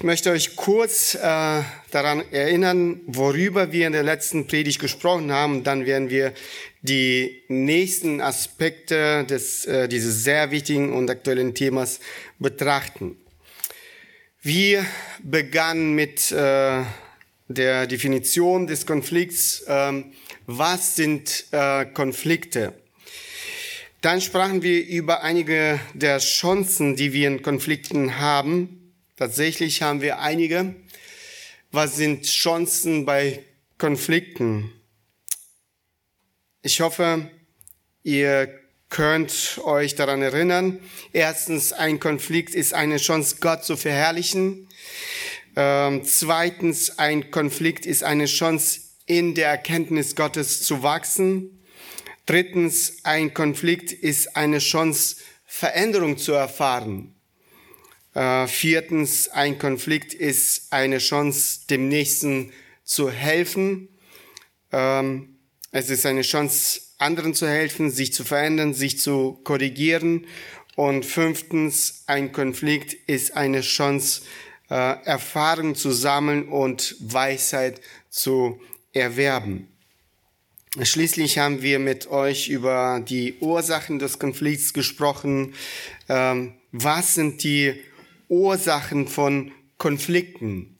Ich 0.00 0.04
möchte 0.04 0.30
euch 0.30 0.56
kurz 0.56 1.14
äh, 1.14 1.18
daran 1.90 2.22
erinnern, 2.32 3.02
worüber 3.06 3.70
wir 3.70 3.86
in 3.86 3.92
der 3.92 4.02
letzten 4.02 4.46
Predigt 4.46 4.78
gesprochen 4.80 5.30
haben. 5.30 5.62
Dann 5.62 5.84
werden 5.84 6.08
wir 6.08 6.32
die 6.80 7.42
nächsten 7.48 8.22
Aspekte 8.22 9.24
des, 9.24 9.66
äh, 9.66 9.88
dieses 9.88 10.24
sehr 10.24 10.50
wichtigen 10.52 10.94
und 10.94 11.10
aktuellen 11.10 11.54
Themas 11.54 12.00
betrachten. 12.38 13.18
Wir 14.40 14.86
begannen 15.22 15.94
mit 15.94 16.32
äh, 16.32 16.82
der 17.48 17.86
Definition 17.86 18.66
des 18.66 18.86
Konflikts. 18.86 19.60
Äh, 19.66 20.04
was 20.46 20.96
sind 20.96 21.44
äh, 21.50 21.84
Konflikte? 21.84 22.72
Dann 24.00 24.22
sprachen 24.22 24.62
wir 24.62 24.82
über 24.86 25.22
einige 25.22 25.78
der 25.92 26.20
Chancen, 26.20 26.96
die 26.96 27.12
wir 27.12 27.28
in 27.28 27.42
Konflikten 27.42 28.18
haben. 28.18 28.79
Tatsächlich 29.20 29.82
haben 29.82 30.00
wir 30.00 30.20
einige. 30.20 30.74
Was 31.72 31.96
sind 31.96 32.24
Chancen 32.24 33.04
bei 33.04 33.44
Konflikten? 33.76 34.72
Ich 36.62 36.80
hoffe, 36.80 37.30
ihr 38.02 38.48
könnt 38.88 39.60
euch 39.62 39.94
daran 39.94 40.22
erinnern. 40.22 40.80
Erstens, 41.12 41.74
ein 41.74 42.00
Konflikt 42.00 42.54
ist 42.54 42.72
eine 42.72 42.96
Chance, 42.96 43.36
Gott 43.40 43.62
zu 43.62 43.76
verherrlichen. 43.76 44.68
Ähm, 45.54 46.02
zweitens, 46.02 46.98
ein 46.98 47.30
Konflikt 47.30 47.84
ist 47.84 48.02
eine 48.02 48.24
Chance, 48.24 48.80
in 49.04 49.34
der 49.34 49.48
Erkenntnis 49.48 50.16
Gottes 50.16 50.62
zu 50.62 50.82
wachsen. 50.82 51.62
Drittens, 52.24 53.04
ein 53.04 53.34
Konflikt 53.34 53.92
ist 53.92 54.34
eine 54.34 54.60
Chance, 54.60 55.16
Veränderung 55.44 56.16
zu 56.16 56.32
erfahren. 56.32 57.19
Äh, 58.14 58.46
viertens, 58.48 59.28
ein 59.28 59.58
Konflikt 59.58 60.14
ist 60.14 60.72
eine 60.72 60.98
Chance, 60.98 61.60
dem 61.68 61.88
Nächsten 61.88 62.52
zu 62.82 63.10
helfen. 63.10 63.88
Ähm, 64.72 65.36
es 65.70 65.90
ist 65.90 66.06
eine 66.06 66.22
Chance, 66.22 66.80
anderen 66.98 67.34
zu 67.34 67.48
helfen, 67.48 67.90
sich 67.90 68.12
zu 68.12 68.24
verändern, 68.24 68.74
sich 68.74 68.98
zu 68.98 69.40
korrigieren. 69.44 70.26
Und 70.76 71.04
fünftens, 71.04 72.04
ein 72.06 72.32
Konflikt 72.32 72.94
ist 72.94 73.36
eine 73.36 73.60
Chance, 73.60 74.22
äh, 74.70 74.74
Erfahrung 75.04 75.74
zu 75.74 75.92
sammeln 75.92 76.48
und 76.48 76.96
Weisheit 77.00 77.80
zu 78.08 78.60
erwerben. 78.92 79.68
Schließlich 80.80 81.38
haben 81.38 81.62
wir 81.62 81.80
mit 81.80 82.06
euch 82.08 82.48
über 82.48 83.04
die 83.06 83.34
Ursachen 83.40 83.98
des 83.98 84.18
Konflikts 84.20 84.72
gesprochen. 84.72 85.54
Ähm, 86.08 86.54
was 86.70 87.14
sind 87.14 87.42
die 87.42 87.74
Ursachen 88.30 89.08
von 89.08 89.52
Konflikten? 89.76 90.78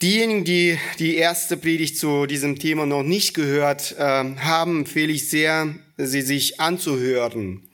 Diejenigen, 0.00 0.44
die 0.44 0.78
die 1.00 1.16
erste 1.16 1.56
Predigt 1.56 1.98
zu 1.98 2.26
diesem 2.26 2.60
Thema 2.60 2.86
noch 2.86 3.02
nicht 3.02 3.34
gehört 3.34 3.96
äh, 3.98 4.02
haben, 4.02 4.80
empfehle 4.80 5.12
ich 5.12 5.28
sehr, 5.28 5.74
sie 5.96 6.22
sich 6.22 6.60
anzuhören. 6.60 7.68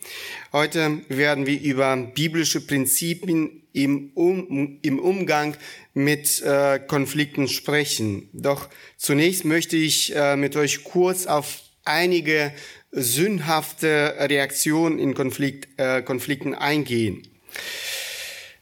Heute 0.50 1.02
werden 1.08 1.46
wir 1.46 1.60
über 1.60 1.94
biblische 1.96 2.62
Prinzipien 2.62 3.64
im, 3.74 4.12
im 4.80 4.98
Umgang 4.98 5.56
mit 5.92 6.40
äh, 6.40 6.78
Konflikten 6.78 7.48
sprechen. 7.48 8.30
Doch 8.32 8.70
zunächst 8.96 9.44
möchte 9.44 9.76
ich 9.76 10.16
äh, 10.16 10.36
mit 10.36 10.56
euch 10.56 10.82
kurz 10.84 11.26
auf 11.26 11.60
einige 11.84 12.52
sündhafte 12.92 14.14
Reaktionen 14.18 14.98
in 14.98 15.12
Konflikt, 15.12 15.68
äh, 15.76 16.00
Konflikten 16.00 16.54
eingehen. 16.54 17.28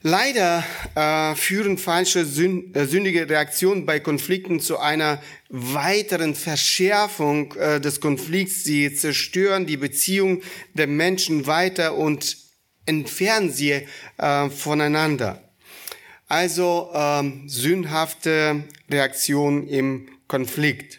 Leider 0.05 0.65
äh, 0.97 1.37
führen 1.37 1.79
falsche 1.79 2.25
Sünd, 2.25 2.77
äh, 2.77 2.87
sündige 2.87 3.29
Reaktionen 3.29 3.87
bei 3.87 4.01
Konflikten 4.01 4.59
zu 4.59 4.79
einer 4.79 5.23
weiteren 5.49 6.35
Verschärfung 6.35 7.55
äh, 7.55 7.81
des 7.81 8.01
Konflikts. 8.01 8.65
Sie 8.65 8.93
zerstören 8.93 9.65
die 9.65 9.77
Beziehung 9.77 10.43
der 10.75 10.89
Menschen 10.89 11.47
weiter 11.47 11.97
und 11.97 12.37
entfernen 12.85 13.53
sie 13.53 13.87
äh, 14.19 14.51
voneinander. 14.51 15.41
Also 16.27 16.91
ähm, 16.95 17.49
sündhafte 17.49 18.65
Reaktionen 18.91 19.69
im 19.69 20.09
Konflikt. 20.27 20.99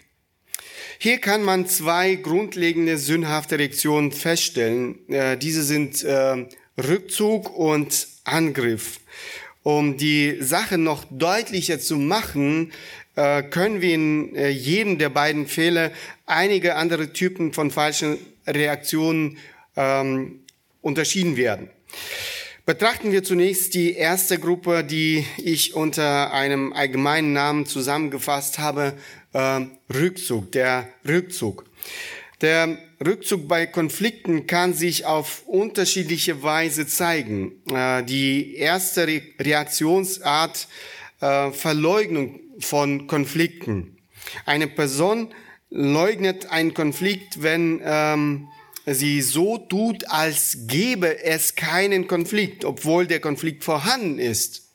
Hier 0.97 1.17
kann 1.17 1.43
man 1.43 1.67
zwei 1.67 2.15
grundlegende 2.15 2.97
sündhafte 2.97 3.59
Reaktionen 3.59 4.13
feststellen. 4.13 5.09
Äh, 5.09 5.37
diese 5.37 5.63
sind 5.63 6.03
äh, 6.05 6.45
Rückzug 6.77 7.55
und 7.57 8.07
Angriff. 8.23 8.99
Um 9.63 9.97
die 9.97 10.37
Sache 10.41 10.77
noch 10.77 11.05
deutlicher 11.09 11.79
zu 11.79 11.97
machen, 11.97 12.73
äh, 13.15 13.43
können 13.43 13.81
wir 13.81 13.93
in 13.93 14.35
äh, 14.35 14.49
jedem 14.49 14.97
der 14.97 15.09
beiden 15.09 15.47
Fälle 15.47 15.91
einige 16.25 16.75
andere 16.75 17.13
Typen 17.13 17.53
von 17.53 17.71
falschen 17.71 18.17
Reaktionen 18.45 19.37
ähm, 19.75 20.41
unterschieden 20.81 21.37
werden. 21.37 21.69
Betrachten 22.65 23.11
wir 23.11 23.23
zunächst 23.23 23.73
die 23.73 23.93
erste 23.93 24.39
Gruppe, 24.39 24.83
die 24.83 25.25
ich 25.37 25.73
unter 25.73 26.33
einem 26.33 26.71
allgemeinen 26.71 27.33
Namen 27.33 27.65
zusammengefasst 27.65 28.57
habe, 28.57 28.93
äh, 29.33 29.61
Rückzug, 29.93 30.51
der 30.53 30.87
Rückzug. 31.07 31.65
Der 32.41 32.77
Rückzug 33.05 33.47
bei 33.47 33.65
Konflikten 33.65 34.47
kann 34.47 34.73
sich 34.73 35.05
auf 35.05 35.43
unterschiedliche 35.45 36.43
Weise 36.43 36.87
zeigen. 36.87 37.61
Äh, 37.71 38.03
die 38.03 38.55
erste 38.55 39.07
Reaktionsart 39.39 40.67
äh, 41.21 41.51
Verleugnung 41.51 42.39
von 42.59 43.07
Konflikten. 43.07 43.97
Eine 44.45 44.67
Person 44.67 45.33
leugnet 45.69 46.51
einen 46.51 46.73
Konflikt, 46.73 47.41
wenn 47.41 47.81
ähm, 47.83 48.47
sie 48.85 49.21
so 49.21 49.57
tut, 49.57 50.09
als 50.09 50.67
gäbe 50.67 51.23
es 51.23 51.55
keinen 51.55 52.07
Konflikt, 52.07 52.63
obwohl 52.65 53.07
der 53.07 53.19
Konflikt 53.19 53.63
vorhanden 53.63 54.19
ist. 54.19 54.69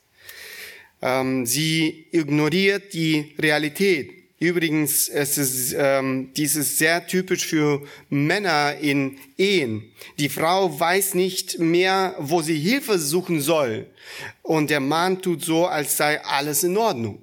Ähm, 1.00 1.46
sie 1.46 2.06
ignoriert 2.10 2.92
die 2.92 3.34
Realität. 3.38 4.17
Übrigens, 4.40 5.08
es 5.08 5.36
ist, 5.36 5.74
ähm, 5.76 6.30
dies 6.36 6.54
ist 6.54 6.78
sehr 6.78 7.04
typisch 7.08 7.44
für 7.46 7.82
Männer 8.08 8.76
in 8.80 9.18
Ehen. 9.36 9.90
Die 10.18 10.28
Frau 10.28 10.78
weiß 10.78 11.14
nicht 11.14 11.58
mehr, 11.58 12.14
wo 12.20 12.40
sie 12.40 12.56
Hilfe 12.56 13.00
suchen 13.00 13.40
soll. 13.40 13.86
Und 14.42 14.70
der 14.70 14.78
Mann 14.78 15.20
tut 15.20 15.44
so, 15.44 15.66
als 15.66 15.96
sei 15.96 16.22
alles 16.24 16.62
in 16.62 16.76
Ordnung. 16.76 17.18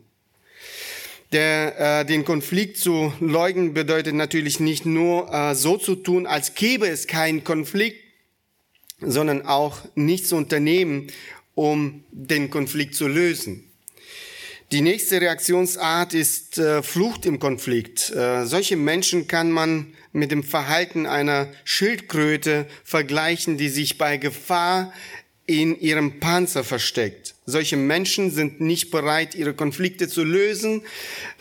Der, 1.31 2.01
äh, 2.01 2.05
den 2.05 2.25
Konflikt 2.25 2.77
zu 2.77 3.13
leugnen 3.21 3.73
bedeutet 3.73 4.13
natürlich 4.13 4.59
nicht 4.59 4.85
nur 4.85 5.33
äh, 5.33 5.55
so 5.55 5.77
zu 5.77 5.95
tun, 5.95 6.27
als 6.27 6.53
gäbe 6.53 6.87
es 6.87 7.07
keinen 7.07 7.45
Konflikt, 7.45 7.97
sondern 8.99 9.45
auch 9.45 9.79
nichts 9.95 10.29
zu 10.29 10.35
unternehmen, 10.35 11.07
um 11.53 12.03
den 12.11 12.49
Konflikt 12.49 12.95
zu 12.95 13.07
lösen. 13.07 13.71
Die 14.71 14.81
nächste 14.81 15.21
Reaktionsart 15.21 16.15
ist 16.15 16.57
äh, 16.57 16.81
Flucht 16.81 17.27
im 17.27 17.37
Konflikt. 17.37 18.09
Äh, 18.09 18.47
solche 18.47 18.75
Menschen 18.75 19.27
kann 19.27 19.51
man 19.51 19.93
mit 20.11 20.31
dem 20.31 20.43
Verhalten 20.43 21.05
einer 21.05 21.47
Schildkröte 21.65 22.65
vergleichen, 22.83 23.57
die 23.57 23.69
sich 23.69 23.99
bei 23.99 24.17
Gefahr 24.17 24.91
in 25.45 25.79
ihrem 25.79 26.19
Panzer 26.19 26.63
versteckt. 26.63 27.35
Solche 27.45 27.77
Menschen 27.77 28.31
sind 28.31 28.59
nicht 28.59 28.89
bereit, 28.89 29.35
ihre 29.35 29.53
Konflikte 29.53 30.07
zu 30.07 30.23
lösen, 30.23 30.81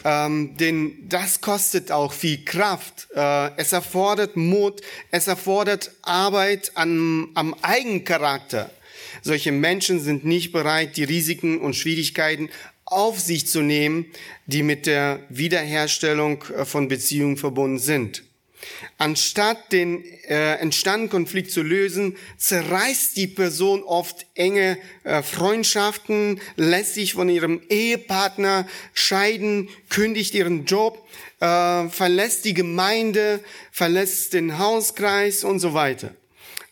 ähm, 0.04 0.54
denn 0.58 0.92
das 1.08 1.40
kostet 1.40 1.90
auch 1.90 2.12
viel 2.12 2.44
Kraft. 2.44 3.08
Äh, 3.14 3.52
es 3.56 3.72
erfordert 3.72 4.36
Mut, 4.36 4.82
es 5.10 5.28
erfordert 5.28 5.92
Arbeit 6.02 6.72
an, 6.74 7.28
am 7.32 7.54
Eigencharakter. 7.62 8.70
Solche 9.22 9.52
Menschen 9.52 10.00
sind 10.00 10.26
nicht 10.26 10.52
bereit, 10.52 10.98
die 10.98 11.04
Risiken 11.04 11.60
und 11.60 11.74
Schwierigkeiten 11.74 12.50
auf 12.86 13.20
sich 13.20 13.46
zu 13.46 13.62
nehmen, 13.62 14.06
die 14.46 14.62
mit 14.62 14.86
der 14.86 15.20
Wiederherstellung 15.28 16.44
äh, 16.44 16.64
von 16.64 16.88
Beziehungen 16.88 17.36
verbunden 17.36 17.78
sind. 17.78 18.22
Anstatt 18.98 19.72
den 19.72 20.04
äh, 20.28 20.54
entstandenen 20.54 21.10
Konflikt 21.10 21.50
zu 21.50 21.62
lösen, 21.62 22.16
zerreißt 22.38 23.16
die 23.16 23.26
Person 23.26 23.82
oft 23.82 24.26
enge 24.34 24.78
äh, 25.04 25.22
Freundschaften, 25.22 26.40
lässt 26.56 26.94
sich 26.94 27.14
von 27.14 27.28
ihrem 27.28 27.60
Ehepartner 27.68 28.66
scheiden, 28.94 29.68
kündigt 29.90 30.34
ihren 30.34 30.64
Job, 30.64 31.06
äh, 31.40 31.88
verlässt 31.88 32.44
die 32.44 32.54
Gemeinde, 32.54 33.40
verlässt 33.70 34.32
den 34.32 34.58
Hauskreis 34.58 35.44
und 35.44 35.58
so 35.58 35.74
weiter. 35.74 36.14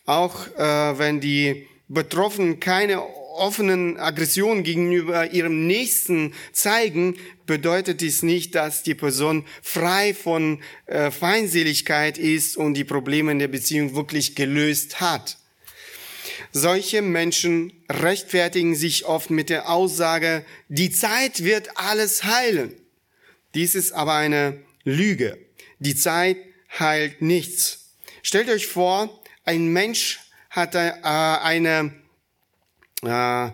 Auch 0.05 0.47
äh, 0.57 0.97
wenn 0.97 1.19
die 1.19 1.67
Betroffenen 1.87 2.59
keine 2.59 3.01
offenen 3.33 3.97
Aggression 3.97 4.63
gegenüber 4.63 5.31
ihrem 5.31 5.67
Nächsten 5.67 6.33
zeigen, 6.51 7.17
bedeutet 7.45 8.01
dies 8.01 8.23
nicht, 8.23 8.55
dass 8.55 8.83
die 8.83 8.95
Person 8.95 9.45
frei 9.61 10.13
von 10.13 10.61
äh, 10.85 11.11
Feindseligkeit 11.11 12.17
ist 12.17 12.57
und 12.57 12.75
die 12.75 12.83
Probleme 12.83 13.31
in 13.31 13.39
der 13.39 13.47
Beziehung 13.47 13.95
wirklich 13.95 14.35
gelöst 14.35 15.01
hat. 15.01 15.37
Solche 16.51 17.01
Menschen 17.01 17.73
rechtfertigen 17.89 18.75
sich 18.75 19.05
oft 19.05 19.29
mit 19.29 19.49
der 19.49 19.69
Aussage, 19.69 20.45
die 20.67 20.91
Zeit 20.91 21.43
wird 21.43 21.77
alles 21.77 22.23
heilen. 22.23 22.75
Dies 23.55 23.75
ist 23.75 23.91
aber 23.91 24.13
eine 24.13 24.59
Lüge. 24.83 25.37
Die 25.79 25.95
Zeit 25.95 26.37
heilt 26.79 27.21
nichts. 27.21 27.95
Stellt 28.21 28.49
euch 28.49 28.67
vor, 28.67 29.21
ein 29.45 29.67
Mensch 29.67 30.19
hat 30.49 30.75
äh, 30.75 30.93
eine 31.01 32.02
äh, 33.05 33.51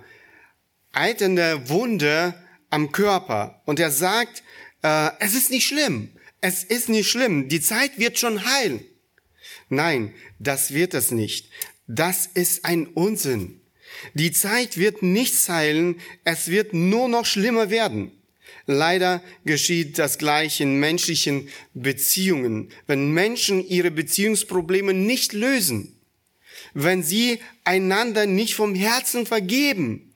eiternde 0.94 1.69
Wunde 1.69 2.34
am 2.69 2.92
Körper 2.92 3.62
und 3.66 3.80
er 3.80 3.92
sagt, 3.92 4.44
äh, 4.81 5.10
es 5.19 5.36
ist 5.36 5.51
nicht 5.51 5.68
schlimm, 5.68 6.10
es 6.42 6.63
ist 6.63 6.90
nicht 6.90 7.10
schlimm, 7.10 7.50
die 7.50 7.62
Zeit 7.62 7.98
wird 7.98 8.19
schon 8.19 8.46
heilen. 8.46 8.84
Nein, 9.69 10.13
das 10.40 10.74
wird 10.74 10.94
es 10.94 11.12
nicht. 11.12 11.50
Das 11.88 12.28
ist 12.28 12.66
ein 12.66 12.88
Unsinn. 12.88 13.62
Die 14.13 14.31
Zeit 14.31 14.78
wird 14.78 15.04
nichts 15.04 15.50
heilen, 15.50 16.00
es 16.24 16.50
wird 16.50 16.74
nur 16.74 17.07
noch 17.07 17.25
schlimmer 17.25 17.69
werden. 17.69 18.12
Leider 18.66 19.24
geschieht 19.45 19.98
das 19.98 20.18
gleich 20.18 20.62
in 20.62 20.80
menschlichen 20.80 21.50
Beziehungen. 21.74 22.69
Wenn 22.86 23.12
Menschen 23.12 23.68
ihre 23.68 23.90
Beziehungsprobleme 23.92 24.94
nicht 24.94 25.34
lösen, 25.34 25.99
wenn 26.74 27.04
sie 27.04 27.39
einander 27.63 28.25
nicht 28.25 28.56
vom 28.56 28.75
Herzen 28.75 29.25
vergeben, 29.25 30.13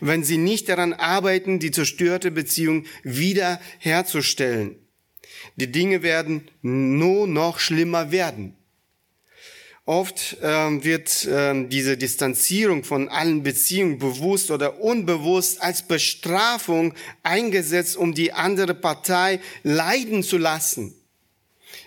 wenn 0.00 0.24
sie 0.24 0.38
nicht 0.38 0.68
daran 0.68 0.92
arbeiten, 0.92 1.58
die 1.58 1.70
zerstörte 1.70 2.30
Beziehung 2.30 2.86
wieder 3.02 3.60
herzustellen. 3.78 4.76
Die 5.56 5.70
Dinge 5.70 6.02
werden 6.02 6.48
nur 6.62 7.26
noch 7.26 7.58
schlimmer 7.58 8.12
werden. 8.12 8.56
Oft 9.84 10.36
ähm, 10.42 10.84
wird 10.84 11.26
ähm, 11.28 11.68
diese 11.68 11.96
Distanzierung 11.96 12.84
von 12.84 13.08
allen 13.08 13.42
Beziehungen 13.42 13.98
bewusst 13.98 14.52
oder 14.52 14.80
unbewusst 14.80 15.60
als 15.60 15.82
Bestrafung 15.82 16.94
eingesetzt, 17.24 17.96
um 17.96 18.14
die 18.14 18.32
andere 18.32 18.74
Partei 18.74 19.40
leiden 19.64 20.22
zu 20.22 20.38
lassen. 20.38 20.94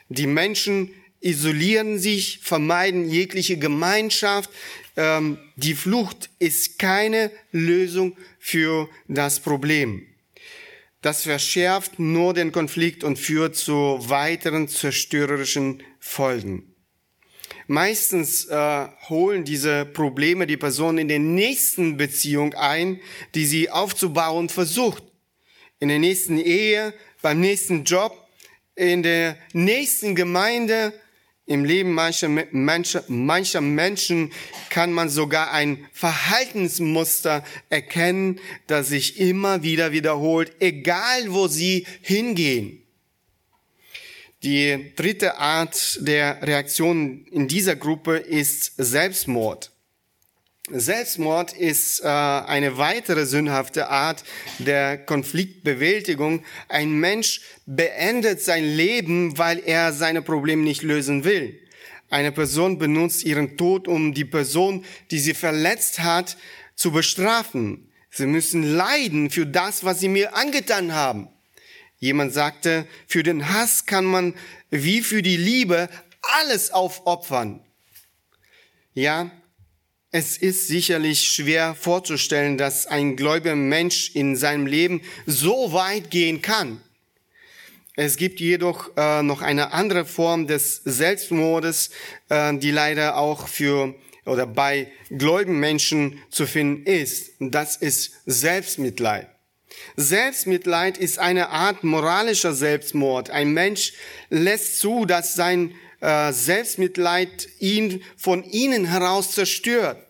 Die 0.09 0.27
Menschen 0.27 0.91
isolieren 1.25 1.97
sich, 1.97 2.39
vermeiden 2.43 3.09
jegliche 3.09 3.57
Gemeinschaft. 3.57 4.51
Ähm, 4.95 5.39
die 5.55 5.73
Flucht 5.73 6.29
ist 6.37 6.77
keine 6.77 7.31
Lösung 7.51 8.15
für 8.37 8.87
das 9.07 9.39
Problem. 9.39 10.05
Das 11.01 11.23
verschärft 11.23 11.99
nur 11.99 12.33
den 12.33 12.51
Konflikt 12.51 13.03
und 13.03 13.17
führt 13.17 13.55
zu 13.55 13.97
weiteren 14.07 14.67
zerstörerischen 14.67 15.81
Folgen. 15.99 16.75
Meistens 17.67 18.45
äh, 18.45 18.87
holen 19.09 19.43
diese 19.43 19.85
Probleme 19.85 20.45
die 20.45 20.57
Person 20.57 20.99
in 20.99 21.07
der 21.07 21.19
nächsten 21.19 21.97
Beziehung 21.97 22.53
ein, 22.53 23.01
die 23.33 23.47
sie 23.47 23.71
aufzubauen 23.71 24.49
versucht. 24.49 25.03
In 25.79 25.87
der 25.87 25.99
nächsten 25.99 26.37
Ehe, 26.37 26.93
beim 27.23 27.39
nächsten 27.39 27.83
Job, 27.83 28.15
in 28.75 29.01
der 29.01 29.37
nächsten 29.53 30.15
Gemeinde, 30.15 30.93
im 31.47 31.63
Leben 31.63 31.93
mancher, 31.93 32.29
mancher, 32.51 33.03
mancher 33.07 33.61
Menschen 33.61 34.31
kann 34.69 34.91
man 34.91 35.09
sogar 35.09 35.51
ein 35.51 35.85
Verhaltensmuster 35.93 37.43
erkennen, 37.69 38.39
das 38.67 38.89
sich 38.89 39.19
immer 39.19 39.61
wieder 39.61 39.91
wiederholt, 39.91 40.53
egal 40.59 41.31
wo 41.33 41.47
sie 41.47 41.85
hingehen. 42.01 42.81
Die 44.43 44.93
dritte 44.95 45.37
Art 45.37 45.99
der 46.01 46.41
Reaktion 46.41 47.25
in 47.31 47.47
dieser 47.47 47.75
Gruppe 47.75 48.17
ist 48.17 48.73
Selbstmord. 48.77 49.71
Selbstmord 50.71 51.53
ist 51.53 51.99
äh, 51.99 52.07
eine 52.07 52.77
weitere 52.79 53.27
sündhafte 53.27 53.89
Art 53.89 54.23
der 54.57 54.97
Konfliktbewältigung. 54.97 56.43
Ein 56.69 56.91
Mensch 56.93 57.41
beendet 57.67 58.41
sein 58.41 58.65
Leben, 58.65 59.37
weil 59.37 59.61
er 59.63 59.93
seine 59.93 60.23
Probleme 60.23 60.63
nicht 60.63 60.81
lösen 60.81 61.23
will. 61.23 61.59
Eine 62.09 62.31
Person 62.31 62.79
benutzt 62.79 63.23
ihren 63.25 63.57
Tod, 63.57 63.87
um 63.87 64.13
die 64.15 64.25
Person, 64.25 64.85
die 65.11 65.19
sie 65.19 65.35
verletzt 65.35 65.99
hat, 65.99 66.35
zu 66.75 66.91
bestrafen. 66.91 67.91
Sie 68.09 68.25
müssen 68.25 68.63
leiden 68.63 69.29
für 69.29 69.45
das, 69.45 69.83
was 69.83 69.99
sie 69.99 70.09
mir 70.09 70.35
angetan 70.35 70.93
haben. 70.93 71.27
Jemand 71.99 72.33
sagte, 72.33 72.87
für 73.07 73.21
den 73.21 73.53
Hass 73.53 73.85
kann 73.85 74.05
man 74.05 74.33
wie 74.71 75.01
für 75.01 75.21
die 75.21 75.37
Liebe 75.37 75.89
alles 76.21 76.71
aufopfern. 76.71 77.61
Ja, 78.93 79.29
es 80.15 80.37
ist 80.37 80.69
sicherlich 80.69 81.23
schwer 81.23 81.75
vorzustellen, 81.75 82.57
dass 82.57 82.87
ein 82.87 83.17
gläubiger 83.17 83.57
Mensch 83.57 84.11
in 84.13 84.37
seinem 84.37 84.65
Leben 84.65 85.01
so 85.25 85.73
weit 85.73 86.09
gehen 86.09 86.41
kann. 86.41 86.79
Es 87.97 88.15
gibt 88.15 88.39
jedoch 88.39 88.95
äh, 88.95 89.21
noch 89.23 89.41
eine 89.41 89.73
andere 89.73 90.05
Form 90.05 90.47
des 90.47 90.81
Selbstmordes, 90.85 91.89
äh, 92.29 92.57
die 92.57 92.71
leider 92.71 93.17
auch 93.17 93.49
für 93.49 93.93
oder 94.25 94.47
bei 94.47 94.89
gläubigen 95.09 95.59
Menschen 95.59 96.21
zu 96.29 96.47
finden 96.47 96.85
ist. 96.85 97.31
Das 97.41 97.75
ist 97.75 98.13
Selbstmitleid. 98.25 99.27
Selbstmitleid 99.97 100.97
ist 100.97 101.19
eine 101.19 101.49
Art 101.49 101.83
moralischer 101.83 102.53
Selbstmord. 102.53 103.31
Ein 103.31 103.51
Mensch 103.51 103.91
lässt 104.29 104.79
zu, 104.79 105.05
dass 105.05 105.33
sein 105.33 105.75
äh, 105.99 106.31
Selbstmitleid 106.31 107.49
ihn 107.59 108.01
von 108.15 108.45
innen 108.45 108.85
heraus 108.85 109.31
zerstört. 109.31 110.04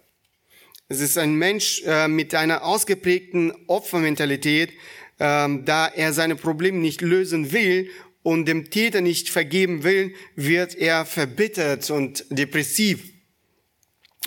Es 0.88 1.00
ist 1.00 1.18
ein 1.18 1.36
Mensch 1.36 1.82
äh, 1.86 2.08
mit 2.08 2.36
einer 2.36 2.64
ausgeprägten 2.64 3.52
Opfermentalität, 3.68 4.70
äh, 4.70 4.74
da 5.18 5.88
er 5.88 6.14
seine 6.14 6.36
Probleme 6.36 6.78
nicht 6.78 7.02
lösen 7.02 7.52
will 7.52 7.90
und 8.22 8.46
dem 8.46 8.70
Täter 8.70 9.02
nicht 9.02 9.30
vergeben 9.30 9.84
will, 9.84 10.14
wird 10.36 10.76
er 10.76 11.06
verbittert 11.06 11.90
und 11.90 12.26
depressiv. 12.30 13.04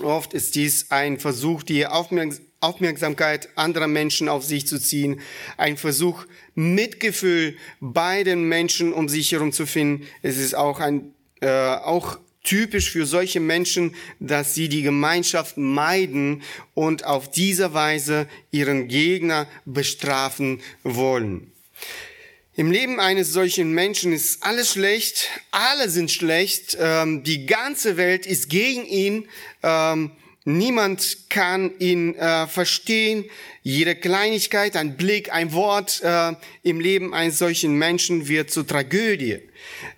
Oft 0.02 0.34
ist 0.34 0.54
dies 0.54 0.90
ein 0.90 1.18
Versuch, 1.18 1.62
die 1.62 1.86
Aufmerksamkeit 1.86 2.48
Aufmerksamkeit 2.60 3.50
anderer 3.56 3.86
Menschen 3.86 4.28
auf 4.28 4.44
sich 4.44 4.66
zu 4.66 4.80
ziehen, 4.80 5.20
ein 5.56 5.76
Versuch, 5.76 6.26
Mitgefühl 6.56 7.56
bei 7.80 8.24
den 8.24 8.48
Menschen 8.48 8.92
um 8.92 9.08
sich 9.08 9.30
herum 9.30 9.52
zu 9.52 9.64
finden. 9.64 10.06
Es 10.22 10.38
ist 10.38 10.56
auch 10.56 10.80
ein, 10.80 11.14
äh, 11.40 11.48
auch 11.48 12.18
typisch 12.48 12.90
für 12.90 13.04
solche 13.04 13.40
Menschen, 13.40 13.94
dass 14.20 14.54
sie 14.54 14.70
die 14.70 14.80
Gemeinschaft 14.80 15.58
meiden 15.58 16.42
und 16.72 17.04
auf 17.04 17.30
diese 17.30 17.74
Weise 17.74 18.26
ihren 18.50 18.88
Gegner 18.88 19.46
bestrafen 19.66 20.62
wollen. 20.82 21.52
Im 22.54 22.72
Leben 22.72 23.00
eines 23.00 23.34
solchen 23.34 23.72
Menschen 23.72 24.14
ist 24.14 24.42
alles 24.42 24.72
schlecht, 24.72 25.28
alle 25.50 25.90
sind 25.90 26.10
schlecht, 26.10 26.74
ähm, 26.80 27.22
die 27.22 27.44
ganze 27.44 27.98
Welt 27.98 28.24
ist 28.24 28.48
gegen 28.48 28.86
ihn. 28.86 29.28
Ähm, 29.62 30.12
Niemand 30.50 31.28
kann 31.28 31.78
ihn 31.78 32.14
äh, 32.14 32.46
verstehen. 32.46 33.26
Jede 33.62 33.94
Kleinigkeit, 33.94 34.76
ein 34.76 34.96
Blick, 34.96 35.30
ein 35.30 35.52
Wort 35.52 36.00
äh, 36.02 36.32
im 36.62 36.80
Leben 36.80 37.12
eines 37.12 37.36
solchen 37.36 37.74
Menschen 37.74 38.28
wird 38.28 38.50
zur 38.50 38.66
Tragödie. 38.66 39.40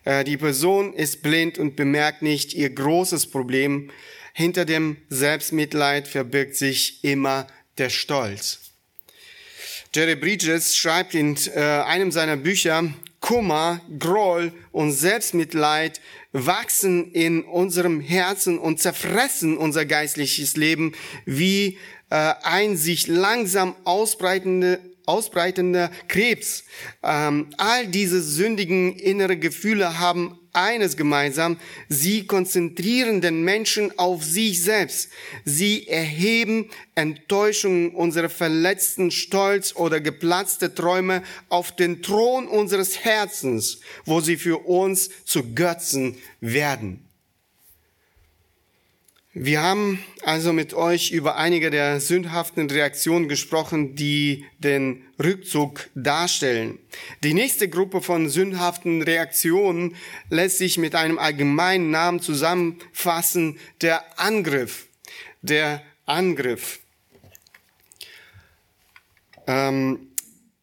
Äh, 0.02 0.24
die 0.24 0.36
Person 0.36 0.92
ist 0.92 1.22
blind 1.22 1.56
und 1.58 1.76
bemerkt 1.76 2.22
nicht 2.22 2.52
ihr 2.52 2.68
großes 2.68 3.28
Problem. 3.28 3.92
Hinter 4.32 4.64
dem 4.64 4.96
Selbstmitleid 5.08 6.08
verbirgt 6.08 6.56
sich 6.56 7.04
immer 7.04 7.46
der 7.78 7.90
Stolz. 7.90 8.72
Jerry 9.94 10.16
Bridges 10.16 10.76
schreibt 10.76 11.14
in 11.14 11.36
äh, 11.54 11.60
einem 11.60 12.10
seiner 12.10 12.36
Bücher, 12.36 12.92
Kummer, 13.20 13.80
Groll 13.98 14.52
und 14.72 14.92
Selbstmitleid 14.92 16.00
wachsen 16.32 17.12
in 17.12 17.44
unserem 17.44 18.00
Herzen 18.00 18.58
und 18.58 18.80
zerfressen 18.80 19.56
unser 19.56 19.84
geistliches 19.84 20.56
Leben 20.56 20.92
wie 21.26 21.78
äh, 22.08 22.34
ein 22.42 22.76
sich 22.76 23.06
langsam 23.06 23.76
ausbreitende 23.84 24.80
ausbreitender 25.06 25.90
Krebs. 26.06 26.64
Ähm, 27.02 27.48
all 27.56 27.88
diese 27.88 28.22
sündigen 28.22 28.94
innere 28.94 29.36
Gefühle 29.36 29.98
haben 29.98 30.38
eines 30.52 30.96
gemeinsam. 30.96 31.58
Sie 31.88 32.26
konzentrieren 32.26 33.20
den 33.20 33.42
Menschen 33.42 33.98
auf 33.98 34.24
sich 34.24 34.62
selbst. 34.62 35.10
Sie 35.44 35.86
erheben 35.88 36.70
Enttäuschungen, 36.94 37.90
unsere 37.90 38.28
verletzten 38.28 39.10
Stolz 39.10 39.74
oder 39.76 40.00
geplatzte 40.00 40.74
Träume 40.74 41.22
auf 41.48 41.74
den 41.74 42.02
Thron 42.02 42.46
unseres 42.48 43.04
Herzens, 43.04 43.80
wo 44.04 44.20
sie 44.20 44.36
für 44.36 44.58
uns 44.58 45.10
zu 45.24 45.54
Götzen 45.54 46.16
werden. 46.40 47.09
Wir 49.32 49.62
haben 49.62 50.04
also 50.24 50.52
mit 50.52 50.74
euch 50.74 51.12
über 51.12 51.36
einige 51.36 51.70
der 51.70 52.00
sündhaften 52.00 52.68
Reaktionen 52.68 53.28
gesprochen, 53.28 53.94
die 53.94 54.44
den 54.58 55.04
Rückzug 55.22 55.88
darstellen. 55.94 56.80
Die 57.22 57.32
nächste 57.32 57.68
Gruppe 57.68 58.00
von 58.02 58.28
sündhaften 58.28 59.02
Reaktionen 59.02 59.94
lässt 60.30 60.58
sich 60.58 60.78
mit 60.78 60.96
einem 60.96 61.20
allgemeinen 61.20 61.92
Namen 61.92 62.20
zusammenfassen, 62.20 63.60
der 63.82 64.18
Angriff. 64.18 64.88
der 65.42 65.82
Angriff. 66.06 66.80
Ähm, 69.46 70.09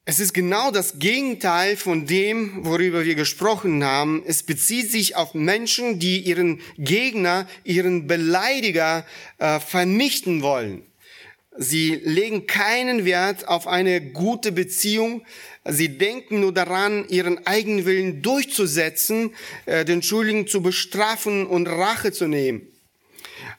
es 0.09 0.21
ist 0.21 0.33
genau 0.33 0.71
das 0.71 0.99
Gegenteil 0.99 1.75
von 1.75 2.05
dem, 2.05 2.63
worüber 2.63 3.03
wir 3.03 3.15
gesprochen 3.15 3.83
haben. 3.83 4.23
Es 4.25 4.41
bezieht 4.41 4.89
sich 4.89 5.17
auf 5.17 5.33
Menschen, 5.33 5.99
die 5.99 6.19
ihren 6.19 6.61
Gegner, 6.77 7.45
ihren 7.65 8.07
Beleidiger 8.07 9.05
äh, 9.37 9.59
vernichten 9.59 10.41
wollen. 10.41 10.83
Sie 11.57 11.95
legen 11.95 12.47
keinen 12.47 13.03
Wert 13.03 13.49
auf 13.49 13.67
eine 13.67 13.99
gute 13.99 14.53
Beziehung. 14.53 15.25
Sie 15.65 15.97
denken 15.97 16.39
nur 16.39 16.53
daran, 16.53 17.05
ihren 17.09 17.45
eigenen 17.45 17.85
Willen 17.85 18.21
durchzusetzen, 18.21 19.35
äh, 19.65 19.83
den 19.83 20.01
Schuldigen 20.01 20.47
zu 20.47 20.61
bestrafen 20.61 21.45
und 21.45 21.67
Rache 21.67 22.13
zu 22.13 22.29
nehmen. 22.29 22.61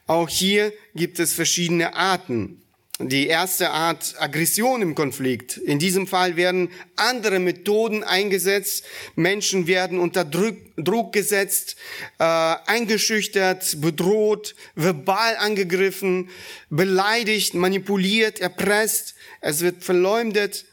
Auch 0.07 0.31
hier 0.31 0.73
gibt 0.95 1.19
es 1.19 1.35
verschiedene 1.35 1.95
Arten 1.95 2.63
die 2.99 3.29
erste 3.29 3.71
Art 3.71 4.17
Aggression 4.19 4.83
im 4.83 4.95
Konflikt. 4.95 5.57
In 5.57 5.79
diesem 5.79 6.09
Fall 6.09 6.37
werden 6.37 6.69
andere 6.97 7.39
Methoden 7.39 8.03
eingesetzt. 8.03 8.85
Menschen 9.15 9.69
werden 9.69 10.01
unter 10.01 10.25
Druck, 10.25 11.13
gesetzt, 11.13 11.77
äh, 12.19 12.25
eingeschüchtert, 12.25 13.81
bedroht, 13.81 14.57
verbal 14.75 15.37
angegriffen, 15.37 16.29
beleidigt, 16.71 17.55
manipuliert, 17.55 18.41
erpresst. 18.41 19.15
Es 19.41 19.61
wird 19.61 19.85
verleumdet. 19.85 20.65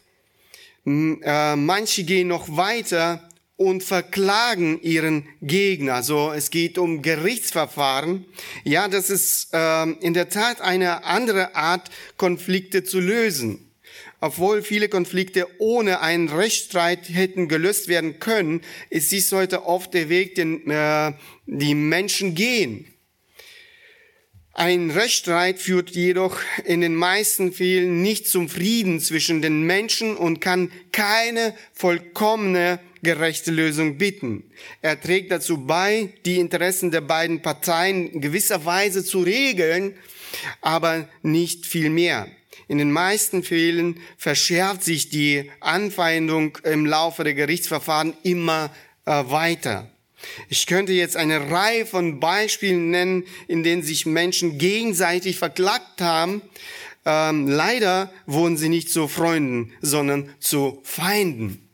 Äh, 0.85 1.55
manche 1.55 2.03
gehen 2.03 2.27
noch 2.27 2.57
weiter 2.57 3.29
und 3.57 3.83
verklagen 3.83 4.81
ihren 4.81 5.27
Gegner. 5.41 6.03
So, 6.03 6.31
es 6.31 6.49
geht 6.49 6.77
um 6.77 7.01
Gerichtsverfahren. 7.01 8.25
Ja, 8.63 8.87
das 8.87 9.09
ist 9.09 9.53
äh, 9.53 9.83
in 10.01 10.13
der 10.13 10.29
Tat 10.29 10.61
eine 10.61 11.05
andere 11.05 11.55
Art, 11.55 11.89
Konflikte 12.17 12.83
zu 12.83 12.99
lösen. 12.99 13.61
Obwohl 14.19 14.61
viele 14.61 14.89
Konflikte 14.89 15.47
ohne 15.59 16.01
einen 16.01 16.29
Rechtsstreit 16.29 17.09
hätten 17.09 17.47
gelöst 17.47 17.87
werden 17.87 18.19
können, 18.19 18.61
ist 18.89 19.11
dies 19.11 19.31
heute 19.31 19.65
oft 19.65 19.93
der 19.93 20.09
Weg, 20.09 20.35
den 20.35 20.69
äh, 20.69 21.13
die 21.45 21.75
Menschen 21.75 22.35
gehen. 22.35 22.87
Ein 24.57 24.89
Rechtsstreit 24.89 25.59
führt 25.59 25.89
jedoch 25.91 26.39
in 26.63 26.79
den 26.79 26.95
meisten 26.95 27.51
Fällen 27.51 28.01
nicht 28.01 28.27
zum 28.27 28.47
Frieden 28.47 29.01
zwischen 29.01 29.41
den 29.41 29.63
Menschen 29.63 30.15
und 30.15 30.39
kann 30.39 30.71
keine 30.93 31.53
vollkommene 31.73 32.79
gerechte 33.05 33.51
Lösung 33.51 33.97
bieten. 33.97 34.43
Er 34.81 34.99
trägt 34.99 35.31
dazu 35.31 35.65
bei, 35.65 36.09
die 36.25 36.39
Interessen 36.39 36.91
der 36.91 37.01
beiden 37.01 37.41
Parteien 37.41 38.09
in 38.11 38.19
gewisser 38.19 38.65
Weise 38.65 39.05
zu 39.05 39.21
regeln, 39.21 39.93
aber 40.59 41.07
nicht 41.21 41.65
viel 41.65 41.89
mehr. 41.89 42.27
In 42.67 42.79
den 42.79 42.91
meisten 42.91 43.43
Fällen 43.43 43.99
verschärft 44.17 44.83
sich 44.83 45.09
die 45.09 45.49
Anfeindung 45.61 46.57
im 46.63 46.85
Laufe 46.85 47.23
der 47.23 47.35
Gerichtsverfahren 47.35 48.13
immer 48.23 48.71
äh, 49.05 49.11
weiter. 49.11 49.89
Ich 50.49 50.65
könnte 50.65 50.93
jetzt 50.93 51.15
eine 51.15 51.51
Reihe 51.51 51.85
von 51.85 52.19
Beispielen 52.19 52.89
nennen, 52.89 53.23
in 53.47 53.63
denen 53.63 53.83
sich 53.83 54.05
Menschen 54.05 54.57
gegenseitig 54.57 55.37
verklagt 55.37 56.01
haben. 56.01 56.41
Ähm, 57.05 57.47
leider 57.47 58.11
wurden 58.25 58.57
sie 58.57 58.69
nicht 58.69 58.89
zu 58.89 59.07
Freunden, 59.07 59.71
sondern 59.81 60.33
zu 60.39 60.81
Feinden. 60.83 61.64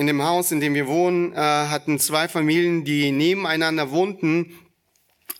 In 0.00 0.06
dem 0.06 0.22
Haus, 0.22 0.50
in 0.50 0.60
dem 0.60 0.72
wir 0.72 0.86
wohnen, 0.86 1.34
äh, 1.34 1.36
hatten 1.36 1.98
zwei 1.98 2.26
Familien, 2.26 2.86
die 2.86 3.12
nebeneinander 3.12 3.90
wohnten, 3.90 4.58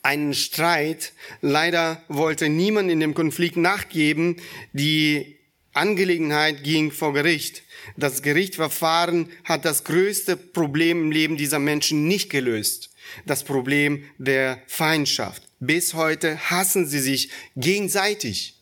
einen 0.02 0.34
Streit. 0.34 1.14
Leider 1.40 2.04
wollte 2.08 2.50
niemand 2.50 2.90
in 2.90 3.00
dem 3.00 3.14
Konflikt 3.14 3.56
nachgeben. 3.56 4.36
Die 4.74 5.38
Angelegenheit 5.72 6.62
ging 6.62 6.92
vor 6.92 7.14
Gericht. 7.14 7.62
Das 7.96 8.20
Gerichtsverfahren 8.20 9.30
hat 9.44 9.64
das 9.64 9.84
größte 9.84 10.36
Problem 10.36 11.04
im 11.04 11.10
Leben 11.10 11.38
dieser 11.38 11.58
Menschen 11.58 12.06
nicht 12.06 12.28
gelöst. 12.28 12.90
Das 13.24 13.44
Problem 13.44 14.04
der 14.18 14.62
Feindschaft. 14.66 15.42
Bis 15.58 15.94
heute 15.94 16.50
hassen 16.50 16.86
sie 16.86 17.00
sich 17.00 17.30
gegenseitig. 17.56 18.59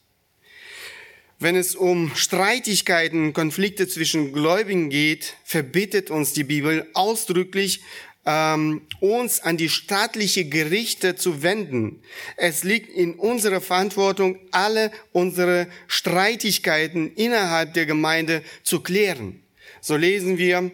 Wenn 1.41 1.55
es 1.55 1.77
um 1.77 2.15
Streitigkeiten, 2.17 3.33
Konflikte 3.33 3.87
zwischen 3.87 4.33
Gläubigen 4.33 4.91
geht, 4.91 5.37
verbittet 5.45 6.11
uns 6.11 6.33
die 6.33 6.43
Bibel 6.43 6.89
ausdrücklich, 6.95 7.81
ähm, 8.27 8.83
uns 8.99 9.39
an 9.41 9.57
die 9.57 9.69
staatliche 9.69 10.47
Gerichte 10.47 11.15
zu 11.15 11.45
wenden. 11.45 12.03
Es 12.37 12.65
liegt 12.65 12.91
in 12.91 13.15
unserer 13.15 13.61
Verantwortung, 13.61 14.41
alle 14.51 14.91
unsere 15.13 15.69
Streitigkeiten 15.87 17.15
innerhalb 17.15 17.73
der 17.73 17.87
Gemeinde 17.87 18.43
zu 18.65 18.81
klären. 18.81 19.41
So 19.81 19.97
lesen 19.97 20.39
wir 20.39 20.73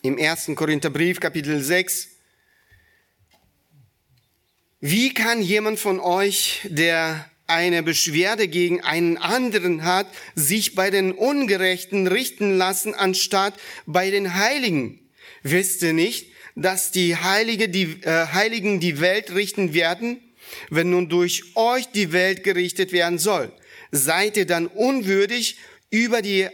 im 0.00 0.16
ersten 0.16 0.54
Korintherbrief, 0.54 1.20
Kapitel 1.20 1.62
6, 1.62 2.08
wie 4.80 5.12
kann 5.12 5.42
jemand 5.42 5.78
von 5.78 6.00
euch, 6.00 6.60
der 6.64 7.30
eine 7.46 7.82
Beschwerde 7.82 8.48
gegen 8.48 8.80
einen 8.80 9.16
anderen 9.16 9.84
hat, 9.84 10.06
sich 10.34 10.74
bei 10.74 10.90
den 10.90 11.12
Ungerechten 11.12 12.06
richten 12.06 12.56
lassen, 12.56 12.94
anstatt 12.94 13.54
bei 13.86 14.10
den 14.10 14.34
Heiligen. 14.34 15.00
Wisst 15.42 15.82
ihr 15.82 15.92
nicht, 15.92 16.32
dass 16.56 16.90
die, 16.90 17.16
Heilige, 17.16 17.68
die 17.68 18.00
äh, 18.02 18.26
Heiligen 18.32 18.80
die 18.80 19.00
Welt 19.00 19.34
richten 19.34 19.74
werden, 19.74 20.18
wenn 20.70 20.90
nun 20.90 21.08
durch 21.08 21.56
euch 21.56 21.86
die 21.88 22.12
Welt 22.12 22.42
gerichtet 22.42 22.92
werden 22.92 23.18
soll? 23.18 23.52
Seid 23.92 24.36
ihr 24.36 24.46
dann 24.46 24.66
unwürdig, 24.66 25.58
über 25.90 26.20
die 26.20 26.48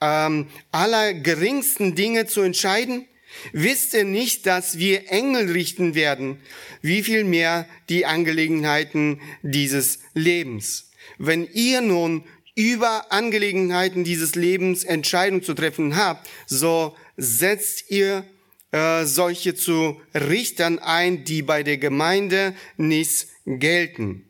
ähm, 0.00 0.48
allergeringsten 0.70 1.94
Dinge 1.94 2.26
zu 2.26 2.42
entscheiden? 2.42 3.06
Wisst 3.52 3.94
ihr 3.94 4.04
nicht, 4.04 4.46
dass 4.46 4.78
wir 4.78 5.10
Engel 5.10 5.50
richten 5.50 5.94
werden? 5.94 6.40
Wie 6.82 7.02
viel 7.02 7.24
mehr 7.24 7.68
die 7.88 8.06
Angelegenheiten 8.06 9.20
dieses 9.42 10.00
Lebens? 10.14 10.90
Wenn 11.18 11.46
ihr 11.52 11.80
nun 11.80 12.24
über 12.54 13.12
Angelegenheiten 13.12 14.02
dieses 14.04 14.34
Lebens 14.34 14.84
Entscheidungen 14.84 15.42
zu 15.42 15.54
treffen 15.54 15.96
habt, 15.96 16.28
so 16.46 16.96
setzt 17.16 17.90
ihr 17.90 18.24
äh, 18.72 19.04
solche 19.04 19.54
zu 19.54 20.00
Richtern 20.14 20.78
ein, 20.78 21.24
die 21.24 21.42
bei 21.42 21.62
der 21.62 21.78
Gemeinde 21.78 22.54
nicht 22.76 23.28
gelten. 23.46 24.28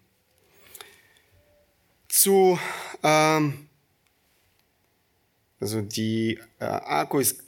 Zu 2.09 2.59
ähm, 3.03 3.69
also 5.61 5.81
die 5.81 6.39
äh, 6.61 6.65
Akku 6.65 7.19
ist 7.19 7.43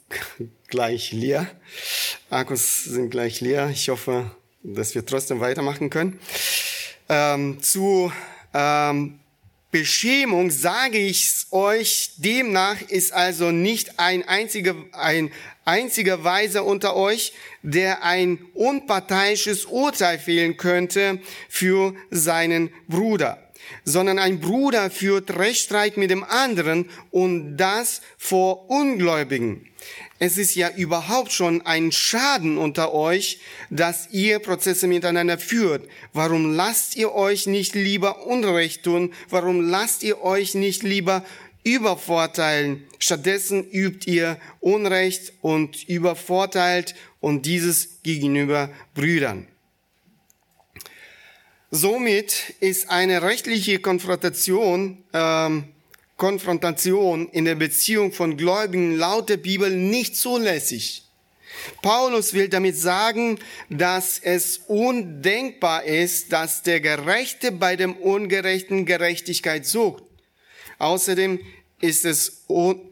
gleich 0.71 1.11
leer. 1.11 1.47
Akkus 2.29 2.85
sind 2.85 3.11
gleich 3.11 3.41
leer. 3.41 3.69
Ich 3.69 3.89
hoffe, 3.89 4.31
dass 4.63 4.95
wir 4.95 5.05
trotzdem 5.05 5.39
weitermachen 5.39 5.89
können. 5.89 6.19
Ähm, 7.07 7.61
zu 7.61 8.11
ähm, 8.53 9.19
Beschämung 9.69 10.49
sage 10.49 10.97
ich 10.97 11.45
euch, 11.51 12.13
demnach 12.17 12.81
ist 12.81 13.13
also 13.13 13.51
nicht 13.51 13.99
ein 13.99 14.27
einziger, 14.27 14.75
ein 14.93 15.31
einziger 15.65 16.23
Weiser 16.23 16.65
unter 16.65 16.95
euch, 16.95 17.33
der 17.61 18.03
ein 18.03 18.39
unparteiisches 18.53 19.65
Urteil 19.65 20.19
fehlen 20.19 20.57
könnte 20.57 21.19
für 21.47 21.93
seinen 22.09 22.71
Bruder 22.87 23.37
sondern 23.83 24.19
ein 24.19 24.39
Bruder 24.39 24.89
führt 24.89 25.37
Rechtsstreit 25.37 25.97
mit 25.97 26.11
dem 26.11 26.23
anderen 26.23 26.89
und 27.11 27.57
das 27.57 28.01
vor 28.17 28.69
Ungläubigen. 28.69 29.70
Es 30.23 30.37
ist 30.37 30.53
ja 30.53 30.69
überhaupt 30.69 31.31
schon 31.31 31.65
ein 31.65 31.91
Schaden 31.91 32.59
unter 32.59 32.93
euch, 32.93 33.39
dass 33.71 34.07
ihr 34.11 34.37
Prozesse 34.37 34.85
miteinander 34.85 35.39
führt. 35.39 35.89
Warum 36.13 36.53
lasst 36.53 36.95
ihr 36.95 37.11
euch 37.15 37.47
nicht 37.47 37.73
lieber 37.73 38.27
Unrecht 38.27 38.83
tun? 38.83 39.15
Warum 39.31 39.61
lasst 39.61 40.03
ihr 40.03 40.21
euch 40.21 40.53
nicht 40.53 40.83
lieber 40.83 41.25
übervorteilen? 41.63 42.83
Stattdessen 42.99 43.67
übt 43.67 44.07
ihr 44.07 44.37
Unrecht 44.59 45.33
und 45.41 45.89
übervorteilt 45.89 46.93
und 47.19 47.47
dieses 47.47 48.03
gegenüber 48.03 48.69
Brüdern. 48.93 49.47
Somit 51.71 52.53
ist 52.59 52.91
eine 52.91 53.23
rechtliche 53.23 53.79
Konfrontation, 53.79 55.03
ähm, 55.13 55.63
Konfrontation 56.21 57.29
in 57.29 57.45
der 57.45 57.55
Beziehung 57.55 58.11
von 58.11 58.37
Gläubigen 58.37 58.95
laut 58.95 59.27
der 59.27 59.37
Bibel 59.37 59.75
nicht 59.75 60.15
zulässig. 60.15 61.03
Paulus 61.81 62.35
will 62.35 62.47
damit 62.47 62.77
sagen, 62.77 63.39
dass 63.71 64.19
es 64.19 64.59
undenkbar 64.67 65.83
ist, 65.83 66.31
dass 66.31 66.61
der 66.61 66.79
Gerechte 66.79 67.51
bei 67.51 67.75
dem 67.75 67.95
Ungerechten 67.95 68.85
Gerechtigkeit 68.85 69.65
sucht. 69.65 70.03
Außerdem 70.77 71.39
ist 71.81 72.05
es 72.05 72.43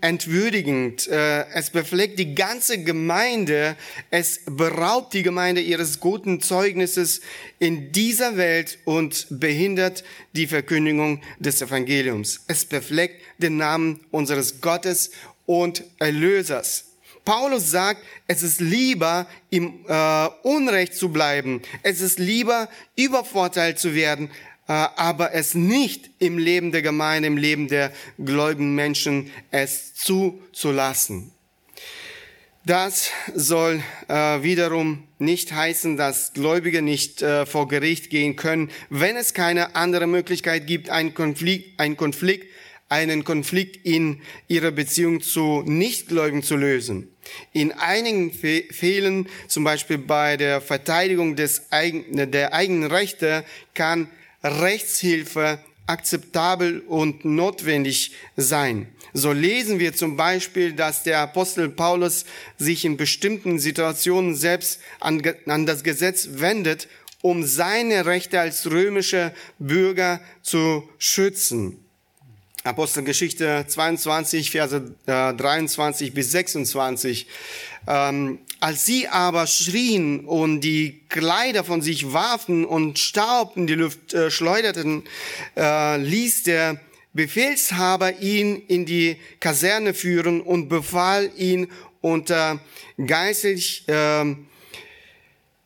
entwürdigend. 0.01 1.07
Äh, 1.07 1.45
es 1.53 1.69
befleckt 1.69 2.19
die 2.19 2.35
ganze 2.35 2.83
Gemeinde. 2.83 3.75
Es 4.09 4.41
beraubt 4.45 5.13
die 5.13 5.23
Gemeinde 5.23 5.61
ihres 5.61 5.99
guten 5.99 6.41
Zeugnisses 6.41 7.21
in 7.59 7.91
dieser 7.91 8.37
Welt 8.37 8.79
und 8.85 9.27
behindert 9.29 10.03
die 10.33 10.47
Verkündigung 10.47 11.21
des 11.39 11.61
Evangeliums. 11.61 12.41
Es 12.47 12.65
befleckt 12.65 13.21
den 13.37 13.57
Namen 13.57 13.99
unseres 14.11 14.61
Gottes 14.61 15.11
und 15.45 15.83
Erlösers. 15.99 16.85
Paulus 17.25 17.69
sagt, 17.69 18.01
es 18.27 18.41
ist 18.41 18.59
lieber 18.59 19.27
im 19.51 19.85
äh, 19.87 20.27
Unrecht 20.41 20.95
zu 20.95 21.09
bleiben. 21.09 21.61
Es 21.83 22.01
ist 22.01 22.17
lieber 22.17 22.69
übervorteilt 22.95 23.77
zu 23.77 23.93
werden, 23.93 24.31
aber 24.73 25.33
es 25.33 25.55
nicht 25.55 26.11
im 26.19 26.37
Leben 26.37 26.71
der 26.71 26.81
Gemeinde, 26.81 27.27
im 27.27 27.37
Leben 27.37 27.67
der 27.67 27.91
gläubigen 28.17 28.75
Menschen 28.75 29.31
es 29.51 29.95
zuzulassen. 29.95 31.31
Das 32.65 33.09
soll 33.33 33.81
äh, 34.09 34.43
wiederum 34.43 35.07
nicht 35.17 35.53
heißen, 35.53 35.97
dass 35.97 36.33
Gläubige 36.33 36.83
nicht 36.83 37.21
äh, 37.21 37.47
vor 37.47 37.67
Gericht 37.67 38.11
gehen 38.11 38.35
können, 38.35 38.69
wenn 38.89 39.15
es 39.15 39.33
keine 39.33 39.75
andere 39.75 40.05
Möglichkeit 40.05 40.67
gibt, 40.67 40.89
einen 40.89 41.13
Konflikt, 41.15 41.79
einen 41.79 41.97
Konflikt, 41.97 42.45
einen 42.89 43.23
Konflikt 43.23 43.85
in 43.85 44.21
ihrer 44.47 44.71
Beziehung 44.71 45.21
zu 45.21 45.63
Nichtgläubigen 45.65 46.43
zu 46.43 46.57
lösen. 46.57 47.07
In 47.53 47.71
einigen 47.71 48.31
Fällen, 48.31 49.27
zum 49.47 49.63
Beispiel 49.63 49.97
bei 49.97 50.37
der 50.37 50.61
Verteidigung 50.61 51.35
des 51.35 51.71
eigen, 51.71 52.31
der 52.31 52.53
eigenen 52.53 52.91
Rechte, 52.91 53.45
kann 53.73 54.09
Rechtshilfe 54.43 55.59
akzeptabel 55.89 56.81
und 56.81 57.25
notwendig 57.25 58.11
sein. 58.37 58.87
So 59.13 59.31
lesen 59.31 59.79
wir 59.79 59.93
zum 59.93 60.17
Beispiel, 60.17 60.73
dass 60.73 61.03
der 61.03 61.19
Apostel 61.19 61.67
Paulus 61.67 62.25
sich 62.57 62.85
in 62.85 62.95
bestimmten 62.95 63.57
Situationen 63.59 64.35
selbst 64.35 64.79
an, 64.99 65.21
an 65.47 65.65
das 65.65 65.83
Gesetz 65.83 66.29
wendet, 66.33 66.87
um 67.21 67.43
seine 67.43 68.05
Rechte 68.05 68.39
als 68.39 68.69
römischer 68.69 69.33
Bürger 69.57 70.21
zu 70.43 70.87
schützen. 70.99 71.83
Apostelgeschichte 72.69 73.65
22, 73.67 74.51
Verse 74.51 74.95
23 75.05 76.13
bis 76.13 76.31
26. 76.31 77.27
Ähm, 77.87 78.39
als 78.59 78.85
sie 78.85 79.07
aber 79.07 79.47
schrien 79.47 80.25
und 80.25 80.61
die 80.61 81.01
Kleider 81.09 81.63
von 81.63 81.81
sich 81.81 82.13
warfen 82.13 82.65
und 82.65 82.99
Staub 82.99 83.57
in 83.57 83.67
die 83.67 83.75
Luft 83.75 84.13
äh, 84.13 84.29
schleuderten, 84.29 85.03
äh, 85.57 85.97
ließ 85.97 86.43
der 86.43 86.79
Befehlshaber 87.13 88.19
ihn 88.19 88.61
in 88.67 88.85
die 88.85 89.17
Kaserne 89.39 89.93
führen 89.93 90.41
und 90.41 90.69
befahl 90.69 91.31
ihn 91.37 91.71
unter 92.01 92.59
Geißel, 93.03 93.59
äh, 93.87 94.35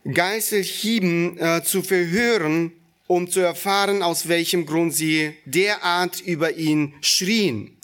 Geißelhieben 0.09 1.37
äh, 1.37 1.63
zu 1.63 1.81
verhören 1.81 2.71
um 3.13 3.29
zu 3.29 3.39
erfahren, 3.39 4.01
aus 4.01 4.27
welchem 4.27 4.65
Grund 4.65 4.93
sie 4.93 5.35
derart 5.45 6.19
über 6.21 6.53
ihn 6.53 6.93
schrien. 7.01 7.77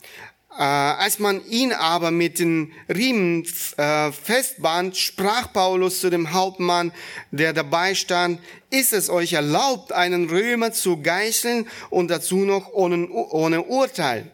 Äh, 0.58 0.62
als 0.62 1.20
man 1.20 1.46
ihn 1.46 1.72
aber 1.72 2.10
mit 2.10 2.40
den 2.40 2.72
Riemen 2.88 3.46
äh, 3.76 4.10
festband, 4.10 4.96
sprach 4.96 5.52
Paulus 5.52 6.00
zu 6.00 6.10
dem 6.10 6.32
Hauptmann, 6.32 6.92
der 7.30 7.52
dabei 7.52 7.94
stand, 7.94 8.40
ist 8.70 8.92
es 8.92 9.08
euch 9.08 9.32
erlaubt, 9.34 9.92
einen 9.92 10.28
Römer 10.28 10.72
zu 10.72 11.00
geißeln 11.00 11.68
und 11.88 12.10
dazu 12.10 12.38
noch 12.38 12.72
ohne, 12.72 13.08
ohne 13.08 13.62
Urteil? 13.62 14.30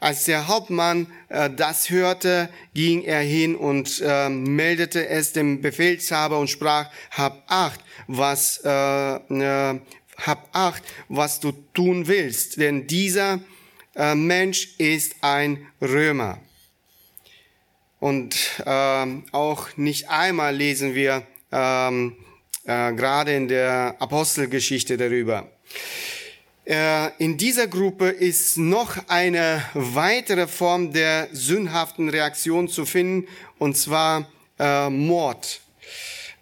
Als 0.00 0.24
der 0.24 0.48
Hauptmann 0.48 1.08
äh, 1.28 1.50
das 1.50 1.90
hörte, 1.90 2.48
ging 2.72 3.02
er 3.02 3.20
hin 3.20 3.54
und 3.54 4.00
äh, 4.02 4.30
meldete 4.30 5.08
es 5.08 5.34
dem 5.34 5.60
Befehlshaber 5.60 6.38
und 6.38 6.48
sprach, 6.48 6.88
hab 7.10 7.42
acht, 7.48 7.80
was, 8.06 8.62
äh, 8.64 9.16
äh, 9.16 9.80
hab 10.26 10.48
acht, 10.52 10.82
was 11.08 11.40
du 11.40 11.52
tun 11.74 12.06
willst, 12.06 12.58
denn 12.58 12.86
dieser 12.86 13.40
äh, 13.96 14.14
Mensch 14.14 14.74
ist 14.78 15.16
ein 15.20 15.66
Römer. 15.80 16.38
Und 17.98 18.36
ähm, 18.64 19.24
auch 19.32 19.76
nicht 19.76 20.08
einmal 20.08 20.56
lesen 20.56 20.94
wir 20.94 21.22
ähm, 21.52 22.16
äh, 22.64 22.92
gerade 22.92 23.34
in 23.34 23.48
der 23.48 23.96
Apostelgeschichte 23.98 24.96
darüber. 24.96 25.50
Äh, 26.64 27.10
in 27.18 27.36
dieser 27.36 27.66
Gruppe 27.66 28.08
ist 28.08 28.56
noch 28.56 28.96
eine 29.08 29.62
weitere 29.74 30.46
Form 30.46 30.92
der 30.92 31.28
sündhaften 31.32 32.08
Reaktion 32.08 32.68
zu 32.68 32.86
finden, 32.86 33.28
und 33.58 33.76
zwar 33.76 34.30
äh, 34.58 34.88
Mord. 34.88 35.60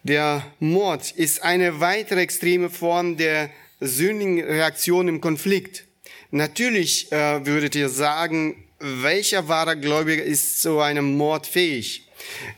Der 0.03 0.45
Mord 0.61 1.11
ist 1.13 1.43
eine 1.43 1.81
weitere 1.81 2.21
extreme 2.21 2.71
Form 2.71 3.17
der 3.17 3.51
sündigen 3.81 4.43
Reaktion 4.43 5.09
im 5.09 5.21
Konflikt. 5.21 5.85
Natürlich 6.31 7.11
äh, 7.13 7.47
würdet 7.47 7.75
ihr 7.75 7.89
sagen, 7.89 8.65
welcher 8.79 9.49
wahre 9.49 9.79
Gläubiger 9.79 10.23
ist 10.23 10.61
zu 10.63 10.81
einem 10.81 11.17
Mord 11.17 11.47
fähig? 11.47 12.09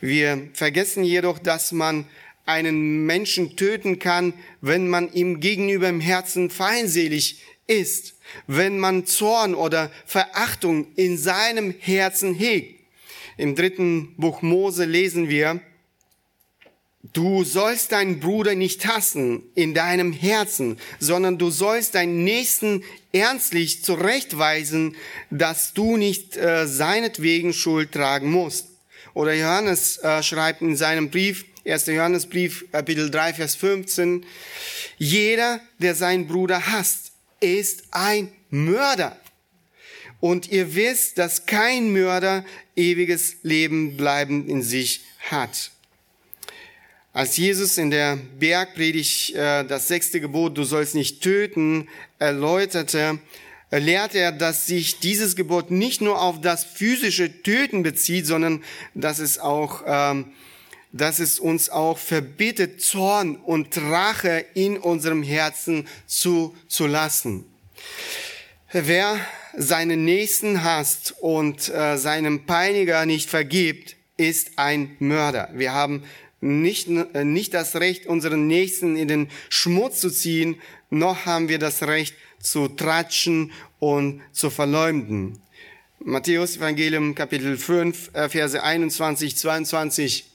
Wir 0.00 0.48
vergessen 0.52 1.04
jedoch, 1.04 1.38
dass 1.38 1.72
man 1.72 2.06
einen 2.46 3.06
Menschen 3.06 3.56
töten 3.56 3.98
kann, 3.98 4.34
wenn 4.60 4.88
man 4.88 5.12
ihm 5.12 5.40
gegenüber 5.40 5.88
im 5.88 6.00
Herzen 6.00 6.50
feindselig 6.50 7.42
ist, 7.66 8.14
wenn 8.46 8.78
man 8.78 9.06
Zorn 9.06 9.54
oder 9.54 9.90
Verachtung 10.04 10.88
in 10.96 11.16
seinem 11.16 11.74
Herzen 11.78 12.34
hegt. 12.34 12.80
Im 13.36 13.54
dritten 13.54 14.14
Buch 14.16 14.42
Mose 14.42 14.84
lesen 14.84 15.28
wir, 15.28 15.60
Du 17.02 17.44
sollst 17.44 17.92
deinen 17.92 18.20
Bruder 18.20 18.54
nicht 18.54 18.86
hassen 18.86 19.42
in 19.54 19.72
deinem 19.72 20.12
Herzen, 20.12 20.78
sondern 20.98 21.38
du 21.38 21.50
sollst 21.50 21.94
deinen 21.94 22.24
Nächsten 22.24 22.84
ernstlich 23.12 23.82
zurechtweisen, 23.82 24.96
dass 25.30 25.72
du 25.72 25.96
nicht 25.96 26.36
äh, 26.36 26.66
seinetwegen 26.66 27.54
Schuld 27.54 27.92
tragen 27.92 28.30
musst. 28.30 28.66
Oder 29.14 29.34
Johannes 29.34 29.96
äh, 29.98 30.22
schreibt 30.22 30.60
in 30.60 30.76
seinem 30.76 31.10
Brief, 31.10 31.46
1. 31.64 31.86
Johannesbrief, 31.86 32.70
Kapitel 32.70 33.10
3, 33.10 33.34
Vers 33.34 33.54
15, 33.54 34.24
jeder, 34.98 35.60
der 35.78 35.94
seinen 35.94 36.26
Bruder 36.26 36.66
hasst, 36.66 37.12
ist 37.40 37.84
ein 37.92 38.30
Mörder. 38.50 39.18
Und 40.20 40.50
ihr 40.50 40.74
wisst, 40.74 41.16
dass 41.16 41.46
kein 41.46 41.92
Mörder 41.92 42.44
ewiges 42.76 43.36
Leben 43.42 43.96
bleibend 43.96 44.50
in 44.50 44.62
sich 44.62 45.00
hat. 45.30 45.70
Als 47.12 47.36
Jesus 47.36 47.76
in 47.76 47.90
der 47.90 48.18
Bergpredigt 48.38 49.34
äh, 49.34 49.64
das 49.64 49.88
sechste 49.88 50.20
Gebot, 50.20 50.56
du 50.56 50.62
sollst 50.62 50.94
nicht 50.94 51.20
töten, 51.20 51.88
erläuterte, 52.20 53.18
lehrte 53.72 54.18
er, 54.18 54.30
dass 54.30 54.66
sich 54.66 55.00
dieses 55.00 55.34
Gebot 55.34 55.72
nicht 55.72 56.00
nur 56.00 56.22
auf 56.22 56.40
das 56.40 56.62
physische 56.64 57.42
Töten 57.42 57.82
bezieht, 57.82 58.26
sondern 58.26 58.62
dass 58.94 59.18
es 59.18 59.40
auch, 59.40 59.82
ähm, 59.86 60.26
dass 60.92 61.18
es 61.18 61.40
uns 61.40 61.68
auch 61.68 61.98
verbietet, 61.98 62.80
Zorn 62.80 63.34
und 63.36 63.76
Rache 63.76 64.44
in 64.54 64.78
unserem 64.78 65.24
Herzen 65.24 65.88
zu, 66.06 66.56
zu 66.68 66.86
lassen. 66.86 67.44
Wer 68.70 69.18
seinen 69.56 70.04
Nächsten 70.04 70.62
hasst 70.62 71.16
und 71.20 71.68
äh, 71.70 71.96
seinem 71.96 72.46
Peiniger 72.46 73.04
nicht 73.04 73.28
vergibt, 73.28 73.96
ist 74.16 74.52
ein 74.58 74.94
Mörder. 75.00 75.48
Wir 75.54 75.72
haben 75.72 76.04
nicht, 76.40 76.88
äh, 76.88 77.24
nicht 77.24 77.54
das 77.54 77.76
Recht, 77.76 78.06
unseren 78.06 78.46
Nächsten 78.46 78.96
in 78.96 79.08
den 79.08 79.28
Schmutz 79.48 80.00
zu 80.00 80.10
ziehen, 80.10 80.56
noch 80.88 81.26
haben 81.26 81.48
wir 81.48 81.58
das 81.58 81.82
Recht 81.82 82.14
zu 82.40 82.68
tratschen 82.68 83.52
und 83.78 84.22
zu 84.32 84.50
verleumden. 84.50 85.40
Matthäus 86.02 86.56
Evangelium 86.56 87.14
Kapitel 87.14 87.58
5, 87.58 88.14
äh, 88.14 88.28
Verse 88.28 88.62
21, 88.62 89.36
22. 89.36 90.29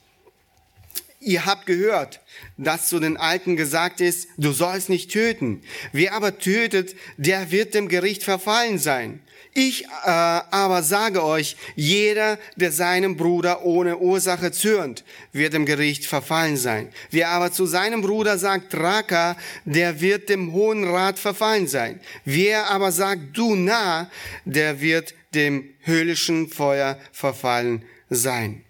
Ihr 1.26 1.48
habt 1.48 1.66
gehört, 1.66 2.22
dass 2.56 2.88
zu 2.88 3.00
den 3.00 3.18
Alten 3.18 3.56
gesagt 3.56 4.00
ist, 4.00 4.28
du 4.38 4.52
sollst 4.52 4.90
nicht 4.90 5.10
töten. 5.10 5.64
Wer 5.92 6.14
aber 6.14 6.38
tötet, 6.38 6.96
der 7.18 7.50
wird 7.50 7.74
dem 7.74 7.88
Gericht 7.88 8.24
verfallen 8.24 8.78
sein. 8.78 9.22
Ich 9.56 9.86
äh, 9.86 9.88
aber 10.06 10.84
sage 10.84 11.24
euch, 11.24 11.56
jeder, 11.76 12.38
der 12.58 12.72
seinem 12.72 13.18
Bruder 13.18 13.66
ohne 13.66 13.98
Ursache 13.98 14.52
zürnt, 14.52 15.04
wird 15.32 15.56
im 15.56 15.66
Gericht 15.66 16.06
verfallen 16.06 16.58
sein. 16.58 16.90
Wer 17.10 17.30
aber 17.30 17.52
zu 17.52 17.66
seinem 17.66 18.04
Bruder 18.04 18.38
sagt, 18.38 18.76
Raka, 18.76 19.36
der 19.64 20.02
wird 20.02 20.30
dem 20.30 20.54
Hohen 20.54 20.84
Rat 20.84 21.18
verfallen 21.18 21.68
sein. 21.68 22.02
Wer 22.24 22.70
aber 22.70 22.92
sagt, 22.92 23.36
du 23.36 23.56
nah, 23.56 24.12
der 24.44 24.80
wird 24.80 25.16
dem 25.34 25.74
höllischen 25.86 26.50
Feuer 26.50 27.00
verfallen 27.12 27.84
sein. 28.12 28.65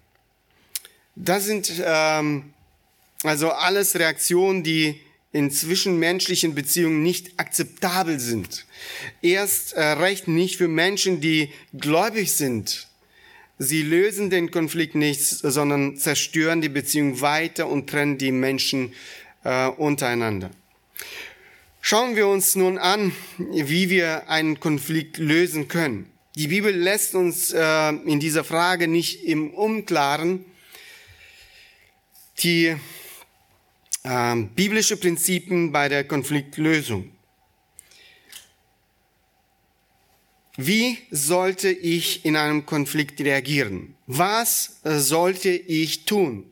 Das 1.16 1.44
sind 1.46 1.72
ähm, 1.82 2.52
also 3.22 3.50
alles 3.50 3.98
Reaktionen, 3.98 4.62
die 4.62 5.00
in 5.32 5.50
zwischenmenschlichen 5.50 6.54
Beziehungen 6.54 7.02
nicht 7.02 7.38
akzeptabel 7.38 8.20
sind. 8.20 8.64
Erst 9.22 9.72
äh, 9.72 9.82
recht 9.82 10.28
nicht 10.28 10.56
für 10.56 10.68
Menschen, 10.68 11.20
die 11.20 11.50
gläubig 11.76 12.32
sind. 12.32 12.86
Sie 13.58 13.82
lösen 13.82 14.28
den 14.28 14.50
Konflikt 14.50 14.94
nicht, 14.94 15.22
sondern 15.24 15.96
zerstören 15.96 16.60
die 16.60 16.68
Beziehung 16.68 17.20
weiter 17.22 17.68
und 17.68 17.88
trennen 17.88 18.18
die 18.18 18.32
Menschen 18.32 18.92
äh, 19.44 19.68
untereinander. 19.68 20.50
Schauen 21.80 22.16
wir 22.16 22.28
uns 22.28 22.56
nun 22.56 22.78
an, 22.78 23.12
wie 23.38 23.88
wir 23.88 24.28
einen 24.28 24.60
Konflikt 24.60 25.18
lösen 25.18 25.68
können. 25.68 26.10
Die 26.34 26.48
Bibel 26.48 26.74
lässt 26.74 27.14
uns 27.14 27.52
äh, 27.52 27.90
in 27.90 28.20
dieser 28.20 28.44
Frage 28.44 28.88
nicht 28.88 29.24
im 29.24 29.54
Unklaren. 29.54 30.44
Die 32.42 32.76
äh, 34.02 34.36
biblische 34.54 34.96
Prinzipien 34.96 35.72
bei 35.72 35.88
der 35.88 36.04
Konfliktlösung. 36.04 37.10
Wie 40.58 40.98
sollte 41.10 41.68
ich 41.68 42.24
in 42.24 42.34
einem 42.36 42.64
Konflikt 42.64 43.20
reagieren? 43.20 43.94
Was 44.06 44.80
sollte 44.82 45.50
ich 45.50 46.06
tun? 46.06 46.50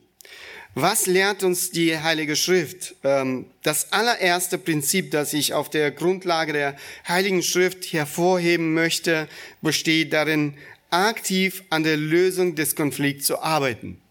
Was 0.77 1.05
lehrt 1.05 1.43
uns 1.43 1.71
die 1.71 1.97
Heilige 1.97 2.35
Schrift? 2.35 2.95
Ähm, 3.03 3.45
das 3.63 3.93
allererste 3.93 4.57
Prinzip, 4.57 5.09
das 5.09 5.33
ich 5.33 5.53
auf 5.53 5.69
der 5.69 5.89
Grundlage 5.89 6.51
der 6.51 6.75
Heiligen 7.07 7.41
Schrift 7.41 7.93
hervorheben 7.93 8.73
möchte, 8.73 9.29
besteht 9.61 10.11
darin, 10.11 10.55
aktiv 10.89 11.63
an 11.69 11.83
der 11.83 11.95
Lösung 11.97 12.55
des 12.55 12.75
Konflikts 12.75 13.25
zu 13.25 13.41
arbeiten. 13.41 14.01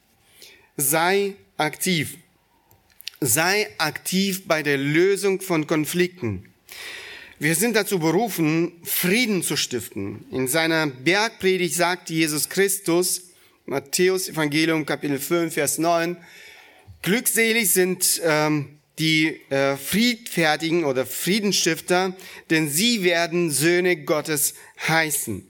Sei 0.78 1.34
aktiv. 1.56 2.16
Sei 3.20 3.68
aktiv 3.78 4.46
bei 4.46 4.62
der 4.62 4.76
Lösung 4.76 5.40
von 5.40 5.66
Konflikten. 5.66 6.52
Wir 7.38 7.54
sind 7.54 7.76
dazu 7.76 7.98
berufen, 7.98 8.72
Frieden 8.84 9.42
zu 9.42 9.56
stiften. 9.56 10.24
In 10.30 10.48
seiner 10.48 10.86
Bergpredigt 10.86 11.74
sagt 11.74 12.10
Jesus 12.10 12.48
Christus, 12.48 13.30
Matthäus 13.66 14.28
Evangelium 14.28 14.86
Kapitel 14.86 15.18
5, 15.18 15.54
Vers 15.54 15.78
9, 15.78 16.16
Glückselig 17.02 17.70
sind 17.70 18.20
ähm, 18.24 18.78
die 18.98 19.40
äh, 19.50 19.76
Friedfertigen 19.76 20.84
oder 20.84 21.04
Friedenstifter, 21.04 22.16
denn 22.50 22.70
sie 22.70 23.02
werden 23.02 23.50
Söhne 23.50 23.96
Gottes 24.04 24.54
heißen. 24.86 25.46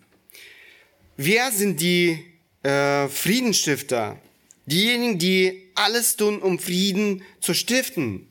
Wer 1.17 1.53
sind 1.53 1.81
die 1.81 2.25
äh, 2.63 3.09
Friedenstifter? 3.09 4.19
Diejenigen, 4.67 5.19
die 5.19 5.71
alles 5.75 6.17
tun, 6.17 6.41
um 6.41 6.59
Frieden 6.59 7.23
zu 7.41 7.55
stiften. 7.55 8.27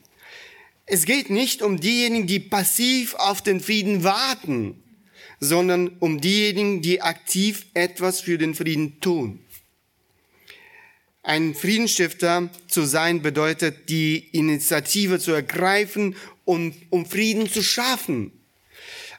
Es 0.85 1.05
geht 1.05 1.29
nicht 1.29 1.61
um 1.61 1.79
diejenigen, 1.79 2.27
die 2.27 2.39
passiv 2.39 3.15
auf 3.15 3.41
den 3.41 3.59
Frieden 3.61 4.03
warten, 4.03 4.81
sondern 5.39 5.89
um 5.99 6.19
diejenigen, 6.19 6.81
die 6.81 7.01
aktiv 7.01 7.67
etwas 7.73 8.21
für 8.21 8.37
den 8.37 8.55
Frieden 8.55 8.99
tun. 8.99 9.39
Ein 11.21 11.55
Friedensstifter 11.55 12.49
zu 12.67 12.83
sein 12.83 13.21
bedeutet, 13.21 13.87
die 13.87 14.17
Initiative 14.33 15.19
zu 15.19 15.31
ergreifen 15.31 16.17
und 16.43 16.75
um 16.89 17.05
Frieden 17.05 17.49
zu 17.49 17.63
schaffen. 17.63 18.31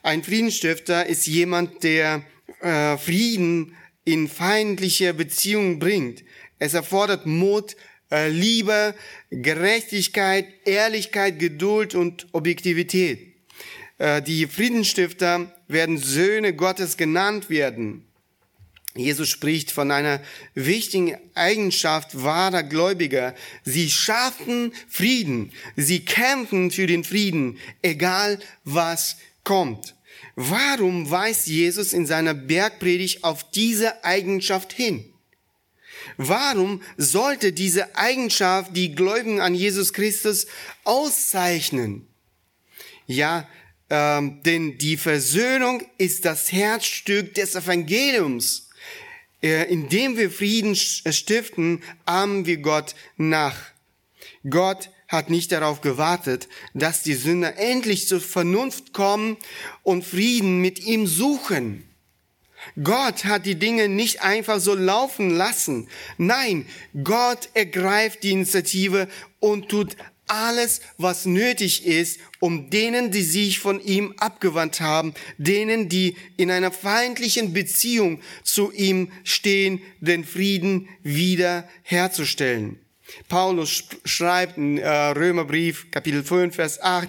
Ein 0.03 0.23
Friedensstifter 0.23 1.07
ist 1.07 1.27
jemand, 1.27 1.83
der 1.83 2.23
äh, 2.61 2.99
Frieden 2.99 3.75
in 4.05 4.29
feindliche 4.29 5.15
Beziehungen 5.15 5.79
bringt. 5.79 6.24
Es 6.65 6.73
erfordert 6.73 7.27
Mut, 7.27 7.77
äh, 8.11 8.31
Liebe, 8.31 8.95
Gerechtigkeit, 9.31 10.47
Ehrlichkeit, 10.65 11.39
Geduld 11.39 11.95
und 11.95 12.27
Objektivität. 12.33 13.35
Äh, 13.99 14.23
die 14.23 14.47
Friedensstifter 14.47 15.53
werden 15.69 15.99
Söhne 15.99 16.55
Gottes 16.55 16.97
genannt 16.97 17.51
werden. 17.51 18.07
Jesus 18.97 19.29
spricht 19.29 19.73
von 19.73 19.91
einer 19.91 20.23
wichtigen 20.55 21.19
Eigenschaft 21.35 22.23
wahrer 22.23 22.63
Gläubiger. 22.63 23.35
Sie 23.63 23.91
schaffen 23.91 24.73
Frieden. 24.89 25.53
Sie 25.77 26.03
kämpfen 26.03 26.71
für 26.71 26.87
den 26.87 27.05
Frieden, 27.05 27.59
egal 27.83 28.39
was 28.65 29.19
kommt. 29.43 29.95
Warum 30.35 31.11
weist 31.11 31.47
Jesus 31.47 31.93
in 31.93 32.07
seiner 32.07 32.33
Bergpredigt 32.33 33.23
auf 33.23 33.51
diese 33.51 34.03
Eigenschaft 34.03 34.73
hin? 34.73 35.14
Warum 36.17 36.83
sollte 36.97 37.53
diese 37.53 37.97
Eigenschaft 37.97 38.77
die 38.77 38.95
Gläubigen 38.95 39.41
an 39.41 39.55
Jesus 39.55 39.93
Christus 39.93 40.47
auszeichnen? 40.85 42.07
Ja, 43.07 43.49
ähm, 43.91 44.43
denn 44.43 44.79
die 44.79 44.97
Versöhnung 44.97 45.83
ist 45.99 46.25
das 46.25 46.53
Herzstück 46.53 47.35
des 47.35 47.55
Evangeliums. 47.55 48.65
Äh, 49.45 49.71
indem 49.71 50.17
wir 50.17 50.31
Frieden 50.31 50.73
äh, 50.73 51.13
stiften, 51.13 51.83
ahmen 52.07 52.47
wir 52.47 52.57
Gott 52.57 52.95
nach. 53.19 53.57
Gott 54.49 54.89
hat 55.07 55.29
nicht 55.29 55.53
darauf 55.53 55.83
gewartet, 55.83 56.49
dass 56.73 57.03
die 57.03 57.13
Sünder 57.13 57.59
endlich 57.59 58.09
zur 58.09 58.23
Vernunft 58.23 58.95
kommen 58.95 59.37
und 59.83 60.03
Frieden 60.03 60.63
mit 60.63 60.81
ihm 60.81 61.07
suchen. 61.07 61.85
Gott 62.83 63.25
hat 63.25 63.47
die 63.47 63.55
Dinge 63.55 63.89
nicht 63.89 64.23
einfach 64.23 64.59
so 64.59 64.75
laufen 64.75 65.31
lassen. 65.31 65.89
Nein, 66.19 66.67
Gott 67.05 67.49
ergreift 67.55 68.23
die 68.23 68.33
Initiative 68.33 69.09
und 69.39 69.69
tut 69.69 69.97
alles, 70.27 70.81
was 70.97 71.27
nötig 71.27 71.87
ist, 71.87 72.19
um 72.41 72.71
denen, 72.71 73.11
die 73.11 73.23
sich 73.23 73.59
von 73.59 73.81
ihm 73.81 74.15
abgewandt 74.19 74.81
haben, 74.81 75.15
denen, 75.39 75.89
die 75.89 76.17
in 76.37 76.51
einer 76.51 76.73
feindlichen 76.73 77.53
Beziehung 77.53 78.21
zu 78.43 78.73
ihm 78.73 79.13
stehen, 79.23 79.83
den 80.01 80.25
Frieden 80.25 80.89
wieder 81.03 81.69
herzustellen. 81.83 82.84
Paulus 83.29 83.85
schreibt 84.05 84.57
in 84.57 84.79
äh, 84.79 84.89
Römerbrief 84.89 85.91
Kapitel 85.91 86.25
5 86.25 86.55
Vers 86.55 86.81
8, 86.83 87.09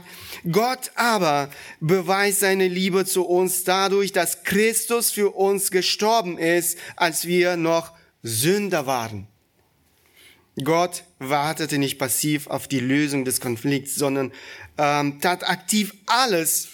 Gott 0.52 0.92
aber 0.96 1.50
beweist 1.80 2.42
seine 2.42 2.68
Liebe 2.68 3.06
zu 3.06 3.26
uns 3.26 3.64
dadurch, 3.64 4.12
dass 4.12 4.44
Christus 4.44 5.12
für 5.12 5.32
uns 5.32 5.72
gestorben 5.72 6.38
ist, 6.38 6.78
als 6.96 7.26
wir 7.26 7.58
noch 7.58 7.94
Sünder 8.24 8.86
waren. 8.86 9.28
Gott 10.64 11.04
wartete 11.20 11.78
nicht 11.78 11.98
passiv 11.98 12.48
auf 12.48 12.68
die 12.68 12.80
Lösung 12.80 13.26
des 13.26 13.42
Konflikts, 13.42 13.96
sondern 13.96 14.32
ähm, 14.78 15.20
tat 15.20 15.48
aktiv 15.48 15.94
alles, 16.06 16.70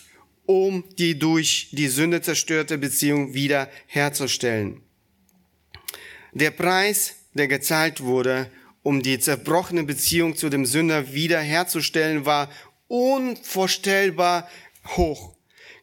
um 0.45 0.83
die 0.97 1.17
durch 1.17 1.69
die 1.71 1.87
Sünde 1.87 2.21
zerstörte 2.21 2.77
Beziehung 2.77 3.33
wieder 3.33 3.69
herzustellen. 3.87 4.81
Der 6.33 6.51
Preis, 6.51 7.15
der 7.33 7.47
gezahlt 7.47 8.01
wurde, 8.01 8.51
um 8.83 9.01
die 9.01 9.19
zerbrochene 9.19 9.83
Beziehung 9.83 10.35
zu 10.35 10.49
dem 10.49 10.65
Sünder 10.65 11.13
wiederherzustellen, 11.13 12.25
war 12.25 12.49
unvorstellbar 12.87 14.49
hoch. 14.95 15.35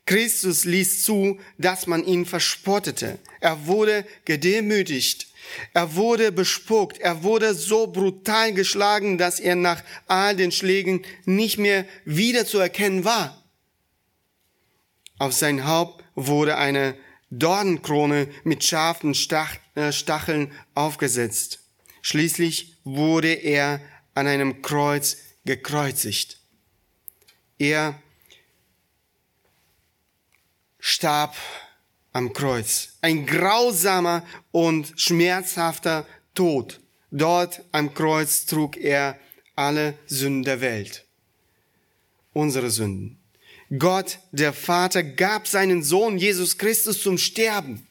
Christus 0.07 0.65
ließ 0.65 1.03
zu, 1.03 1.39
dass 1.59 1.87
man 1.87 2.05
ihn 2.05 2.25
verspottete. 2.25 3.19
Er 3.41 3.67
wurde 3.67 4.07
gedemütigt 4.25 5.29
er 5.73 5.95
wurde 5.95 6.33
bespuckt, 6.33 6.99
er 6.99 7.23
wurde 7.23 7.55
so 7.55 7.87
brutal 7.87 8.53
geschlagen, 8.53 9.19
dass 9.19 9.41
er 9.41 9.57
nach 9.57 9.83
all 10.07 10.37
den 10.37 10.53
Schlägen 10.53 11.05
nicht 11.25 11.59
mehr 11.59 11.85
wiederzuerkennen 12.05 13.05
war. 13.05 13.43
Auf 15.19 15.33
sein 15.33 15.67
Haupt 15.67 16.05
wurde 16.15 16.57
eine 16.57 16.95
Dornenkrone 17.31 18.29
mit 18.45 18.65
scharfen 18.65 19.15
äh, 19.75 19.93
Stacheln 19.93 20.53
aufgesetzt. 20.75 21.61
Schließlich 22.01 22.78
wurde 22.97 23.33
er 23.33 23.81
an 24.15 24.27
einem 24.27 24.63
Kreuz 24.63 25.19
gekreuzigt. 25.45 26.39
Er 27.59 28.01
starb 30.79 31.37
am 32.13 32.33
Kreuz. 32.33 32.95
Ein 33.01 33.27
grausamer 33.27 34.25
und 34.53 34.93
schmerzhafter 34.97 36.07
Tod. 36.35 36.81
Dort 37.11 37.63
am 37.73 37.95
Kreuz 37.95 38.47
trug 38.47 38.77
er 38.77 39.19
alle 39.55 39.95
Sünden 40.07 40.45
der 40.45 40.61
Welt. 40.61 41.05
Unsere 42.33 42.71
Sünden. 42.71 43.19
Gott, 43.79 44.19
der 44.33 44.53
Vater, 44.53 45.03
gab 45.03 45.47
seinen 45.47 45.83
Sohn 45.83 46.17
Jesus 46.17 46.57
Christus 46.57 47.03
zum 47.03 47.19
Sterben. 47.19 47.87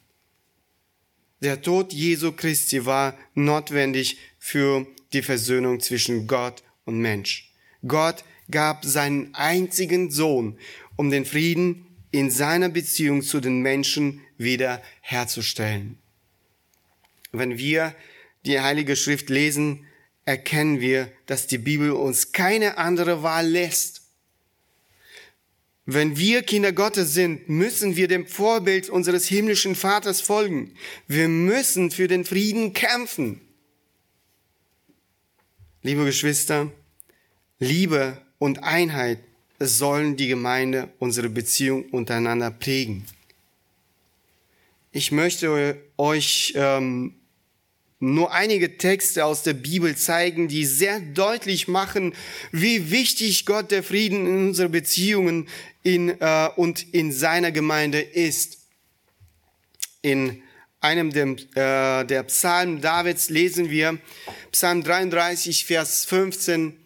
Der 1.42 1.62
Tod 1.62 1.94
Jesu 1.94 2.32
Christi 2.32 2.86
war 2.86 3.16
notwendig 3.36 4.18
für 4.48 4.88
die 5.12 5.24
Versöhnung 5.24 5.82
zwischen 5.82 6.26
Gott 6.26 6.64
und 6.86 7.00
Mensch. 7.00 7.52
Gott 7.86 8.24
gab 8.50 8.86
seinen 8.86 9.36
einzigen 9.36 10.10
Sohn, 10.10 10.58
um 10.96 11.12
den 11.12 11.26
Frieden 11.26 11.86
in 12.12 12.32
seiner 12.32 12.70
Beziehung 12.70 13.24
zu 13.24 13.42
den 13.42 13.60
Menschen 13.60 14.22
wieder 14.38 14.82
herzustellen. 15.02 15.98
Wenn 17.34 17.58
wir 17.58 17.94
die 18.46 18.62
Heilige 18.62 18.96
Schrift 18.96 19.30
lesen, 19.30 19.86
erkennen 20.24 20.80
wir, 20.80 21.12
dass 21.26 21.48
die 21.48 21.58
Bibel 21.58 21.92
uns 21.92 22.32
keine 22.32 22.78
andere 22.78 23.24
Wahl 23.24 23.48
lässt, 23.48 24.02
Wenn 25.90 26.18
wir 26.18 26.42
Kinder 26.44 26.74
Gottes 26.74 27.14
sind, 27.14 27.48
müssen 27.48 27.96
wir 27.96 28.10
dem 28.10 28.28
Vorbild 28.28 28.90
unseres 28.90 29.26
himmlischen 29.26 29.74
Vaters 29.74 30.20
folgen. 30.20 30.74
Wir 31.08 31.30
müssen 31.30 31.92
für 31.92 32.10
den 32.10 32.26
Frieden 32.26 32.74
kämpfen. 32.74 33.47
Liebe 35.88 36.04
Geschwister, 36.04 36.70
Liebe 37.60 38.22
und 38.40 38.62
Einheit 38.62 39.20
sollen 39.58 40.18
die 40.18 40.28
Gemeinde, 40.28 40.90
unsere 41.00 41.30
Beziehung 41.30 41.86
untereinander 41.92 42.52
prägen. 42.52 43.06
Ich 44.92 45.14
möchte 45.14 45.78
euch 45.96 46.52
ähm, 46.58 47.16
nur 48.02 48.34
einige 48.34 48.78
Texte 48.78 49.24
aus 49.24 49.44
der 49.44 49.54
Bibel 49.54 49.96
zeigen, 49.96 50.50
die 50.50 50.66
sehr 50.66 51.00
deutlich 51.00 51.70
machen, 51.70 52.14
wie 52.52 52.92
wichtig 52.92 53.46
Gott 53.46 53.72
der 53.72 53.82
Frieden 53.82 54.28
in 54.28 54.48
unsere 54.50 54.68
Beziehungen 54.68 55.48
in, 55.84 56.10
äh, 56.20 56.50
und 56.58 56.94
in 56.94 57.14
seiner 57.14 57.54
Gemeinde 57.54 58.02
ist. 58.02 58.58
In 60.02 60.44
einem 60.88 61.12
der, 61.12 62.02
äh, 62.02 62.06
der 62.06 62.24
Psalmen 62.24 62.82
Davids 62.82 63.30
lesen 63.30 63.70
wir 63.70 64.00
Psalm 64.52 64.84
33, 64.84 65.66
Vers 65.66 66.06
15, 66.06 66.78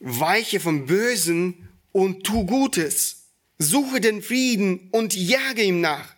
Weiche 0.00 0.60
vom 0.60 0.86
Bösen 0.86 1.68
und 1.92 2.24
tu 2.24 2.46
Gutes, 2.46 3.24
suche 3.58 4.00
den 4.00 4.22
Frieden 4.22 4.88
und 4.92 5.14
jage 5.14 5.62
ihm 5.62 5.80
nach. 5.80 6.14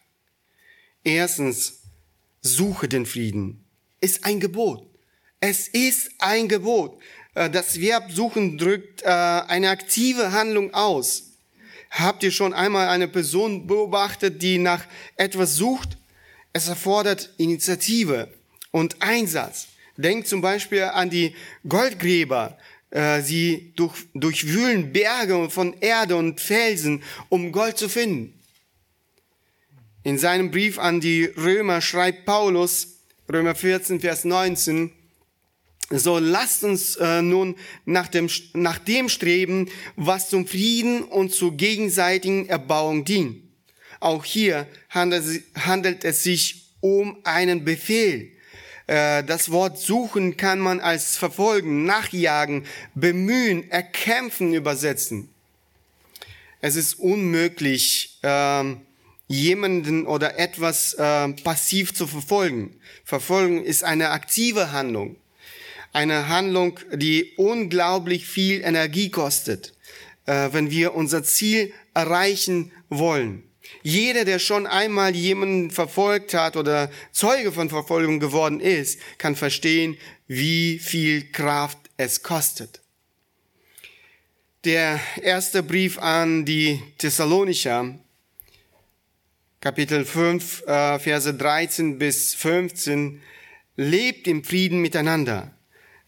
Erstens, 1.04 1.80
suche 2.42 2.88
den 2.88 3.06
Frieden 3.06 3.64
ist 4.00 4.24
ein 4.24 4.40
Gebot. 4.40 4.86
Es 5.40 5.68
ist 5.68 6.10
ein 6.18 6.48
Gebot. 6.48 7.00
Äh, 7.34 7.50
das 7.50 7.80
Verb 7.80 8.10
suchen 8.10 8.58
drückt 8.58 9.02
äh, 9.02 9.06
eine 9.06 9.70
aktive 9.70 10.32
Handlung 10.32 10.74
aus. 10.74 11.24
Habt 11.90 12.22
ihr 12.22 12.30
schon 12.30 12.54
einmal 12.54 12.88
eine 12.88 13.08
Person 13.08 13.66
beobachtet, 13.66 14.42
die 14.42 14.58
nach 14.58 14.84
etwas 15.16 15.56
sucht? 15.56 15.96
Es 16.52 16.68
erfordert 16.68 17.32
Initiative 17.38 18.28
und 18.70 19.00
Einsatz. 19.00 19.68
Denkt 19.96 20.28
zum 20.28 20.40
Beispiel 20.40 20.82
an 20.82 21.10
die 21.10 21.34
Goldgräber. 21.68 22.58
Äh, 22.90 23.22
sie 23.22 23.72
durch, 23.76 24.06
durchwühlen 24.14 24.92
Berge 24.92 25.48
von 25.48 25.74
Erde 25.80 26.16
und 26.16 26.40
Felsen, 26.40 27.02
um 27.28 27.52
Gold 27.52 27.78
zu 27.78 27.88
finden. 27.88 28.34
In 30.02 30.18
seinem 30.18 30.50
Brief 30.50 30.78
an 30.78 31.00
die 31.00 31.24
Römer 31.24 31.80
schreibt 31.82 32.24
Paulus, 32.24 32.96
Römer 33.30 33.54
14, 33.54 34.00
Vers 34.00 34.24
19. 34.24 34.90
So 35.90 36.18
lasst 36.18 36.64
uns 36.64 36.96
äh, 36.96 37.22
nun 37.22 37.56
nach 37.84 38.08
dem, 38.08 38.28
nach 38.54 38.78
dem 38.78 39.08
streben, 39.08 39.68
was 39.96 40.28
zum 40.28 40.46
Frieden 40.46 41.04
und 41.04 41.32
zur 41.32 41.56
gegenseitigen 41.56 42.48
Erbauung 42.48 43.04
dient. 43.04 43.49
Auch 44.00 44.24
hier 44.24 44.66
handelt, 44.88 46.04
es 46.04 46.22
sich 46.22 46.70
um 46.80 47.18
einen 47.24 47.64
Befehl. 47.64 48.32
Äh, 48.86 49.22
das 49.24 49.50
Wort 49.52 49.78
suchen 49.78 50.36
kann 50.36 50.58
man 50.58 50.80
als 50.80 51.16
verfolgen, 51.16 51.84
nachjagen, 51.84 52.66
bemühen, 52.94 53.70
erkämpfen 53.70 54.54
übersetzen. 54.54 55.28
Es 56.62 56.76
ist 56.76 56.94
unmöglich, 56.94 58.18
ähm, 58.22 58.80
jemanden 59.28 60.06
oder 60.06 60.40
etwas 60.40 60.94
äh, 60.94 61.28
passiv 61.28 61.94
zu 61.94 62.08
verfolgen. 62.08 62.74
Verfolgen 63.04 63.64
ist 63.64 63.84
eine 63.84 64.10
aktive 64.10 64.72
Handlung. 64.72 65.16
Eine 65.92 66.28
Handlung, 66.28 66.80
die 66.92 67.34
unglaublich 67.36 68.26
viel 68.26 68.60
Energie 68.62 69.10
kostet, 69.10 69.72
äh, 70.26 70.48
wenn 70.52 70.70
wir 70.72 70.94
unser 70.94 71.22
Ziel 71.22 71.72
erreichen 71.94 72.72
wollen. 72.88 73.44
Jeder, 73.82 74.24
der 74.24 74.38
schon 74.38 74.66
einmal 74.66 75.14
jemanden 75.14 75.70
verfolgt 75.70 76.34
hat 76.34 76.56
oder 76.56 76.90
Zeuge 77.12 77.52
von 77.52 77.68
Verfolgung 77.68 78.20
geworden 78.20 78.60
ist, 78.60 79.00
kann 79.18 79.36
verstehen, 79.36 79.96
wie 80.26 80.78
viel 80.78 81.30
Kraft 81.30 81.78
es 81.96 82.22
kostet. 82.22 82.80
Der 84.64 85.00
erste 85.22 85.62
Brief 85.62 85.98
an 85.98 86.44
die 86.44 86.82
Thessalonicher 86.98 87.94
Kapitel 89.60 90.06
5, 90.06 90.62
äh, 90.66 90.98
Verse 90.98 91.34
13 91.34 91.98
bis 91.98 92.34
15, 92.34 93.20
lebt 93.76 94.26
im 94.26 94.42
Frieden 94.42 94.80
miteinander. 94.80 95.54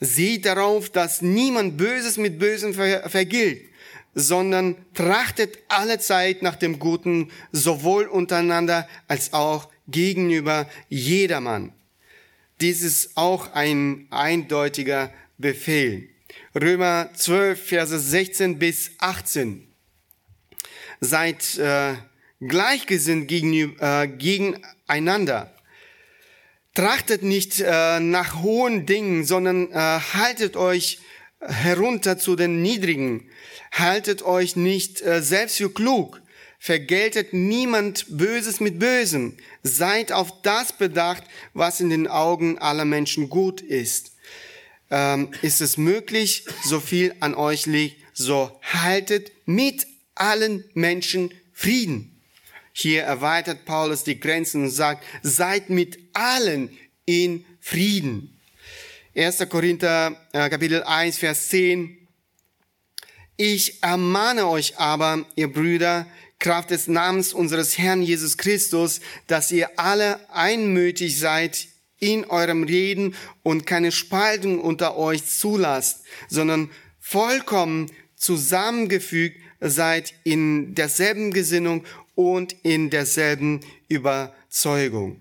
Seht 0.00 0.46
darauf, 0.46 0.88
dass 0.88 1.20
niemand 1.20 1.76
Böses 1.76 2.16
mit 2.16 2.38
Bösem 2.38 2.72
ver 2.72 3.10
vergilt, 3.10 3.68
sondern 4.14 4.76
trachtet 4.94 5.58
alle 5.68 5.98
Zeit 5.98 6.42
nach 6.42 6.56
dem 6.56 6.78
Guten, 6.78 7.30
sowohl 7.50 8.06
untereinander 8.06 8.88
als 9.08 9.32
auch 9.32 9.70
gegenüber 9.88 10.68
jedermann. 10.88 11.72
Dies 12.60 12.82
ist 12.82 13.16
auch 13.16 13.52
ein 13.54 14.06
eindeutiger 14.10 15.12
Befehl. 15.38 16.08
Römer 16.54 17.10
12, 17.14 17.68
Verse 17.68 17.98
16 17.98 18.58
bis 18.58 18.92
18. 18.98 19.66
Seid 21.00 21.58
äh, 21.58 21.94
gleichgesinnt 22.40 23.28
gegenüber, 23.28 24.02
äh, 24.02 24.08
gegeneinander. 24.08 25.52
Trachtet 26.74 27.22
nicht 27.22 27.60
äh, 27.60 28.00
nach 28.00 28.42
hohen 28.42 28.86
Dingen, 28.86 29.24
sondern 29.24 29.70
äh, 29.72 29.74
haltet 29.74 30.56
euch 30.56 31.00
herunter 31.46 32.18
zu 32.18 32.36
den 32.36 32.62
Niedrigen. 32.62 33.28
Haltet 33.72 34.22
euch 34.22 34.56
nicht 34.56 35.02
äh, 35.02 35.22
selbst 35.22 35.56
für 35.56 35.72
klug. 35.72 36.20
Vergeltet 36.58 37.32
niemand 37.32 38.06
Böses 38.08 38.60
mit 38.60 38.78
Bösem. 38.78 39.36
Seid 39.62 40.12
auf 40.12 40.42
das 40.42 40.72
bedacht, 40.72 41.24
was 41.54 41.80
in 41.80 41.90
den 41.90 42.06
Augen 42.06 42.58
aller 42.58 42.84
Menschen 42.84 43.28
gut 43.28 43.60
ist. 43.60 44.12
Ähm, 44.90 45.30
ist 45.42 45.60
es 45.60 45.76
möglich, 45.76 46.44
so 46.64 46.78
viel 46.78 47.14
an 47.20 47.34
euch 47.34 47.66
liegt, 47.66 47.96
so 48.12 48.60
haltet 48.62 49.32
mit 49.46 49.86
allen 50.14 50.64
Menschen 50.74 51.32
Frieden. 51.52 52.20
Hier 52.72 53.02
erweitert 53.02 53.64
Paulus 53.64 54.04
die 54.04 54.18
Grenzen 54.20 54.64
und 54.64 54.70
sagt, 54.70 55.04
seid 55.22 55.68
mit 55.70 55.98
allen 56.12 56.76
in 57.04 57.44
Frieden. 57.60 58.31
1. 59.14 59.46
Korinther 59.50 60.16
äh, 60.32 60.48
Kapitel 60.48 60.82
1, 60.84 61.18
Vers 61.18 61.48
10. 61.48 61.98
Ich 63.36 63.82
ermahne 63.82 64.46
euch 64.46 64.78
aber, 64.78 65.26
ihr 65.34 65.52
Brüder, 65.52 66.06
Kraft 66.38 66.70
des 66.70 66.88
Namens 66.88 67.34
unseres 67.34 67.76
Herrn 67.76 68.00
Jesus 68.00 68.38
Christus, 68.38 69.00
dass 69.26 69.52
ihr 69.52 69.78
alle 69.78 70.18
einmütig 70.30 71.18
seid 71.18 71.68
in 71.98 72.24
eurem 72.24 72.62
Reden 72.64 73.14
und 73.42 73.66
keine 73.66 73.92
Spaltung 73.92 74.58
unter 74.58 74.96
euch 74.96 75.26
zulasst, 75.26 76.04
sondern 76.30 76.70
vollkommen 76.98 77.90
zusammengefügt 78.16 79.38
seid 79.60 80.14
in 80.24 80.74
derselben 80.74 81.32
Gesinnung 81.32 81.84
und 82.14 82.56
in 82.62 82.88
derselben 82.88 83.60
Überzeugung. 83.88 85.20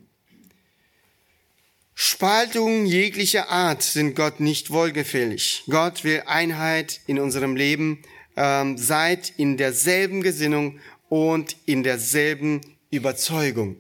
Spaltungen 2.04 2.88
jeglicher 2.88 3.50
Art 3.50 3.84
sind 3.84 4.16
Gott 4.16 4.40
nicht 4.40 4.72
wohlgefällig. 4.72 5.62
Gott 5.70 6.04
will 6.04 6.24
Einheit 6.26 7.00
in 7.06 7.20
unserem 7.20 7.56
Leben, 7.56 8.02
ähm, 8.36 8.76
seid 8.76 9.32
in 9.38 9.56
derselben 9.56 10.24
Gesinnung 10.24 10.80
und 11.10 11.58
in 11.68 11.84
derselben 11.84 12.62
Überzeugung. 12.90 13.78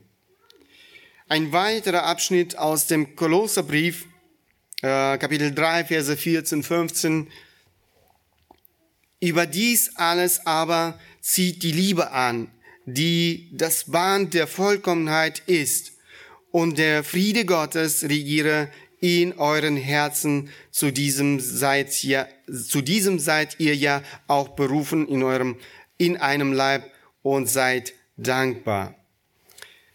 Ein 1.29 1.51
weiterer 1.51 2.03
Abschnitt 2.03 2.59
aus 2.59 2.85
dem 2.85 3.15
Kolosserbrief, 3.15 4.05
äh, 4.83 5.17
Kapitel 5.17 5.51
3, 5.51 5.85
Verse 5.85 6.15
14, 6.15 6.61
15. 6.61 7.27
Über 9.19 9.47
dies 9.47 9.95
alles 9.95 10.45
aber 10.45 10.99
zieht 11.21 11.63
die 11.63 11.71
Liebe 11.71 12.11
an, 12.11 12.51
die 12.85 13.49
das 13.51 13.85
Band 13.85 14.35
der 14.35 14.45
Vollkommenheit 14.45 15.39
ist. 15.47 15.90
Und 16.51 16.77
der 16.77 17.03
Friede 17.03 17.45
Gottes 17.45 18.03
regiere 18.03 18.69
in 18.99 19.33
euren 19.33 19.77
Herzen. 19.77 20.49
Zu 20.69 20.91
diesem 20.91 21.39
seid 21.39 22.03
ihr, 22.03 22.27
zu 22.47 22.81
diesem 22.81 23.19
seid 23.19 23.59
ihr 23.59 23.75
ja 23.75 24.03
auch 24.27 24.49
berufen 24.49 25.07
in 25.07 25.23
eurem, 25.23 25.57
in 25.97 26.17
einem 26.17 26.53
Leib 26.53 26.89
und 27.21 27.47
seid 27.47 27.93
dankbar. 28.17 28.95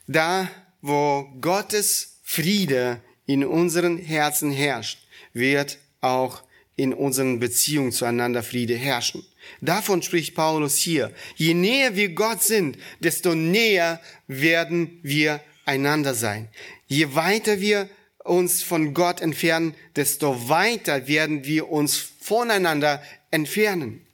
Da, 0.07 0.51
wo 0.81 1.29
Gottes 1.40 2.21
Friede 2.23 3.01
in 3.27 3.45
unseren 3.45 3.99
Herzen 3.99 4.51
herrscht, 4.51 4.99
wird 5.33 5.79
auch 6.01 6.42
in 6.77 6.92
unseren 6.92 7.40
Beziehungen 7.40 7.92
zueinander 7.92 8.42
Friede 8.42 8.77
herrschen. 8.77 9.25
Davon 9.61 10.03
spricht 10.03 10.35
Paulus 10.35 10.77
hier. 10.77 11.12
Je 11.37 11.55
näher 11.55 11.97
wir 11.97 12.11
Gott 12.11 12.42
sind, 12.42 12.77
desto 13.01 13.35
näher 13.35 14.01
werden 14.27 14.99
wir 15.03 15.40
einander 15.66 16.14
sein. 16.14 16.48
Je 16.87 17.14
weiter 17.14 17.61
wir 17.61 17.90
uns 18.24 18.62
von 18.62 18.94
Gott 18.94 19.20
entfernen, 19.20 19.74
desto 19.94 20.48
weiter 20.48 21.07
werden 21.07 21.44
wir 21.44 21.68
uns 21.68 21.96
voneinander 21.96 23.02
entfernen. 23.31 24.07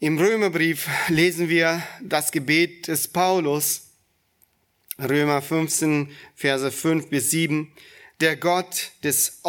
Im 0.00 0.18
Römerbrief 0.18 0.88
lesen 1.08 1.48
wir 1.48 1.82
das 2.02 2.32
Gebet 2.32 2.88
des 2.88 3.08
Paulus, 3.08 3.82
Römer 4.98 5.42
15, 5.42 6.10
Verse 6.34 6.70
5 6.70 7.08
bis 7.08 7.30
7. 7.30 7.72
Der 8.20 8.36
Gott 8.36 8.92
des 9.02 9.40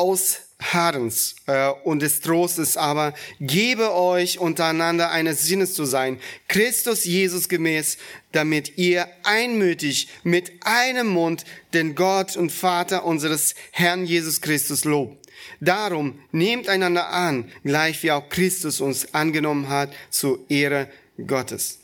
Ausharrens 0.76 1.36
äh, 1.48 1.70
und 1.84 2.02
des 2.02 2.22
Trostes 2.22 2.78
aber 2.78 3.14
gebe 3.40 3.94
euch 3.94 4.40
untereinander 4.40 5.12
eines 5.12 5.44
Sinnes 5.44 5.74
zu 5.74 5.86
sein, 5.86 6.20
Christus 6.48 7.06
Jesus 7.06 7.50
gemäß, 7.50 7.98
damit 8.32 8.78
ihr 8.78 9.08
einmütig 9.24 10.10
mit 10.24 10.52
einem 10.62 11.08
Mund 11.08 11.46
den 11.74 11.96
Gott 11.96 12.36
und 12.36 12.52
Vater 12.52 13.06
unseres 13.06 13.56
Herrn 13.72 14.06
Jesus 14.06 14.42
Christus 14.42 14.84
lobt. 14.86 15.18
Darum 15.60 16.20
nehmt 16.32 16.68
einander 16.68 17.10
an, 17.10 17.52
gleich 17.64 18.02
wie 18.04 18.12
auch 18.12 18.30
Christus 18.30 18.82
uns 18.82 19.14
angenommen 19.14 19.70
hat, 19.70 19.94
zur 20.10 20.40
Ehre 20.50 20.90
Gottes. 21.26 21.80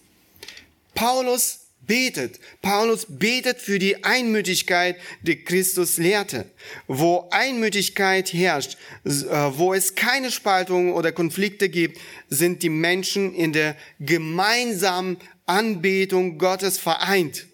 Paulus 0.93 1.60
betet. 1.87 2.39
Paulus 2.61 3.05
betet 3.09 3.59
für 3.59 3.79
die 3.79 4.03
Einmütigkeit, 4.03 4.97
die 5.21 5.43
Christus 5.43 5.97
lehrte. 5.97 6.45
Wo 6.87 7.27
Einmütigkeit 7.31 8.33
herrscht, 8.33 8.77
äh, 9.03 9.09
wo 9.09 9.73
es 9.73 9.95
keine 9.95 10.31
Spaltung 10.31 10.93
oder 10.93 11.11
Konflikte 11.11 11.69
gibt, 11.69 11.99
sind 12.29 12.63
die 12.63 12.69
Menschen 12.69 13.33
in 13.33 13.53
der 13.53 13.75
gemeinsamen 13.99 15.17
Anbetung 15.45 16.37
Gottes 16.37 16.77
vereint. 16.77 17.47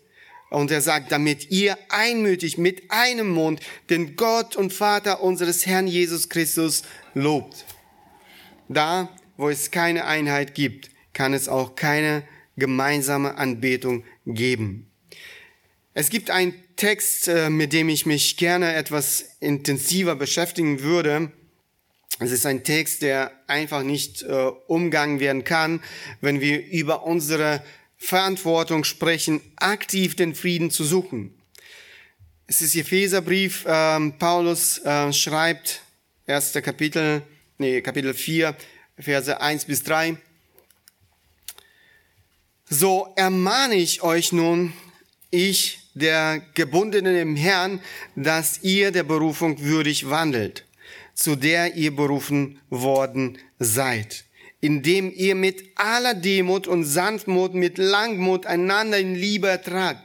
Und 0.49 0.71
er 0.71 0.81
sagt, 0.81 1.11
damit 1.11 1.51
ihr 1.51 1.77
einmütig 1.89 2.57
mit 2.57 2.89
einem 2.89 3.29
Mund 3.29 3.59
den 3.89 4.15
Gott 4.15 4.55
und 4.55 4.71
Vater 4.71 5.21
unseres 5.21 5.65
Herrn 5.65 5.87
Jesus 5.87 6.29
Christus 6.29 6.83
lobt. 7.13 7.65
Da, 8.69 9.09
wo 9.35 9.49
es 9.49 9.71
keine 9.71 10.05
Einheit 10.05 10.53
gibt, 10.53 10.89
kann 11.13 11.33
es 11.33 11.49
auch 11.49 11.75
keine 11.75 12.23
gemeinsame 12.57 13.37
Anbetung 13.37 14.03
geben. 14.33 14.91
Es 15.93 16.09
gibt 16.09 16.29
einen 16.29 16.53
Text, 16.75 17.27
äh, 17.27 17.49
mit 17.49 17.73
dem 17.73 17.89
ich 17.89 18.05
mich 18.05 18.37
gerne 18.37 18.75
etwas 18.75 19.37
intensiver 19.39 20.15
beschäftigen 20.15 20.81
würde. 20.81 21.31
Es 22.19 22.31
ist 22.31 22.45
ein 22.45 22.63
Text, 22.63 23.01
der 23.01 23.31
einfach 23.47 23.83
nicht 23.83 24.23
äh, 24.23 24.31
umgangen 24.67 25.19
werden 25.19 25.43
kann, 25.43 25.81
wenn 26.21 26.39
wir 26.41 26.65
über 26.67 27.03
unsere 27.03 27.63
Verantwortung 27.97 28.83
sprechen, 28.83 29.41
aktiv 29.55 30.15
den 30.15 30.35
Frieden 30.35 30.69
zu 30.69 30.83
suchen. 30.83 31.33
Es 32.45 32.61
ist 32.61 32.75
Epheserbrief, 32.75 33.65
ähm, 33.67 34.13
Paulus 34.19 34.77
äh, 34.79 35.11
schreibt, 35.11 35.81
erster 36.25 36.61
Kapitel, 36.61 37.23
nee, 37.57 37.81
Kapitel 37.81 38.13
4, 38.13 38.55
Verse 38.99 39.41
1 39.41 39.65
bis 39.65 39.83
3. 39.83 40.17
So 42.69 43.13
ermahne 43.15 43.75
ich 43.75 44.01
euch 44.01 44.31
nun, 44.31 44.73
ich, 45.31 45.79
der 45.93 46.41
Gebundene 46.53 47.19
im 47.21 47.35
Herrn, 47.35 47.81
dass 48.15 48.63
ihr 48.63 48.91
der 48.91 49.03
Berufung 49.03 49.61
würdig 49.61 50.09
wandelt, 50.09 50.65
zu 51.13 51.35
der 51.35 51.75
ihr 51.75 51.95
berufen 51.95 52.59
worden 52.69 53.37
seid 53.59 54.27
indem 54.59 55.11
ihr 55.13 55.35
mit 55.35 55.63
aller 55.75 56.13
Demut 56.13 56.67
und 56.67 56.83
Sanftmut, 56.83 57.53
mit 57.53 57.77
Langmut 57.77 58.45
einander 58.45 58.97
in 58.97 59.15
Liebe 59.15 59.47
ertragt 59.47 60.01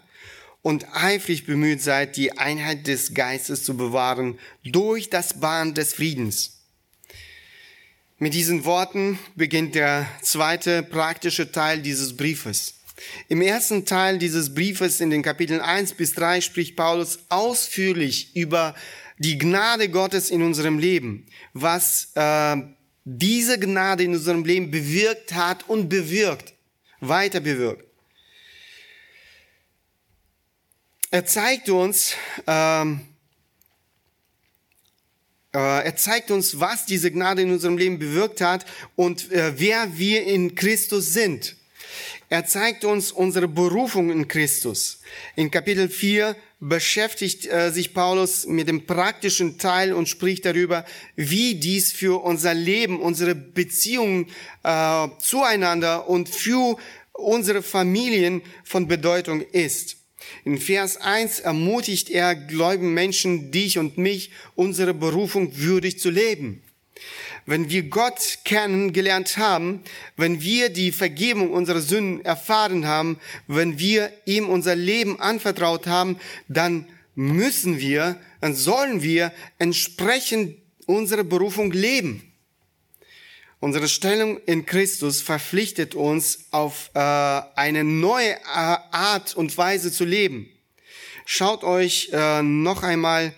und 0.61 0.87
eifrig 0.95 1.47
bemüht 1.47 1.83
seid, 1.83 2.17
die 2.17 2.39
Einheit 2.39 2.87
des 2.87 3.15
Geistes 3.15 3.65
zu 3.65 3.77
bewahren 3.77 4.39
durch 4.63 5.11
das 5.11 5.41
Bahn 5.41 5.75
des 5.75 5.95
Friedens. 5.95 6.62
Mit 8.23 8.35
diesen 8.35 8.65
Worten 8.65 9.19
beginnt 9.35 9.75
der 9.75 10.07
zweite 10.21 10.85
praktische 10.85 11.51
Teil 11.51 11.83
dieses 11.83 12.17
Briefes. 12.17 12.75
Im 13.29 13.43
ersten 13.43 13.85
Teil 13.85 14.19
dieses 14.19 14.55
Briefes 14.55 15.01
in 15.01 15.11
den 15.11 15.23
Kapiteln 15.25 15.61
1 15.61 15.95
bis 15.95 16.13
3 16.13 16.41
spricht 16.41 16.77
Paulus 16.77 17.19
ausführlich 17.31 18.37
über 18.37 18.77
die 19.19 19.39
Gnade 19.39 19.89
Gottes 19.89 20.31
in 20.31 20.41
unserem 20.45 20.79
Leben, 20.79 21.27
was 21.53 22.13
äh, 22.15 22.59
diese 23.05 23.59
Gnade 23.59 24.05
in 24.05 24.13
unserem 24.15 24.45
Leben 24.45 24.71
bewirkt 24.71 25.33
hat 25.35 25.69
und 25.69 25.89
bewirkt, 25.89 26.55
weiter 27.01 27.41
bewirkt. 27.41 27.85
Er 31.11 31.27
zeigt 31.27 31.69
uns, 31.71 32.15
ähm, 32.47 33.01
äh, 33.01 33.12
er 35.59 35.97
zeigt 35.97 36.31
uns, 36.31 36.61
was 36.61 36.87
diese 36.87 37.11
Gnade 37.11 37.43
in 37.43 37.53
unserem 37.53 37.77
Leben 37.77 37.99
bewirkt 37.99 38.41
hat 38.41 38.65
und 38.97 39.31
äh, 39.33 39.53
wer 39.59 39.99
wir 39.99 40.25
in 40.25 40.55
Christus 40.55 41.13
sind. 41.13 41.57
Er 42.31 42.47
zeigt 42.47 42.87
uns 42.87 43.13
unsere 43.13 43.47
Berufung 43.47 44.11
in 44.11 44.27
Christus. 44.27 45.01
In 45.37 45.51
Kapitel 45.51 45.91
4 45.91 46.35
beschäftigt 46.61 47.47
äh, 47.47 47.71
sich 47.71 47.93
Paulus 47.93 48.47
mit 48.47 48.69
dem 48.69 48.87
praktischen 48.87 49.59
Teil 49.59 49.93
und 49.93 50.09
spricht 50.09 50.47
darüber, 50.47 50.87
wie 51.17 51.57
dies 51.57 51.93
für 51.93 52.25
unser 52.25 52.55
Leben, 52.55 53.01
unsere 53.01 53.35
Beziehungen 53.35 54.29
äh, 54.63 55.09
zueinander 55.19 56.09
und 56.09 56.29
für 56.29 56.79
unsere 57.13 57.63
Familien 57.63 58.41
von 58.65 58.89
Bedeutung 58.89 59.43
ist. 59.43 59.97
In 60.45 60.59
Vers 60.59 60.97
1 60.97 61.41
ermutigt 61.41 62.11
er 62.11 62.35
gläubigen 62.35 62.95
Menschen, 62.95 63.51
dich 63.51 63.79
und 63.79 63.99
mich, 63.99 64.31
unsere 64.55 64.95
Berufung 64.95 65.57
würdig 65.59 65.99
zu 65.99 66.11
leben 66.11 66.63
wenn 67.47 67.71
wir 67.71 67.85
Gott 67.85 68.39
kennengelernt 68.45 69.37
haben, 69.37 69.83
wenn 70.17 70.43
wir 70.43 70.69
die 70.69 70.93
Vergebung 70.93 71.51
unserer 71.51 71.81
Sünden 71.81 72.25
erfahren 72.25 72.87
haben, 72.87 73.19
wenn 73.47 73.79
wir 73.79 74.13
ihm 74.27 74.49
unser 74.49 74.77
Leben 74.77 75.21
anvertraut 75.21 75.87
haben, 75.87 76.19
dann 76.49 76.87
müssen 77.15 77.81
wir, 77.81 78.17
dann 78.41 78.55
sollen 78.55 79.03
wir 79.03 79.33
entsprechend 79.59 80.57
unserer 80.87 81.25
Berufung 81.25 81.73
leben. 81.73 82.32
Unsere 83.63 83.87
Stellung 83.87 84.39
in 84.39 84.67
Christus 84.67 85.21
verpflichtet 85.21 85.95
uns 85.95 86.47
auf 86.51 86.91
äh, 86.95 86.99
eine 86.99 87.85
neue 87.85 88.33
äh, 88.33 88.39
Art 88.45 89.37
und 89.37 89.57
Weise 89.57 89.93
zu 89.93 90.05
leben. 90.05 90.51
Schaut 91.27 91.63
euch 91.63 92.11
äh, 92.13 92.43
noch 92.43 92.83
einmal 92.83 93.33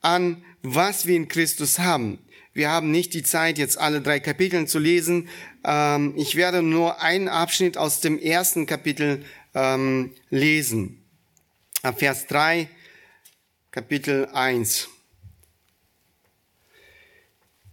an, 0.00 0.42
was 0.62 1.04
wir 1.04 1.14
in 1.14 1.28
Christus 1.28 1.78
haben. 1.78 2.18
Wir 2.54 2.70
haben 2.70 2.90
nicht 2.90 3.12
die 3.12 3.22
Zeit, 3.22 3.58
jetzt 3.58 3.76
alle 3.76 4.00
drei 4.00 4.18
Kapitel 4.18 4.66
zu 4.66 4.78
lesen. 4.78 5.28
Ähm, 5.62 6.14
ich 6.16 6.36
werde 6.36 6.62
nur 6.62 7.02
einen 7.02 7.28
Abschnitt 7.28 7.76
aus 7.76 8.00
dem 8.00 8.18
ersten 8.18 8.64
Kapitel 8.64 9.26
ähm, 9.54 10.14
lesen. 10.30 11.04
Ab 11.82 11.98
Vers 11.98 12.26
3, 12.28 12.66
Kapitel 13.70 14.24
1. 14.32 14.88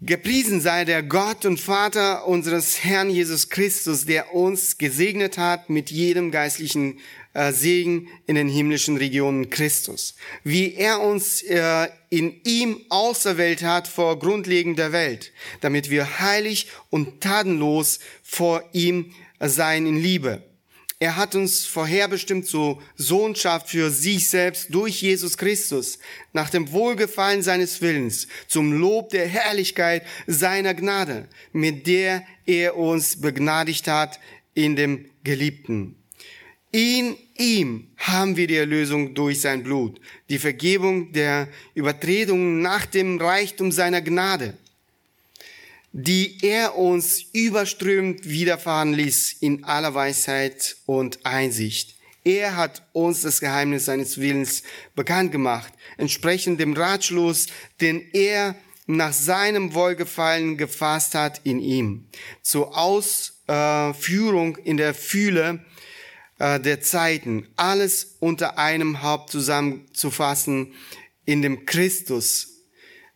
Gepriesen 0.05 0.59
sei 0.59 0.83
der 0.83 1.01
Gott 1.01 1.45
und 1.45 1.61
Vater 1.61 2.27
unseres 2.27 2.83
Herrn 2.83 3.09
Jesus 3.09 3.47
Christus, 3.47 4.05
der 4.05 4.35
uns 4.35 4.77
gesegnet 4.77 5.37
hat 5.37 5.69
mit 5.69 5.91
jedem 5.91 6.29
geistlichen 6.29 6.99
äh, 7.33 7.53
Segen 7.53 8.09
in 8.25 8.35
den 8.35 8.49
himmlischen 8.49 8.97
Regionen 8.97 9.49
Christus. 9.49 10.15
Wie 10.43 10.73
er 10.73 10.99
uns 10.99 11.41
äh, 11.43 11.87
in 12.09 12.41
ihm 12.43 12.81
auserwählt 12.89 13.63
hat 13.63 13.87
vor 13.87 14.19
Grundlegen 14.19 14.75
der 14.75 14.91
Welt, 14.91 15.31
damit 15.61 15.89
wir 15.89 16.19
heilig 16.19 16.67
und 16.89 17.21
tatenlos 17.21 17.99
vor 18.23 18.61
ihm 18.73 19.13
sein 19.39 19.85
in 19.85 19.95
Liebe. 19.95 20.43
Er 21.03 21.17
hat 21.17 21.35
uns 21.35 21.65
vorherbestimmt 21.65 22.47
zur 22.47 22.81
Sohnschaft 22.95 23.67
für 23.67 23.91
sich 23.91 24.29
selbst 24.29 24.73
durch 24.73 25.01
Jesus 25.01 25.37
Christus, 25.37 25.99
nach 26.31 26.49
dem 26.49 26.71
Wohlgefallen 26.71 27.41
seines 27.41 27.81
Willens, 27.81 28.29
zum 28.47 28.71
Lob 28.71 29.09
der 29.09 29.27
Herrlichkeit 29.27 30.03
seiner 30.27 30.73
Gnade, 30.73 31.27
mit 31.51 31.87
der 31.87 32.25
er 32.45 32.77
uns 32.77 33.19
begnadigt 33.19 33.89
hat 33.89 34.17
in 34.53 34.77
dem 34.77 35.09
Geliebten. 35.25 35.97
In 36.71 37.17
ihm 37.37 37.89
haben 37.97 38.37
wir 38.37 38.47
die 38.47 38.55
Erlösung 38.55 39.13
durch 39.13 39.41
sein 39.41 39.61
Blut, 39.61 39.99
die 40.29 40.39
Vergebung 40.39 41.11
der 41.11 41.49
Übertretungen 41.73 42.61
nach 42.61 42.85
dem 42.85 43.19
Reichtum 43.19 43.73
seiner 43.73 44.01
Gnade, 44.01 44.57
die 45.93 46.39
er 46.41 46.75
uns 46.75 47.21
überströmend 47.33 48.27
widerfahren 48.27 48.93
ließ 48.93 49.37
in 49.41 49.63
aller 49.63 49.93
Weisheit 49.93 50.75
und 50.87 51.23
Einsicht. 51.23 51.95
Er 52.23 52.55
hat 52.55 52.81
uns 52.93 53.21
das 53.21 53.39
Geheimnis 53.39 53.85
seines 53.85 54.19
Willens 54.19 54.63
bekannt 54.95 55.31
gemacht, 55.31 55.71
entsprechend 55.97 56.59
dem 56.59 56.73
Ratschluss, 56.73 57.47
den 57.79 58.01
er 58.13 58.55
nach 58.87 59.13
seinem 59.13 59.73
Wohlgefallen 59.75 60.57
gefasst 60.57 61.15
hat 61.15 61.41
in 61.43 61.59
ihm, 61.59 62.07
zur 62.41 62.75
Ausführung 62.77 64.57
in 64.57 64.77
der 64.77 64.93
Fühle 64.93 65.63
äh, 66.39 66.59
der 66.59 66.81
Zeiten, 66.81 67.47
alles 67.55 68.17
unter 68.19 68.57
einem 68.57 69.03
Haupt 69.03 69.29
zusammenzufassen 69.29 70.73
in 71.25 71.41
dem 71.41 71.65
Christus, 71.65 72.52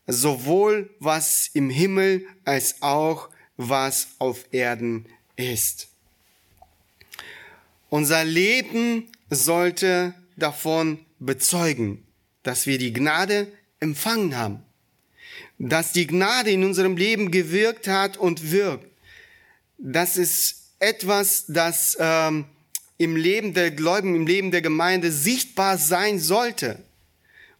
sowohl 0.08 0.89
was 0.99 1.49
im 1.53 1.70
Himmel 1.70 2.26
als 2.45 2.82
auch 2.82 3.30
was 3.58 4.08
auf 4.20 4.45
Erden 4.51 5.05
ist. 5.36 5.89
Unser 7.89 8.24
Leben 8.24 9.08
sollte 9.30 10.14
davon 10.36 10.99
bezeugen, 11.20 12.03
dass 12.43 12.66
wir 12.66 12.78
die 12.78 12.93
Gnade 12.93 13.51
empfangen 13.80 14.36
haben, 14.36 14.64
dass 15.58 15.91
die 15.91 16.08
Gnade 16.08 16.51
in 16.51 16.64
unserem 16.64 16.97
Leben 16.97 17.32
gewirkt 17.32 17.88
hat 17.88 18.18
und 18.18 18.51
wirkt. 18.51 18.86
Das 19.78 20.18
ist 20.18 20.72
etwas, 20.80 21.45
das 21.47 21.97
ähm, 21.99 22.45
im 22.97 23.16
Leben 23.16 23.53
der 23.53 23.72
Gläubigen, 23.72 24.16
im 24.16 24.28
Leben 24.28 24.51
der 24.51 24.62
Gemeinde 24.62 25.12
sichtbar 25.12 25.78
sein 25.78 26.20
sollte. 26.20 26.84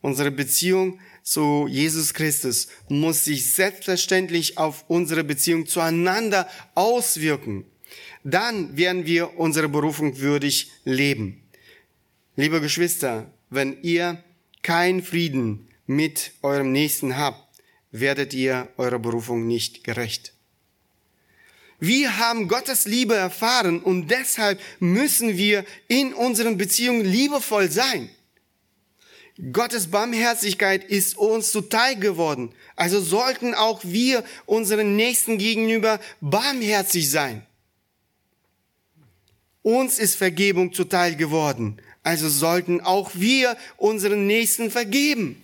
Unsere 0.02 0.32
Beziehung 0.32 1.00
zu 1.28 1.68
Jesus 1.70 2.14
Christus 2.14 2.70
muss 2.88 3.26
sich 3.26 3.52
selbstverständlich 3.52 4.58
auf 4.58 4.86
unsere 4.88 5.26
Beziehung 5.26 5.66
zueinander 5.66 6.48
auswirken. 6.74 7.66
Dann 8.24 8.78
werden 8.78 9.06
wir 9.06 9.38
unsere 9.38 9.68
Berufung 9.68 10.20
würdig 10.20 10.72
leben. 10.86 11.44
Liebe 12.38 12.62
Geschwister, 12.62 13.30
wenn 13.50 13.82
ihr 13.84 14.24
keinen 14.64 15.04
Frieden 15.04 15.68
mit 15.86 16.32
eurem 16.44 16.72
Nächsten 16.72 17.18
habt, 17.18 17.60
werdet 17.92 18.34
ihr 18.34 18.70
eurer 18.78 19.00
Berufung 19.00 19.48
nicht 19.48 19.84
gerecht. 19.84 20.32
Wir 21.82 22.18
haben 22.20 22.48
Gottes 22.48 22.86
Liebe 22.86 23.16
erfahren 23.16 23.82
und 23.82 24.10
deshalb 24.12 24.62
müssen 24.80 25.36
wir 25.36 25.66
in 25.90 26.14
unseren 26.14 26.58
Beziehungen 26.58 27.04
liebevoll 27.04 27.70
sein. 27.70 28.10
Gottes 29.52 29.92
Barmherzigkeit 29.92 30.84
ist 30.84 31.16
uns 31.18 31.52
zuteil 31.52 31.96
geworden. 31.96 32.52
Also 32.76 33.00
sollten 33.00 33.54
auch 33.54 33.82
wir 33.84 34.24
unseren 34.46 34.96
Nächsten 34.96 35.38
gegenüber 35.38 36.00
barmherzig 36.22 37.10
sein. 37.12 37.46
Uns 39.62 40.00
ist 40.00 40.16
Vergebung 40.16 40.74
zuteil 40.74 41.16
geworden. 41.16 41.80
Also 42.02 42.30
sollten 42.30 42.82
auch 42.82 43.12
wir 43.14 43.58
unseren 43.76 44.26
Nächsten 44.26 44.72
vergeben. 44.72 45.42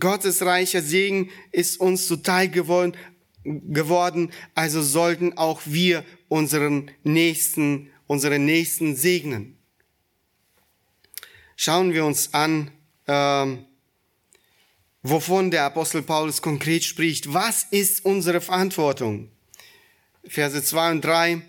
Gottes 0.00 0.42
reicher 0.42 0.82
Segen 0.82 1.30
ist 1.52 1.78
uns 1.80 2.06
zuteil 2.06 2.48
geworden, 2.48 2.96
geworden, 3.44 4.30
also 4.54 4.82
sollten 4.82 5.36
auch 5.38 5.62
wir 5.64 6.04
unseren 6.28 6.90
Nächsten, 7.04 7.90
unsere 8.06 8.38
Nächsten 8.38 8.96
segnen. 8.96 9.57
Schauen 11.60 11.92
wir 11.92 12.04
uns 12.04 12.34
an, 12.34 12.70
ähm, 13.08 13.66
wovon 15.02 15.50
der 15.50 15.64
Apostel 15.64 16.02
Paulus 16.02 16.40
konkret 16.40 16.84
spricht. 16.84 17.34
Was 17.34 17.64
ist 17.72 18.04
unsere 18.04 18.40
Verantwortung? 18.40 19.28
Verse 20.24 20.62
2 20.62 20.90
und 20.92 21.04
3. 21.04 21.42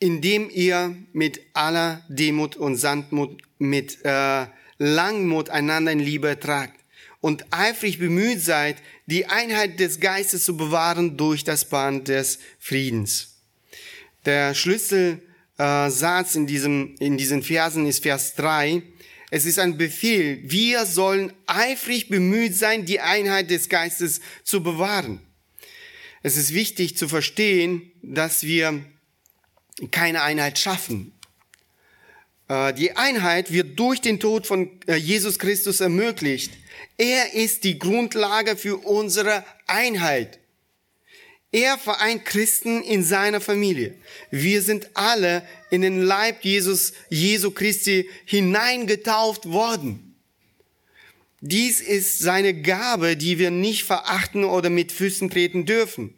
Indem 0.00 0.50
ihr 0.50 0.96
mit 1.12 1.40
aller 1.52 2.04
Demut 2.08 2.56
und 2.56 2.74
Sandmut, 2.78 3.40
mit 3.58 4.04
äh, 4.04 4.46
Langmut 4.78 5.50
einander 5.50 5.92
in 5.92 6.00
Liebe 6.00 6.40
tragt 6.40 6.80
und 7.20 7.46
eifrig 7.52 8.00
bemüht 8.00 8.40
seid, 8.40 8.78
die 9.06 9.26
Einheit 9.26 9.78
des 9.78 10.00
Geistes 10.00 10.42
zu 10.42 10.56
bewahren 10.56 11.16
durch 11.16 11.44
das 11.44 11.68
Band 11.68 12.08
des 12.08 12.40
Friedens. 12.58 13.36
Der 14.24 14.52
Schlüsselsatz 15.56 16.34
in, 16.34 16.46
diesem, 16.46 16.96
in 16.98 17.16
diesen 17.16 17.42
Versen 17.42 17.86
ist 17.86 18.02
Vers 18.02 18.34
3. 18.34 18.82
Es 19.30 19.44
ist 19.46 19.58
ein 19.58 19.76
Befehl. 19.76 20.40
Wir 20.44 20.84
sollen 20.84 21.32
eifrig 21.46 22.08
bemüht 22.08 22.56
sein, 22.56 22.84
die 22.84 23.00
Einheit 23.00 23.50
des 23.50 23.68
Geistes 23.68 24.20
zu 24.42 24.62
bewahren. 24.62 25.20
Es 26.22 26.36
ist 26.36 26.54
wichtig 26.54 26.96
zu 26.96 27.08
verstehen, 27.08 27.92
dass 28.02 28.44
wir 28.44 28.84
keine 29.90 30.22
Einheit 30.22 30.58
schaffen. 30.58 31.12
Äh, 32.48 32.72
die 32.74 32.96
Einheit 32.96 33.52
wird 33.52 33.78
durch 33.78 34.00
den 34.00 34.20
Tod 34.20 34.46
von 34.46 34.70
äh, 34.86 34.96
Jesus 34.96 35.38
Christus 35.38 35.80
ermöglicht. 35.80 36.52
Er 36.96 37.34
ist 37.34 37.64
die 37.64 37.78
Grundlage 37.78 38.56
für 38.56 38.76
unsere 38.78 39.44
Einheit. 39.66 40.38
Er 41.54 41.78
vereint 41.78 42.24
Christen 42.24 42.82
in 42.82 43.04
seiner 43.04 43.40
Familie. 43.40 43.94
Wir 44.32 44.60
sind 44.60 44.90
alle 44.94 45.46
in 45.70 45.82
den 45.82 46.02
Leib 46.02 46.44
Jesus, 46.44 46.94
Jesu 47.10 47.52
Christi 47.52 48.10
hineingetauft 48.24 49.46
worden. 49.48 50.16
Dies 51.40 51.80
ist 51.80 52.18
seine 52.18 52.60
Gabe, 52.60 53.16
die 53.16 53.38
wir 53.38 53.52
nicht 53.52 53.84
verachten 53.84 54.42
oder 54.42 54.68
mit 54.68 54.90
Füßen 54.90 55.30
treten 55.30 55.64
dürfen. 55.64 56.12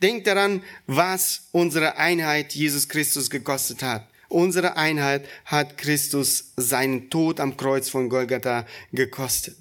Denkt 0.00 0.26
daran, 0.26 0.62
was 0.86 1.48
unsere 1.52 1.98
Einheit 1.98 2.54
Jesus 2.54 2.88
Christus 2.88 3.28
gekostet 3.28 3.82
hat. 3.82 4.08
Unsere 4.30 4.78
Einheit 4.78 5.28
hat 5.44 5.76
Christus 5.76 6.52
seinen 6.56 7.10
Tod 7.10 7.38
am 7.38 7.58
Kreuz 7.58 7.90
von 7.90 8.08
Golgatha 8.08 8.66
gekostet. 8.92 9.58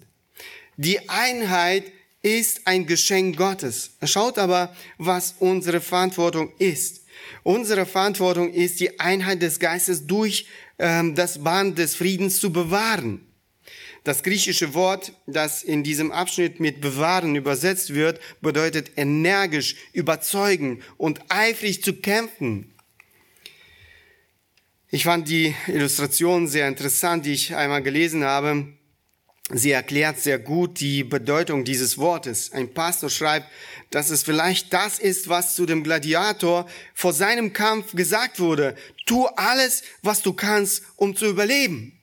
Die 0.78 1.10
Einheit 1.10 1.92
ist 2.24 2.66
ein 2.66 2.88
Geschenk 2.88 3.38
Gottes. 3.38 3.92
Schaut 4.06 4.40
aber, 4.40 4.76
was 4.98 5.36
unsere 5.40 5.82
Verantwortung 5.82 6.52
ist. 6.58 7.06
Unsere 7.44 7.86
Verantwortung 7.86 8.52
ist, 8.52 8.80
die 8.80 9.00
Einheit 9.00 9.42
des 9.42 9.60
Geistes 9.60 10.08
durch 10.08 10.48
ähm, 10.80 11.14
das 11.16 11.44
Band 11.44 11.78
des 11.78 11.96
Friedens 11.96 12.40
zu 12.40 12.52
bewahren. 12.52 13.28
Das 14.04 14.24
griechische 14.24 14.74
Wort, 14.74 15.14
das 15.28 15.64
in 15.64 15.84
diesem 15.84 16.12
Abschnitt 16.12 16.60
mit 16.60 16.82
bewahren 16.82 17.36
übersetzt 17.36 17.94
wird, 17.94 18.20
bedeutet 18.42 18.92
energisch, 18.98 19.76
überzeugen 19.94 20.82
und 20.98 21.20
eifrig 21.30 21.84
zu 21.84 21.94
kämpfen. 21.94 22.74
Ich 24.90 25.06
fand 25.06 25.28
die 25.28 25.56
Illustration 25.68 26.48
sehr 26.48 26.68
interessant, 26.68 27.26
die 27.26 27.34
ich 27.34 27.56
einmal 27.56 27.82
gelesen 27.82 28.24
habe. 28.24 28.68
Sie 29.56 29.70
erklärt 29.70 30.20
sehr 30.20 30.40
gut 30.40 30.80
die 30.80 31.04
Bedeutung 31.04 31.64
dieses 31.64 32.00
Wortes. 32.00 32.52
Ein 32.54 32.74
Pastor 32.74 33.12
schreibt, 33.12 33.48
dass 33.92 34.10
es 34.10 34.24
vielleicht 34.24 34.74
das 34.74 34.98
ist, 34.98 35.30
was 35.30 35.54
zu 35.54 35.68
dem 35.68 35.84
Gladiator 35.84 36.68
vor 36.96 37.14
seinem 37.14 37.54
Kampf 37.54 37.94
gesagt 37.94 38.40
wurde. 38.40 38.76
Tu 39.06 39.28
alles, 39.28 39.84
was 40.02 40.24
du 40.24 40.34
kannst, 40.34 40.82
um 40.96 41.16
zu 41.16 41.28
überleben. 41.28 42.00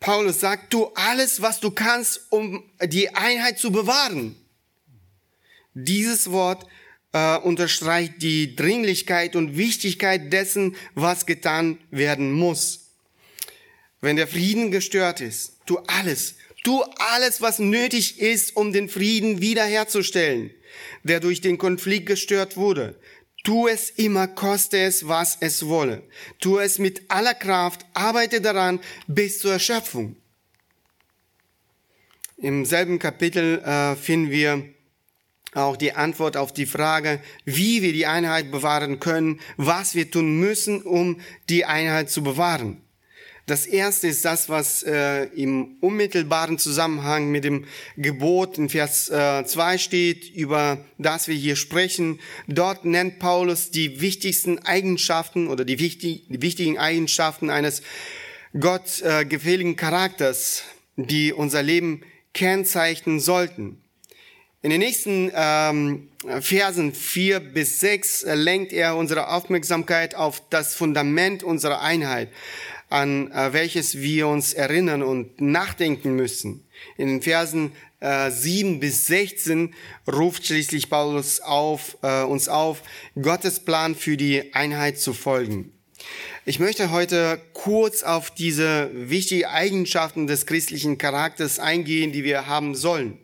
Paulus 0.00 0.40
sagt, 0.40 0.70
tu 0.70 0.86
alles, 0.96 1.42
was 1.42 1.60
du 1.60 1.70
kannst, 1.70 2.22
um 2.30 2.64
die 2.82 3.14
Einheit 3.14 3.60
zu 3.60 3.70
bewahren. 3.70 4.34
Dieses 5.74 6.32
Wort 6.32 6.66
äh, 7.12 7.36
unterstreicht 7.36 8.14
die 8.20 8.56
Dringlichkeit 8.56 9.36
und 9.36 9.56
Wichtigkeit 9.56 10.32
dessen, 10.32 10.74
was 10.96 11.26
getan 11.26 11.78
werden 11.92 12.32
muss. 12.32 12.88
Wenn 14.00 14.16
der 14.16 14.26
Frieden 14.26 14.72
gestört 14.72 15.20
ist, 15.20 15.59
tu 15.70 15.78
alles, 15.86 16.34
tu 16.64 16.82
alles, 16.98 17.40
was 17.40 17.60
nötig 17.60 18.18
ist, 18.18 18.56
um 18.56 18.72
den 18.72 18.88
Frieden 18.88 19.40
wiederherzustellen, 19.40 20.50
der 21.04 21.20
durch 21.20 21.40
den 21.40 21.58
Konflikt 21.58 22.06
gestört 22.06 22.56
wurde. 22.56 22.98
Tu 23.44 23.68
es 23.68 23.90
immer, 23.90 24.26
koste 24.26 24.78
es, 24.78 25.06
was 25.06 25.38
es 25.40 25.68
wolle. 25.68 26.02
Tu 26.40 26.58
es 26.58 26.80
mit 26.80 27.08
aller 27.08 27.34
Kraft, 27.34 27.86
arbeite 27.94 28.40
daran 28.40 28.80
bis 29.06 29.38
zur 29.38 29.52
Erschöpfung. 29.52 30.16
Im 32.36 32.64
selben 32.64 32.98
Kapitel 32.98 33.60
äh, 33.60 33.94
finden 33.94 34.30
wir 34.30 34.64
auch 35.54 35.76
die 35.76 35.92
Antwort 35.92 36.36
auf 36.36 36.52
die 36.52 36.66
Frage, 36.66 37.20
wie 37.44 37.80
wir 37.80 37.92
die 37.92 38.06
Einheit 38.06 38.50
bewahren 38.50 38.98
können, 38.98 39.40
was 39.56 39.94
wir 39.94 40.10
tun 40.10 40.40
müssen, 40.40 40.82
um 40.82 41.20
die 41.48 41.64
Einheit 41.64 42.10
zu 42.10 42.24
bewahren. 42.24 42.82
Das 43.50 43.66
erste 43.66 44.06
ist 44.06 44.24
das, 44.24 44.48
was 44.48 44.84
äh, 44.84 45.24
im 45.24 45.76
unmittelbaren 45.80 46.56
Zusammenhang 46.56 47.32
mit 47.32 47.42
dem 47.42 47.64
Gebot 47.96 48.58
in 48.58 48.68
Vers 48.68 49.08
äh, 49.08 49.44
2 49.44 49.76
steht, 49.76 50.32
über 50.36 50.78
das 50.98 51.26
wir 51.26 51.34
hier 51.34 51.56
sprechen. 51.56 52.20
Dort 52.46 52.84
nennt 52.84 53.18
Paulus 53.18 53.72
die 53.72 54.00
wichtigsten 54.00 54.60
Eigenschaften 54.60 55.48
oder 55.48 55.64
die, 55.64 55.80
wichtig, 55.80 56.26
die 56.28 56.40
wichtigen 56.40 56.78
Eigenschaften 56.78 57.50
eines 57.50 57.82
Gott 58.56 59.02
äh, 59.02 59.24
gefälligen 59.24 59.74
Charakters, 59.74 60.62
die 60.94 61.32
unser 61.32 61.64
Leben 61.64 62.02
kennzeichnen 62.32 63.18
sollten. 63.18 63.82
In 64.62 64.70
den 64.70 64.78
nächsten 64.78 65.32
ähm, 65.34 66.08
Versen 66.40 66.94
vier 66.94 67.40
bis 67.40 67.80
sechs 67.80 68.24
lenkt 68.28 68.72
er 68.72 68.94
unsere 68.94 69.28
Aufmerksamkeit 69.28 70.14
auf 70.14 70.40
das 70.50 70.76
Fundament 70.76 71.42
unserer 71.42 71.80
Einheit 71.80 72.28
an 72.90 73.30
äh, 73.32 73.52
welches 73.52 73.98
wir 74.00 74.28
uns 74.28 74.52
erinnern 74.52 75.02
und 75.02 75.40
nachdenken 75.40 76.14
müssen. 76.14 76.66
In 76.98 77.08
den 77.08 77.22
Versen 77.22 77.72
äh, 78.00 78.30
7 78.30 78.80
bis 78.80 79.06
16 79.06 79.74
ruft 80.12 80.46
schließlich 80.46 80.90
Paulus 80.90 81.40
auf, 81.40 81.96
äh, 82.02 82.22
uns 82.24 82.48
auf, 82.48 82.82
Gottes 83.20 83.60
Plan 83.60 83.94
für 83.94 84.16
die 84.16 84.52
Einheit 84.54 84.98
zu 84.98 85.12
folgen. 85.12 85.72
Ich 86.44 86.58
möchte 86.58 86.90
heute 86.90 87.40
kurz 87.52 88.02
auf 88.02 88.30
diese 88.30 88.90
wichtigen 88.92 89.44
Eigenschaften 89.44 90.26
des 90.26 90.46
christlichen 90.46 90.98
Charakters 90.98 91.58
eingehen, 91.58 92.12
die 92.12 92.24
wir 92.24 92.46
haben 92.46 92.74
sollen. 92.74 93.18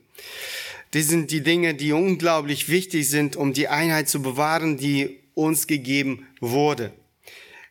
Das 0.92 1.08
sind 1.08 1.30
die 1.30 1.42
Dinge, 1.42 1.74
die 1.74 1.92
unglaublich 1.92 2.68
wichtig 2.68 3.08
sind, 3.08 3.34
um 3.34 3.52
die 3.52 3.68
Einheit 3.68 4.08
zu 4.08 4.22
bewahren, 4.22 4.76
die 4.76 5.18
uns 5.34 5.66
gegeben 5.66 6.26
wurde. 6.40 6.92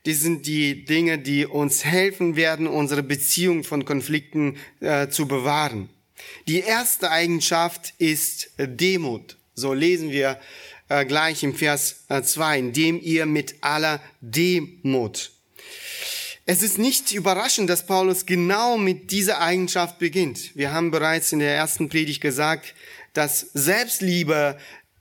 Dies 0.06 0.22
sind 0.22 0.46
die 0.46 0.86
Dinge, 0.86 1.18
die 1.18 1.46
uns 1.46 1.84
helfen 1.84 2.36
werden, 2.36 2.68
unsere 2.68 3.02
Beziehung 3.02 3.64
von 3.64 3.86
Konflikten 3.86 4.58
äh, 4.80 5.10
zu 5.10 5.28
bewahren. 5.28 5.90
Die 6.48 6.60
erste 6.60 7.12
Eigenschaft 7.12 7.94
ist 7.98 8.52
Demut. 8.58 9.38
So 9.56 9.74
lesen 9.74 10.12
wir 10.12 10.40
äh, 10.90 11.06
gleich 11.06 11.44
im 11.44 11.56
Vers 11.56 12.06
2, 12.08 12.56
äh, 12.56 12.60
indem 12.60 13.00
ihr 13.02 13.26
mit 13.26 13.56
aller 13.62 14.02
Demut. 14.22 15.32
Es 16.46 16.62
ist 16.62 16.78
nicht 16.78 17.12
überraschend, 17.12 17.72
dass 17.72 17.88
Paulus 17.88 18.28
genau 18.28 18.78
mit 18.78 19.10
dieser 19.10 19.42
Eigenschaft 19.42 19.98
beginnt. 19.98 20.56
Wir 20.56 20.72
haben 20.72 20.92
bereits 20.92 21.32
in 21.32 21.40
der 21.40 21.56
ersten 21.56 21.90
Predigt 21.90 22.22
gesagt, 22.22 22.76
dass 23.14 23.40
Selbstliebe, 23.56 24.58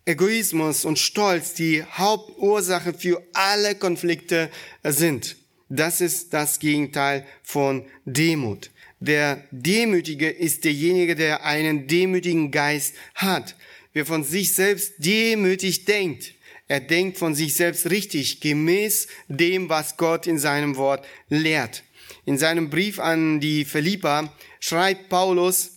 Egoismus 0.07 0.85
und 0.85 0.99
Stolz 0.99 1.55
die 1.55 1.83
Hauptursache 1.83 2.93
für 2.93 3.23
alle 3.33 3.75
Konflikte 3.75 4.51
sind. 4.83 5.37
Das 5.69 6.01
ist 6.01 6.35
das 6.35 6.59
Gegenteil 6.59 7.27
von 7.43 7.87
Demut. 8.05 8.71
Der 9.01 9.45
Demütige 9.51 10.29
ist 10.29 10.65
derjenige, 10.65 11.15
der 11.15 11.45
einen 11.45 11.87
demütigen 11.87 12.51
Geist 12.51 12.95
hat. 13.15 13.57
Wer 13.93 14.05
von 14.05 14.25
sich 14.25 14.55
selbst 14.55 14.95
demütig 14.99 15.85
denkt, 15.85 16.35
er 16.69 16.81
denkt 16.81 17.19
von 17.19 17.35
sich 17.35 17.55
selbst 17.55 17.91
richtig, 17.91 18.41
gemäß 18.41 19.09
dem, 19.29 19.69
was 19.69 19.97
Gott 19.97 20.27
in 20.27 20.39
seinem 20.39 20.77
Wort 20.77 21.05
lehrt. 21.29 21.83
In 22.25 22.39
seinem 22.39 22.71
Brief 22.71 22.99
an 22.99 23.41
die 23.41 23.65
Philippa 23.65 24.33
schreibt 24.61 25.11
Paulus, 25.11 25.73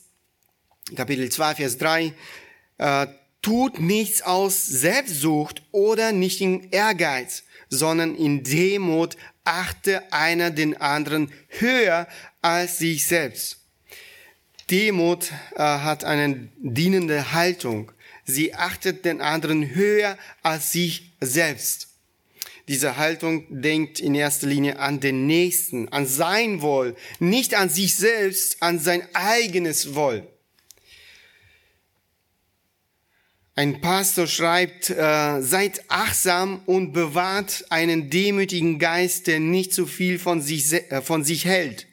Kapitel 0.96 1.30
2, 1.30 1.56
Vers 1.56 1.78
3, 1.78 2.14
äh, 2.78 3.08
tut 3.48 3.80
nichts 3.80 4.24
aus 4.24 4.68
Selbstsucht 4.68 5.62
oder 5.72 6.12
nicht 6.12 6.42
in 6.42 6.70
Ehrgeiz, 6.72 7.44
sondern 7.70 8.14
in 8.14 8.44
Demut 8.44 9.16
achte 9.46 10.12
einer 10.12 10.52
den 10.52 10.76
anderen 10.82 11.32
höher 11.48 12.10
als 12.42 12.80
sich 12.80 13.06
selbst. 13.06 13.60
Demut 14.70 15.32
äh, 15.56 15.60
hat 15.62 16.04
eine 16.04 16.50
dienende 16.58 17.32
Haltung. 17.32 17.94
Sie 18.26 18.54
achtet 18.54 19.06
den 19.06 19.22
anderen 19.22 19.74
höher 19.74 20.18
als 20.44 20.74
sich 20.74 21.14
selbst. 21.22 21.88
Diese 22.68 22.98
Haltung 22.98 23.46
denkt 23.50 24.02
in 24.02 24.14
erster 24.14 24.48
Linie 24.48 24.78
an 24.80 25.00
den 25.00 25.26
Nächsten, 25.26 25.88
an 25.88 26.06
sein 26.06 26.62
Wohl, 26.62 26.98
nicht 27.20 27.56
an 27.56 27.70
sich 27.70 27.96
selbst, 27.96 28.62
an 28.62 28.78
sein 28.78 29.04
eigenes 29.14 29.96
Wohl. 29.96 30.28
Ein 33.58 33.82
Pastor 33.82 34.28
schreibt, 34.28 34.92
äh, 34.92 35.42
seid 35.42 35.82
achtsam 35.88 36.62
und 36.68 36.94
bewahrt 36.94 37.66
einen 37.72 38.12
demütigen 38.12 38.78
Geist, 38.78 39.26
der 39.26 39.40
nicht 39.40 39.74
zu 39.74 39.88
viel 39.88 40.20
von 40.20 40.44
sich, 40.44 40.72
äh, 40.74 41.02
von 41.02 41.24
sich 41.24 41.46
hält. 41.46 41.88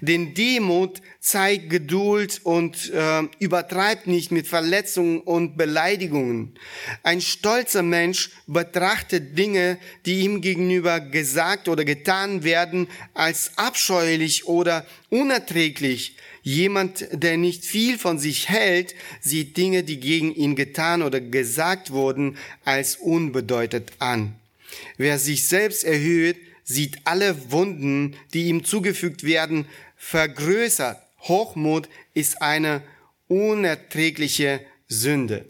Denn 0.00 0.34
Demut 0.34 1.02
zeigt 1.18 1.70
Geduld 1.70 2.40
und 2.44 2.92
äh, 2.92 3.22
übertreibt 3.40 4.06
nicht 4.06 4.30
mit 4.30 4.46
Verletzungen 4.46 5.18
und 5.18 5.56
Beleidigungen. 5.56 6.54
Ein 7.02 7.20
stolzer 7.20 7.82
Mensch 7.82 8.30
betrachtet 8.46 9.36
Dinge, 9.36 9.78
die 10.06 10.20
ihm 10.20 10.40
gegenüber 10.40 11.00
gesagt 11.00 11.68
oder 11.68 11.84
getan 11.84 12.44
werden, 12.44 12.86
als 13.14 13.58
abscheulich 13.58 14.46
oder 14.46 14.86
unerträglich. 15.10 16.14
Jemand, 16.42 17.08
der 17.12 17.36
nicht 17.36 17.64
viel 17.64 17.98
von 17.98 18.18
sich 18.18 18.48
hält, 18.48 18.94
sieht 19.20 19.56
Dinge, 19.56 19.82
die 19.82 20.00
gegen 20.00 20.34
ihn 20.34 20.56
getan 20.56 21.02
oder 21.02 21.20
gesagt 21.20 21.90
wurden, 21.90 22.36
als 22.64 22.96
unbedeutend 22.96 23.92
an. 23.98 24.34
Wer 24.96 25.18
sich 25.18 25.46
selbst 25.46 25.84
erhöht, 25.84 26.36
sieht 26.64 26.98
alle 27.04 27.50
Wunden, 27.50 28.16
die 28.34 28.48
ihm 28.48 28.64
zugefügt 28.64 29.24
werden, 29.24 29.66
vergrößert. 29.96 30.98
Hochmut 31.22 31.88
ist 32.14 32.42
eine 32.42 32.82
unerträgliche 33.26 34.60
Sünde. 34.86 35.46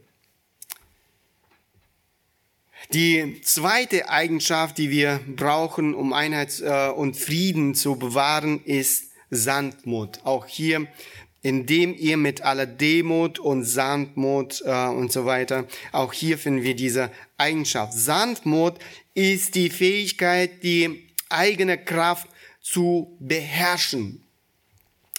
Die 2.93 3.41
zweite 3.43 4.09
Eigenschaft, 4.09 4.78
die 4.78 4.91
wir 4.91 5.20
brauchen, 5.26 5.95
um 5.95 6.14
Einheit 6.14 6.61
äh, 6.61 6.89
und 6.89 7.16
Frieden 7.16 7.74
zu 7.74 7.97
bewahren, 7.97 8.64
ist 8.64 9.07
Sanftmut. 9.31 10.20
Auch 10.24 10.47
hier, 10.47 10.87
indem 11.43 11.95
ihr 11.95 12.16
mit 12.16 12.43
aller 12.43 12.66
Demut 12.66 13.39
und 13.39 13.64
Sanftmut 13.64 14.62
äh, 14.64 14.89
und 14.89 15.12
so 15.12 15.24
weiter, 15.24 15.66
auch 15.93 16.12
hier 16.12 16.39
finden 16.39 16.62
wir 16.62 16.74
diese 16.74 17.11
Eigenschaft. 17.37 17.93
Sanftmut 17.93 18.74
ist 19.14 19.55
die 19.55 19.70
Fähigkeit, 19.70 20.62
die 20.62 21.09
eigene 21.29 21.79
Kraft 21.79 22.29
zu 22.61 23.16
beherrschen, 23.20 24.22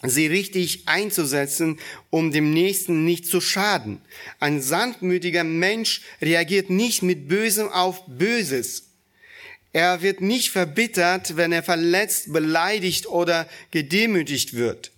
sie 0.03 0.27
richtig 0.27 0.87
einzusetzen, 0.87 1.79
um 2.09 2.31
dem 2.31 2.53
Nächsten 2.53 3.05
nicht 3.05 3.25
zu 3.25 3.41
schaden. 3.41 4.01
Ein 4.39 4.61
sanftmütiger 4.61 5.43
Mensch 5.43 6.01
reagiert 6.21 6.69
nicht 6.69 7.01
mit 7.01 7.27
Bösem 7.27 7.69
auf 7.69 8.03
Böses. 8.07 8.88
Er 9.71 10.01
wird 10.01 10.21
nicht 10.21 10.49
verbittert, 10.49 11.37
wenn 11.37 11.51
er 11.51 11.63
verletzt, 11.63 12.33
beleidigt 12.33 13.07
oder 13.07 13.47
gedemütigt 13.71 14.53
wird. 14.53 14.91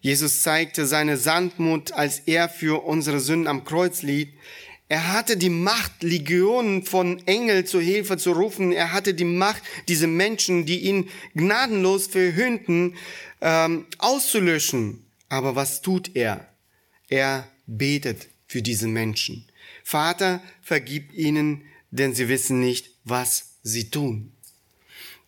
Jesus 0.00 0.40
zeigte 0.42 0.86
seine 0.86 1.16
Sanftmut, 1.16 1.92
als 1.92 2.20
er 2.20 2.48
für 2.48 2.84
unsere 2.84 3.20
Sünden 3.20 3.48
am 3.48 3.64
Kreuz 3.64 4.02
litt. 4.02 4.30
Er 4.88 5.12
hatte 5.12 5.36
die 5.36 5.50
Macht, 5.50 6.02
Legionen 6.02 6.84
von 6.84 7.26
Engeln 7.26 7.66
zur 7.66 7.82
Hilfe 7.82 8.16
zu 8.16 8.32
rufen. 8.32 8.72
Er 8.72 8.92
hatte 8.92 9.14
die 9.14 9.24
Macht, 9.24 9.62
diese 9.88 10.06
Menschen, 10.06 10.64
die 10.64 10.78
ihn 10.80 11.10
gnadenlos 11.34 12.06
verhünden, 12.06 12.94
ähm, 13.40 13.86
auszulöschen. 13.98 15.04
Aber 15.28 15.56
was 15.56 15.82
tut 15.82 16.14
er? 16.14 16.46
Er 17.08 17.48
betet 17.66 18.28
für 18.46 18.62
diese 18.62 18.86
Menschen. 18.86 19.44
Vater, 19.82 20.40
vergib 20.62 21.12
ihnen, 21.12 21.62
denn 21.90 22.14
sie 22.14 22.28
wissen 22.28 22.60
nicht, 22.60 22.90
was 23.02 23.55
sie 23.66 23.90
tun. 23.90 24.32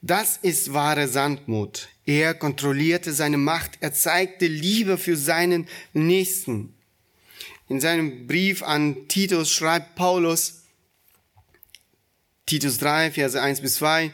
Das 0.00 0.36
ist 0.36 0.72
wahre 0.72 1.08
Sandmut. 1.08 1.88
Er 2.06 2.34
kontrollierte 2.34 3.12
seine 3.12 3.36
Macht. 3.36 3.72
Er 3.80 3.92
zeigte 3.92 4.46
Liebe 4.46 4.96
für 4.96 5.16
seinen 5.16 5.66
Nächsten. 5.92 6.72
In 7.68 7.80
seinem 7.80 8.26
Brief 8.26 8.62
an 8.62 9.08
Titus 9.08 9.50
schreibt 9.50 9.96
Paulus, 9.96 10.62
Titus 12.46 12.78
3, 12.78 13.10
Verse 13.10 13.40
1 13.40 13.60
bis 13.60 13.74
2, 13.74 14.12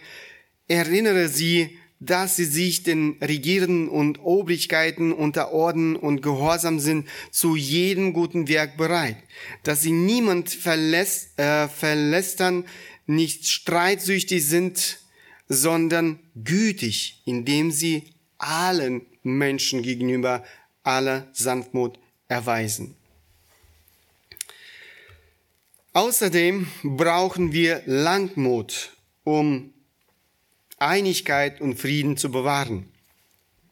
erinnere 0.66 1.28
sie, 1.28 1.78
dass 2.00 2.36
sie 2.36 2.44
sich 2.44 2.82
den 2.82 3.16
Regieren 3.20 3.88
und 3.88 4.18
Obrigkeiten 4.18 5.12
unterordnen 5.12 5.94
und 5.94 6.20
gehorsam 6.22 6.80
sind, 6.80 7.06
zu 7.30 7.54
jedem 7.56 8.12
guten 8.12 8.48
Werk 8.48 8.76
bereit, 8.76 9.16
dass 9.62 9.82
sie 9.82 9.92
niemand 9.92 10.50
verlässt, 10.50 11.38
äh, 11.38 11.68
verlästern, 11.68 12.64
nicht 13.06 13.46
streitsüchtig 13.48 14.46
sind, 14.46 14.98
sondern 15.48 16.18
gütig, 16.34 17.22
indem 17.24 17.70
sie 17.70 18.04
allen 18.38 19.06
Menschen 19.22 19.82
gegenüber 19.82 20.44
aller 20.82 21.28
Sanftmut 21.32 21.98
erweisen. 22.28 22.96
Außerdem 25.92 26.66
brauchen 26.82 27.52
wir 27.52 27.82
Langmut, 27.86 28.96
um 29.22 29.72
Einigkeit 30.78 31.60
und 31.60 31.76
Frieden 31.78 32.16
zu 32.16 32.30
bewahren. 32.30 32.92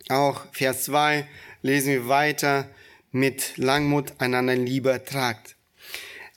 Auch 0.08 0.46
Vers 0.52 0.84
2 0.84 1.26
lesen 1.62 1.88
wir 1.92 2.08
weiter, 2.08 2.68
mit 3.10 3.56
Langmut 3.56 4.14
einander 4.18 4.56
Liebe 4.56 5.02
tragt. 5.04 5.56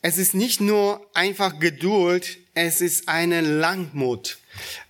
Es 0.01 0.17
ist 0.17 0.33
nicht 0.33 0.59
nur 0.59 1.09
einfach 1.13 1.59
Geduld, 1.59 2.37
es 2.55 2.81
ist 2.81 3.07
eine 3.07 3.41
Langmut. 3.41 4.39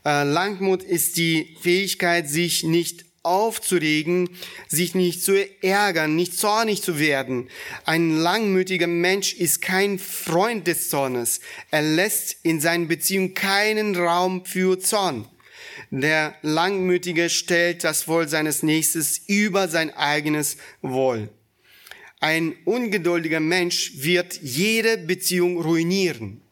Äh, 0.05 0.23
Langmut 0.23 0.83
ist 0.83 1.17
die 1.17 1.57
Fähigkeit, 1.61 2.29
sich 2.29 2.63
nicht 2.63 3.05
aufzuregen, 3.23 4.29
sich 4.67 4.93
nicht 4.93 5.23
zu 5.23 5.33
ärgern, 5.63 6.15
nicht 6.15 6.37
zornig 6.37 6.83
zu 6.83 6.99
werden. 6.99 7.49
Ein 7.83 8.17
langmütiger 8.17 8.85
Mensch 8.85 9.33
ist 9.33 9.63
kein 9.63 9.97
Freund 9.97 10.67
des 10.67 10.89
Zornes. 10.89 11.41
Er 11.71 11.81
lässt 11.81 12.37
in 12.43 12.61
seinen 12.61 12.87
Beziehungen 12.87 13.33
keinen 13.33 13.95
Raum 13.95 14.45
für 14.45 14.79
Zorn. 14.79 15.27
Der 15.89 16.35
Langmütige 16.43 17.29
stellt 17.29 17.83
das 17.83 18.07
Wohl 18.07 18.27
seines 18.27 18.61
Nächstes 18.61 19.21
über 19.27 19.67
sein 19.67 19.91
eigenes 19.95 20.57
Wohl. 20.83 21.29
Ein 22.19 22.55
ungeduldiger 22.65 23.39
Mensch 23.39 23.93
wird 23.95 24.39
jede 24.41 24.97
Beziehung 24.99 25.59
ruinieren. 25.59 26.44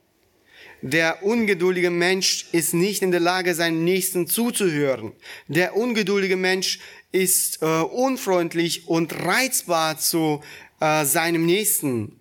Der 0.85 1.23
ungeduldige 1.23 1.89
Mensch 1.89 2.47
ist 2.51 2.73
nicht 2.73 3.03
in 3.03 3.11
der 3.11 3.21
Lage, 3.21 3.55
seinem 3.55 3.85
Nächsten 3.85 4.27
zuzuhören. 4.27 5.13
Der 5.47 5.77
ungeduldige 5.77 6.35
Mensch 6.35 6.79
ist 7.13 7.61
äh, 7.61 7.65
unfreundlich 7.65 8.89
und 8.89 9.15
reizbar 9.25 9.97
zu 9.97 10.41
äh, 10.81 11.05
seinem 11.05 11.45
Nächsten. 11.45 12.19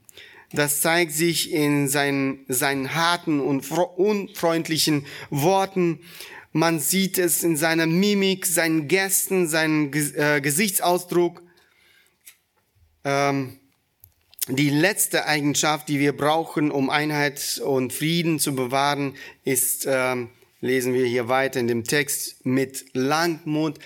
Das 0.53 0.81
zeigt 0.81 1.11
sich 1.11 1.53
in 1.53 1.89
seinen, 1.89 2.45
seinen 2.47 2.95
harten 2.95 3.41
und 3.41 3.69
unfreundlichen 3.69 5.07
Worten. 5.31 5.99
Man 6.53 6.79
sieht 6.79 7.19
es 7.19 7.43
in 7.43 7.57
seiner 7.57 7.87
Mimik, 7.87 8.47
seinen 8.47 8.87
Gesten, 8.87 9.49
seinen 9.49 9.93
äh, 9.93 10.41
Gesichtsausdruck. 10.41 11.43
Ähm, 13.03 13.59
die 14.49 14.71
letzte 14.71 15.27
Eigenschaft, 15.27 15.89
die 15.89 16.01
wir 16.01 16.17
brauchen, 16.17 16.71
um 16.71 16.91
Einheit 16.91 17.61
und 17.65 17.93
Frieden 17.93 18.41
zu 18.41 18.55
bewahren, 18.55 19.15
ist, 19.45 19.87
ähm, 19.89 20.31
lesen 20.61 20.95
wir 20.95 21.07
hier 21.07 21.29
weiter 21.29 21.61
in 21.61 21.69
dem 21.69 21.85
Text, 21.85 22.45
mit 22.45 22.87
Langmut 22.93 23.79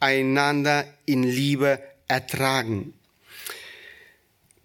einander 0.00 0.84
in 1.06 1.22
Liebe 1.22 1.80
ertragen. 2.08 2.94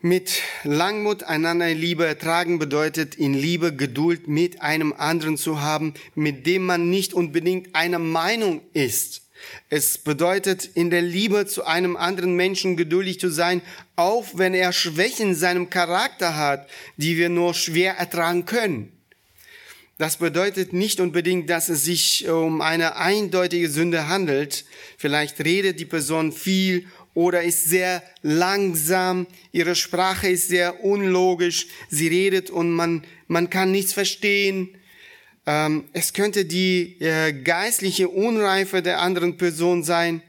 Mit 0.02 0.42
Langmut 0.64 1.24
einander 1.24 1.70
in 1.70 1.78
Liebe 1.78 2.06
ertragen 2.06 2.58
bedeutet, 2.58 3.16
in 3.16 3.34
Liebe 3.34 3.76
Geduld 3.76 4.28
mit 4.28 4.62
einem 4.62 4.94
anderen 4.94 5.38
zu 5.38 5.62
haben, 5.62 5.94
mit 6.16 6.48
dem 6.48 6.66
man 6.66 6.90
nicht 6.90 7.14
unbedingt 7.14 7.76
einer 7.76 8.00
Meinung 8.00 8.62
ist. 8.74 9.29
Es 9.70 9.98
bedeutet, 9.98 10.66
in 10.66 10.90
der 10.90 11.02
Liebe 11.02 11.46
zu 11.46 11.66
einem 11.66 11.96
anderen 11.96 12.36
Menschen 12.36 12.78
geduldig 12.78 13.20
zu 13.20 13.30
sein, 13.30 13.62
auch 13.96 14.26
wenn 14.34 14.54
er 14.54 14.74
Schwächen 14.74 15.30
in 15.30 15.36
seinem 15.36 15.70
Charakter 15.70 16.36
hat, 16.36 16.70
die 16.98 17.18
wir 17.18 17.30
nur 17.30 17.54
schwer 17.54 17.96
ertragen 17.98 18.46
können. 18.46 18.92
Das 20.00 20.16
bedeutet 20.16 20.72
nicht 20.72 21.02
unbedingt, 21.02 21.50
dass 21.50 21.68
es 21.68 21.84
sich 21.84 22.28
um 22.30 22.62
eine 22.62 22.96
eindeutige 22.96 23.70
Sünde 23.70 24.08
handelt. 24.08 24.64
Vielleicht 24.98 25.40
redet 25.42 25.80
die 25.80 25.86
Person 25.86 26.32
viel 26.32 26.88
oder 27.14 27.44
ist 27.44 27.66
sehr 27.66 28.02
langsam, 28.22 29.28
ihre 29.52 29.76
Sprache 29.76 30.30
ist 30.30 30.48
sehr 30.48 30.86
unlogisch, 30.86 31.68
sie 31.90 32.08
redet 32.08 32.50
und 32.50 32.72
man, 32.72 33.04
man 33.28 33.50
kann 33.50 33.72
nichts 33.72 33.92
verstehen. 33.92 34.70
Ähm, 35.50 35.86
es 35.94 36.14
könnte 36.14 36.46
die 36.46 36.98
äh, 37.00 37.34
geistliche 37.34 38.08
Unreife 38.08 38.84
der 38.84 39.02
anderen 39.02 39.38
Person 39.38 39.84
sein. 39.84 40.22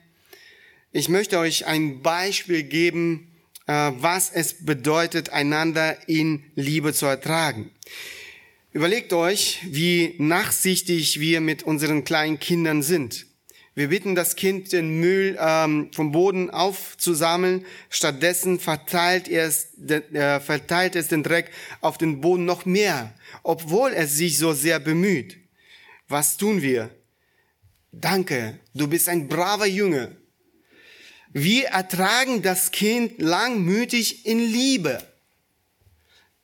Ich 0.93 1.11
möchte 1.11 1.39
euch 1.39 1.67
ein 1.67 2.01
Beispiel 2.01 2.63
geben, 2.63 3.31
äh, 3.67 3.93
was 3.99 4.31
es 4.33 4.65
bedeutet, 4.65 5.29
einander 5.29 6.09
in 6.09 6.43
Liebe 6.55 6.95
zu 6.95 7.05
ertragen. 7.05 7.71
Überlegt 8.73 9.13
euch, 9.13 9.59
wie 9.67 10.15
nachsichtig 10.17 11.21
wir 11.21 11.43
mit 11.43 11.65
unseren 11.65 12.03
kleinen 12.05 12.41
Kindern 12.41 12.83
sind. 12.83 13.27
Wir 13.81 13.89
bitten 13.89 14.15
das 14.15 14.37
Kind, 14.37 14.73
den 14.73 15.01
Müll 15.01 15.39
ähm, 15.41 15.89
vom 15.95 16.13
Boden 16.13 16.51
aufzusammeln. 16.51 17.65
Stattdessen 17.89 18.61
verteilt 18.61 19.27
es, 19.27 19.73
äh, 19.89 20.39
verteilt 20.39 20.97
es 20.97 21.09
den 21.09 21.23
Dreck 21.23 21.51
auf 21.81 21.97
den 21.97 22.21
Boden 22.21 22.45
noch 22.45 22.67
mehr, 22.67 23.15
obwohl 23.43 23.93
es 23.95 24.17
sich 24.17 24.37
so 24.37 24.53
sehr 24.53 24.81
bemüht. 24.81 25.39
Was 26.09 26.37
tun 26.37 26.61
wir? 26.61 26.91
Danke, 27.91 28.61
du 28.75 28.87
bist 28.87 29.09
ein 29.09 29.29
braver 29.29 29.65
Junge. 29.65 30.15
Wir 31.33 31.69
ertragen 31.69 32.43
das 32.43 32.73
Kind 32.73 33.23
langmütig 33.23 34.27
in 34.27 34.41
Liebe. 34.41 35.03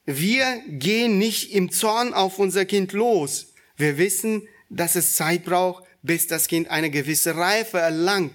Wir 0.06 0.62
gehen 0.68 1.18
nicht 1.18 1.52
im 1.52 1.70
Zorn 1.70 2.14
auf 2.14 2.38
unser 2.38 2.64
Kind 2.64 2.92
los. 2.92 3.52
Wir 3.76 3.98
wissen, 3.98 4.48
dass 4.70 4.94
es 4.94 5.16
Zeit 5.16 5.44
braucht, 5.44 5.85
bis 6.06 6.26
das 6.26 6.48
Kind 6.48 6.70
eine 6.70 6.90
gewisse 6.90 7.36
Reife 7.36 7.78
erlangt 7.78 8.34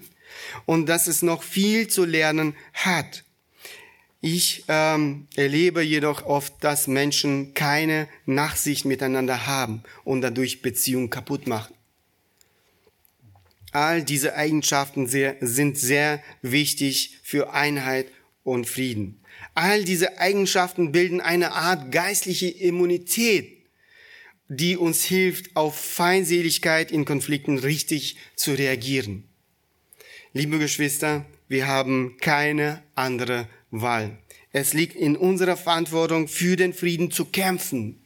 und 0.65 0.87
dass 0.87 1.07
es 1.07 1.21
noch 1.21 1.43
viel 1.43 1.87
zu 1.87 2.05
lernen 2.05 2.55
hat. 2.73 3.23
Ich 4.23 4.65
ähm, 4.67 5.27
erlebe 5.35 5.81
jedoch 5.81 6.23
oft, 6.25 6.53
dass 6.63 6.87
Menschen 6.87 7.55
keine 7.55 8.07
Nachsicht 8.27 8.85
miteinander 8.85 9.47
haben 9.47 9.81
und 10.03 10.21
dadurch 10.21 10.61
Beziehungen 10.61 11.09
kaputt 11.09 11.47
machen. 11.47 11.73
All 13.71 14.03
diese 14.03 14.35
Eigenschaften 14.35 15.07
sehr, 15.07 15.37
sind 15.39 15.77
sehr 15.77 16.21
wichtig 16.41 17.19
für 17.23 17.53
Einheit 17.53 18.07
und 18.43 18.67
Frieden. 18.67 19.21
All 19.55 19.83
diese 19.83 20.19
Eigenschaften 20.19 20.91
bilden 20.91 21.19
eine 21.19 21.53
Art 21.53 21.91
geistliche 21.91 22.47
Immunität 22.47 23.60
die 24.53 24.75
uns 24.75 25.05
hilft, 25.05 25.55
auf 25.55 25.79
Feindseligkeit 25.79 26.91
in 26.91 27.05
Konflikten 27.05 27.57
richtig 27.57 28.17
zu 28.35 28.51
reagieren. 28.51 29.23
Liebe 30.33 30.59
Geschwister, 30.59 31.25
wir 31.47 31.67
haben 31.67 32.17
keine 32.19 32.83
andere 32.93 33.47
Wahl. 33.69 34.17
Es 34.51 34.73
liegt 34.73 34.97
in 34.97 35.15
unserer 35.15 35.55
Verantwortung, 35.55 36.27
für 36.27 36.57
den 36.57 36.73
Frieden 36.73 37.11
zu 37.11 37.23
kämpfen. 37.23 38.03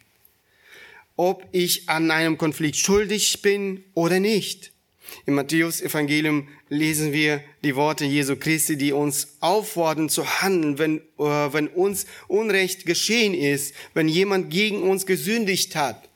Ob 1.15 1.47
ich 1.51 1.89
an 1.89 2.11
einem 2.11 2.37
Konflikt 2.37 2.77
schuldig 2.77 3.41
bin 3.41 3.83
oder 3.95 4.19
nicht. 4.19 4.71
Im 5.25 5.33
Matthäus 5.33 5.81
Evangelium 5.81 6.47
lesen 6.69 7.11
wir 7.11 7.43
die 7.63 7.75
Worte 7.75 8.05
Jesu 8.05 8.35
Christi, 8.35 8.77
die 8.77 8.91
uns 8.91 9.37
auffordern 9.39 10.09
zu 10.09 10.41
handeln, 10.41 10.77
wenn, 10.77 10.97
äh, 11.17 11.53
wenn 11.53 11.69
uns 11.69 12.05
Unrecht 12.27 12.85
geschehen 12.85 13.33
ist, 13.33 13.73
wenn 13.95 14.07
jemand 14.07 14.51
gegen 14.51 14.83
uns 14.83 15.07
gesündigt 15.07 15.75
hat. 15.75 16.07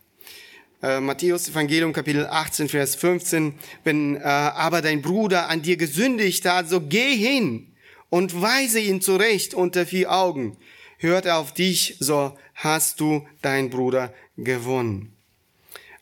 Äh, 0.82 1.02
Matthäus 1.02 1.50
Evangelium 1.50 1.92
Kapitel 1.92 2.26
18, 2.26 2.70
Vers 2.70 2.96
15, 2.96 3.54
wenn 3.84 4.16
äh, 4.16 4.20
aber 4.22 4.82
dein 4.82 5.02
Bruder 5.02 5.50
an 5.50 5.62
dir 5.62 5.76
gesündigt 5.76 6.46
hat, 6.46 6.70
so 6.70 6.80
geh 6.80 7.18
hin 7.18 7.68
und 8.10 8.42
weise 8.42 8.80
ihn 8.80 9.02
zurecht 9.02 9.54
unter 9.54 9.86
vier 9.86 10.10
Augen. 10.10 10.56
Hört 10.98 11.26
er 11.26 11.38
auf 11.38 11.54
dich, 11.54 11.98
so 12.00 12.38
hast 12.56 13.02
du 13.02 13.28
dein 13.42 13.70
Bruder 13.70 14.14
gewonnen. 14.38 15.12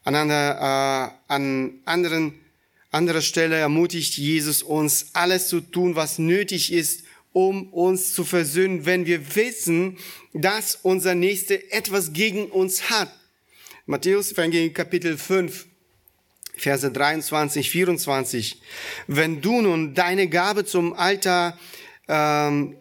An, 0.04 0.14
einer, 0.14 1.12
äh, 1.28 1.34
an 1.34 1.80
anderen, 1.86 2.40
anderer 2.92 3.22
Stelle 3.22 3.56
ermutigt 3.56 4.16
Jesus 4.16 4.62
uns, 4.62 5.08
alles 5.14 5.48
zu 5.48 5.60
tun, 5.60 5.96
was 5.96 6.20
nötig 6.20 6.72
ist, 6.72 7.04
um 7.34 7.74
uns 7.74 8.14
zu 8.14 8.24
versöhnen, 8.24 8.86
wenn 8.86 9.08
wir 9.08 9.36
wissen, 9.36 9.98
dass 10.34 10.78
unser 10.84 11.16
Nächster 11.16 11.56
etwas 11.72 12.14
gegen 12.14 12.46
uns 12.46 12.92
hat. 12.92 13.12
Matthäus 13.90 14.34
Evangelium 14.34 14.74
Kapitel 14.74 15.18
5, 15.18 15.66
Verse 16.58 16.92
23, 16.92 17.70
24. 17.70 18.62
Wenn 19.08 19.40
du 19.40 19.62
nun 19.62 19.94
deine 19.94 20.28
Gabe 20.28 20.66
zum 20.66 20.92
Altar, 20.92 21.58
ähm, 22.10 22.76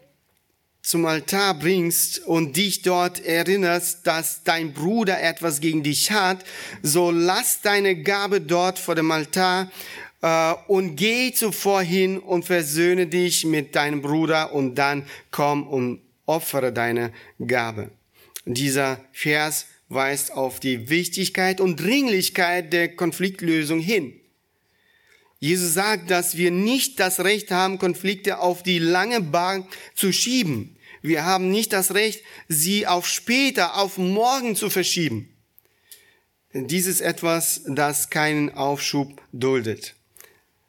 zum 0.82 1.07
Altar 1.07 1.54
bringst 1.54 2.26
und 2.26 2.57
dich 2.57 2.82
dort 2.82 3.24
erinnerst, 3.24 4.04
dass 4.04 4.42
dein 4.42 4.72
Bruder 4.72 5.22
etwas 5.22 5.61
gegen 5.61 5.84
dich 5.84 6.11
hat, 6.11 6.44
so 6.82 7.12
lass 7.12 7.61
deine 7.61 8.02
Gabe 8.02 8.40
dort 8.40 8.80
vor 8.80 8.96
dem 8.96 9.12
Altar 9.12 9.70
äh, 10.22 10.54
und 10.66 10.96
geh 10.96 11.30
zuvor 11.30 11.82
hin 11.82 12.18
und 12.18 12.46
versöhne 12.46 13.07
dich 13.07 13.44
mit 13.44 13.76
deinem 13.76 14.02
Bruder 14.02 14.52
und 14.52 14.74
dann 14.74 15.07
komm 15.30 15.68
und 15.68 16.00
opfere 16.24 16.72
deine 16.72 17.12
Gabe. 17.38 17.92
Dieser 18.44 18.98
Vers 19.12 19.66
weist 19.89 20.32
auf 20.32 20.61
die 20.61 20.89
Wichtigkeit 20.89 21.61
und 21.61 21.76
Dringlichkeit 21.76 22.72
der 22.72 22.95
Konfliktlösung 22.95 23.80
hin. 23.80 24.18
Jesus 25.39 25.74
sagt, 25.74 26.11
dass 26.11 26.37
wir 26.37 26.51
nicht 26.51 26.99
das 26.99 27.20
Recht 27.20 27.51
haben, 27.51 27.78
Konflikte 27.78 28.39
auf 28.39 28.62
die 28.62 28.78
lange 28.78 29.20
Bahn 29.20 29.66
zu 29.95 30.12
schieben. 30.12 30.76
Wir 31.03 31.24
haben 31.24 31.51
nicht 31.51 31.72
das 31.72 31.95
Recht, 31.95 32.22
sie 32.49 32.87
auf 32.87 33.07
später, 33.07 33.76
auf 33.76 33.99
morgen 33.99 34.57
zu 34.57 34.70
verschieben. 34.70 35.28
Dies 36.53 36.87
ist 36.87 37.03
etwas, 37.03 37.62
das 37.66 38.09
keinen 38.09 38.51
Aufschub 38.55 39.20
duldet. 39.32 39.95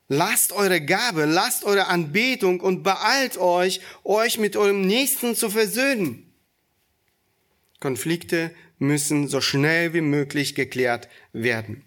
Lasst 0.09 0.51
eure 0.51 0.81
Gabe, 0.81 1.25
lasst 1.25 1.63
eure 1.63 1.87
Anbetung 1.87 2.59
und 2.59 2.83
beeilt 2.83 3.37
euch, 3.37 3.81
euch 4.03 4.37
mit 4.37 4.55
eurem 4.55 4.81
Nächsten 4.81 5.35
zu 5.35 5.49
versöhnen. 5.49 6.31
Konflikte 7.79 8.53
müssen 8.79 9.27
so 9.27 9.41
schnell 9.41 9.93
wie 9.93 10.01
möglich 10.01 10.55
geklärt 10.55 11.09
werden. 11.33 11.83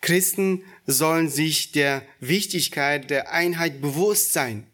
Christen 0.00 0.62
sollen 0.86 1.28
sich 1.28 1.72
der 1.72 2.02
Wichtigkeit 2.20 3.10
der 3.10 3.32
Einheit 3.32 3.80
bewusst 3.80 4.32
sein. 4.32 4.66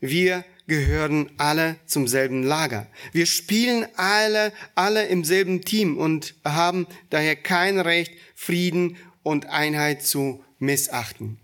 Wir 0.00 0.44
gehören 0.66 1.30
alle 1.36 1.76
zum 1.86 2.06
selben 2.06 2.42
Lager. 2.42 2.86
Wir 3.12 3.26
spielen 3.26 3.86
alle, 3.96 4.52
alle 4.74 5.06
im 5.06 5.24
selben 5.24 5.62
Team 5.62 5.98
und 5.98 6.34
haben 6.44 6.86
daher 7.10 7.36
kein 7.36 7.78
Recht, 7.78 8.12
Frieden 8.34 8.96
und 9.22 9.46
Einheit 9.46 10.02
zu 10.02 10.44
missachten. 10.58 11.38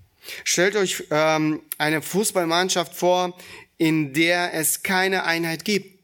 Stellt 0.45 0.77
euch 0.77 1.05
ähm, 1.11 1.61
eine 1.79 2.03
Fußballmannschaft 2.03 2.95
vor, 2.95 3.37
in 3.79 4.13
der 4.13 4.55
es 4.55 4.83
keine 4.83 5.25
Einheit 5.25 5.65
gibt. 5.65 5.96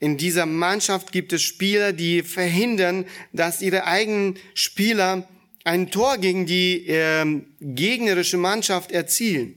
In 0.00 0.16
dieser 0.16 0.46
Mannschaft 0.46 1.12
gibt 1.12 1.32
es 1.34 1.42
Spieler, 1.42 1.92
die 1.92 2.22
verhindern, 2.22 3.04
dass 3.32 3.60
ihre 3.60 3.84
eigenen 3.84 4.38
Spieler 4.54 5.28
ein 5.64 5.90
Tor 5.90 6.16
gegen 6.16 6.46
die 6.46 6.86
äh, 6.88 7.42
gegnerische 7.60 8.38
Mannschaft 8.38 8.92
erzielen. 8.92 9.56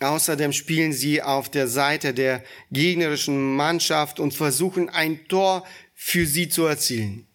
Außerdem 0.00 0.52
spielen 0.52 0.92
sie 0.92 1.22
auf 1.22 1.48
der 1.48 1.68
Seite 1.68 2.12
der 2.12 2.42
gegnerischen 2.72 3.54
Mannschaft 3.54 4.18
und 4.18 4.34
versuchen 4.34 4.88
ein 4.88 5.26
Tor 5.28 5.64
für 5.94 6.26
sie 6.26 6.48
zu 6.48 6.64
erzielen. 6.64 7.28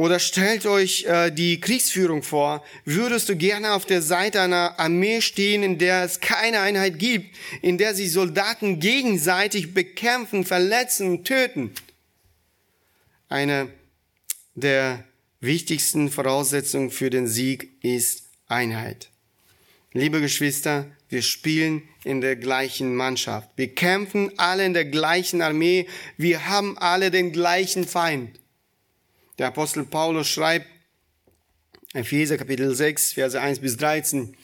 Oder 0.00 0.18
stellt 0.18 0.64
euch 0.64 1.04
äh, 1.04 1.30
die 1.30 1.60
Kriegsführung 1.60 2.22
vor. 2.22 2.64
Würdest 2.86 3.28
du 3.28 3.36
gerne 3.36 3.74
auf 3.74 3.84
der 3.84 4.00
Seite 4.00 4.40
einer 4.40 4.80
Armee 4.80 5.20
stehen, 5.20 5.62
in 5.62 5.76
der 5.76 6.04
es 6.04 6.20
keine 6.20 6.60
Einheit 6.60 6.98
gibt, 6.98 7.36
in 7.60 7.76
der 7.76 7.94
sich 7.94 8.10
Soldaten 8.10 8.80
gegenseitig 8.80 9.74
bekämpfen, 9.74 10.46
verletzen, 10.46 11.22
töten? 11.22 11.72
Eine 13.28 13.68
der 14.54 15.04
wichtigsten 15.42 16.10
Voraussetzungen 16.10 16.90
für 16.90 17.10
den 17.10 17.26
Sieg 17.26 17.68
ist 17.82 18.22
Einheit. 18.48 19.10
Liebe 19.92 20.22
Geschwister, 20.22 20.86
wir 21.10 21.20
spielen 21.20 21.82
in 22.04 22.22
der 22.22 22.36
gleichen 22.36 22.94
Mannschaft. 22.94 23.50
Wir 23.56 23.74
kämpfen 23.74 24.32
alle 24.38 24.64
in 24.64 24.72
der 24.72 24.86
gleichen 24.86 25.42
Armee. 25.42 25.86
Wir 26.16 26.48
haben 26.48 26.78
alle 26.78 27.10
den 27.10 27.32
gleichen 27.32 27.86
Feind. 27.86 28.39
Der 29.40 29.46
Apostel 29.46 29.84
Paulus 29.84 30.28
schreibt, 30.28 30.66
Epheser 31.94 32.36
Kapitel 32.36 32.74
6, 32.74 33.14
Verse 33.14 33.40
1 33.40 33.60
bis 33.60 33.78
13, 33.78 34.36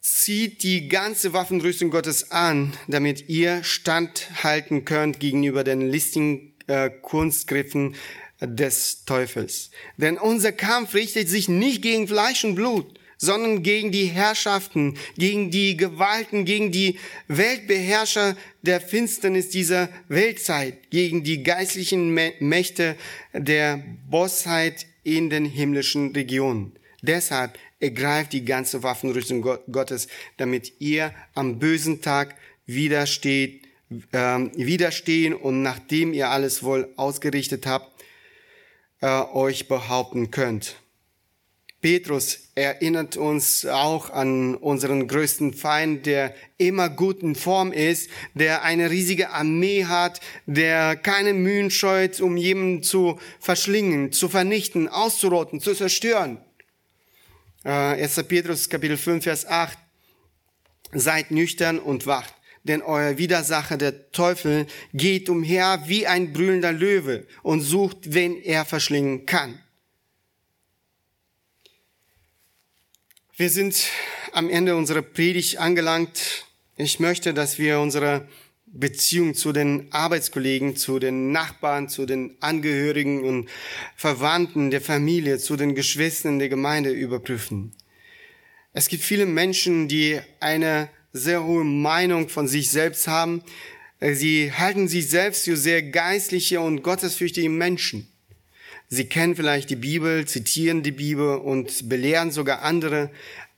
zieht 0.00 0.62
die 0.62 0.86
ganze 0.86 1.32
Waffenrüstung 1.32 1.90
Gottes 1.90 2.30
an, 2.30 2.74
damit 2.86 3.28
ihr 3.28 3.64
standhalten 3.64 4.84
könnt 4.84 5.18
gegenüber 5.18 5.64
den 5.64 5.80
listigen 5.80 6.54
äh, 6.68 6.90
Kunstgriffen 6.90 7.96
des 8.40 9.04
Teufels. 9.04 9.72
Denn 9.96 10.16
unser 10.16 10.52
Kampf 10.52 10.94
richtet 10.94 11.28
sich 11.28 11.48
nicht 11.48 11.82
gegen 11.82 12.06
Fleisch 12.06 12.44
und 12.44 12.54
Blut, 12.54 13.00
sondern 13.22 13.62
gegen 13.62 13.92
die 13.92 14.06
Herrschaften, 14.06 14.98
gegen 15.16 15.52
die 15.52 15.76
Gewalten, 15.76 16.44
gegen 16.44 16.72
die 16.72 16.98
Weltbeherrscher 17.28 18.36
der 18.62 18.80
Finsternis 18.80 19.48
dieser 19.48 19.88
Weltzeit, 20.08 20.90
gegen 20.90 21.22
die 21.22 21.44
geistlichen 21.44 22.12
Mächte 22.40 22.96
der 23.32 23.80
Bosheit 24.10 24.86
in 25.04 25.30
den 25.30 25.44
himmlischen 25.44 26.12
Regionen. 26.12 26.72
Deshalb 27.00 27.56
ergreift 27.78 28.32
die 28.32 28.44
ganze 28.44 28.82
Waffenrüstung 28.82 29.42
Gottes, 29.70 30.08
damit 30.36 30.80
ihr 30.80 31.14
am 31.34 31.60
bösen 31.60 32.02
Tag 32.02 32.34
widersteht, 32.66 33.68
äh, 34.10 34.18
widerstehen 34.56 35.34
und 35.34 35.62
nachdem 35.62 36.12
ihr 36.12 36.30
alles 36.30 36.64
wohl 36.64 36.92
ausgerichtet 36.96 37.66
habt, 37.66 38.02
äh, 39.00 39.06
euch 39.32 39.68
behaupten 39.68 40.32
könnt. 40.32 40.81
Petrus 41.82 42.38
erinnert 42.54 43.16
uns 43.16 43.66
auch 43.66 44.10
an 44.10 44.54
unseren 44.54 45.08
größten 45.08 45.52
Feind, 45.52 46.06
der 46.06 46.32
immer 46.56 46.88
gut 46.88 47.24
in 47.24 47.34
Form 47.34 47.72
ist, 47.72 48.08
der 48.34 48.62
eine 48.62 48.88
riesige 48.88 49.30
Armee 49.30 49.84
hat, 49.86 50.20
der 50.46 50.94
keine 50.94 51.34
Mühen 51.34 51.72
scheut, 51.72 52.20
um 52.20 52.36
jemanden 52.36 52.84
zu 52.84 53.18
verschlingen, 53.40 54.12
zu 54.12 54.28
vernichten, 54.28 54.86
auszurotten, 54.86 55.60
zu 55.60 55.74
zerstören. 55.74 56.38
Äh, 57.64 57.70
1. 57.70 58.22
Petrus 58.28 58.68
Kapitel 58.68 58.96
5, 58.96 59.24
Vers 59.24 59.44
8. 59.44 59.76
Seid 60.92 61.32
nüchtern 61.32 61.80
und 61.80 62.06
wacht, 62.06 62.32
denn 62.62 62.82
euer 62.82 63.18
Widersacher, 63.18 63.76
der 63.76 64.12
Teufel, 64.12 64.66
geht 64.94 65.28
umher 65.28 65.82
wie 65.86 66.06
ein 66.06 66.32
brüllender 66.32 66.72
Löwe 66.72 67.26
und 67.42 67.60
sucht, 67.60 68.14
wen 68.14 68.40
er 68.40 68.64
verschlingen 68.64 69.26
kann. 69.26 69.61
Wir 73.42 73.50
sind 73.50 73.88
am 74.30 74.48
Ende 74.48 74.76
unserer 74.76 75.02
Predigt 75.02 75.58
angelangt. 75.58 76.46
Ich 76.76 77.00
möchte, 77.00 77.34
dass 77.34 77.58
wir 77.58 77.80
unsere 77.80 78.28
Beziehung 78.66 79.34
zu 79.34 79.52
den 79.52 79.92
Arbeitskollegen, 79.92 80.76
zu 80.76 81.00
den 81.00 81.32
Nachbarn, 81.32 81.88
zu 81.88 82.06
den 82.06 82.36
Angehörigen 82.38 83.24
und 83.24 83.48
Verwandten 83.96 84.70
der 84.70 84.80
Familie, 84.80 85.38
zu 85.38 85.56
den 85.56 85.74
Geschwistern 85.74 86.38
der 86.38 86.50
Gemeinde 86.50 86.92
überprüfen. 86.92 87.74
Es 88.74 88.86
gibt 88.86 89.02
viele 89.02 89.26
Menschen, 89.26 89.88
die 89.88 90.20
eine 90.38 90.88
sehr 91.12 91.42
hohe 91.42 91.64
Meinung 91.64 92.28
von 92.28 92.46
sich 92.46 92.70
selbst 92.70 93.08
haben. 93.08 93.42
Sie 93.98 94.52
halten 94.52 94.86
sich 94.86 95.10
selbst 95.10 95.46
für 95.46 95.56
sehr 95.56 95.82
geistliche 95.82 96.60
und 96.60 96.84
gottesfürchtige 96.84 97.50
Menschen. 97.50 98.11
Sie 98.94 99.06
kennen 99.06 99.34
vielleicht 99.34 99.70
die 99.70 99.76
Bibel, 99.76 100.26
zitieren 100.26 100.82
die 100.82 100.92
Bibel 100.92 101.38
und 101.38 101.88
belehren 101.88 102.30
sogar 102.30 102.60
andere, 102.60 103.10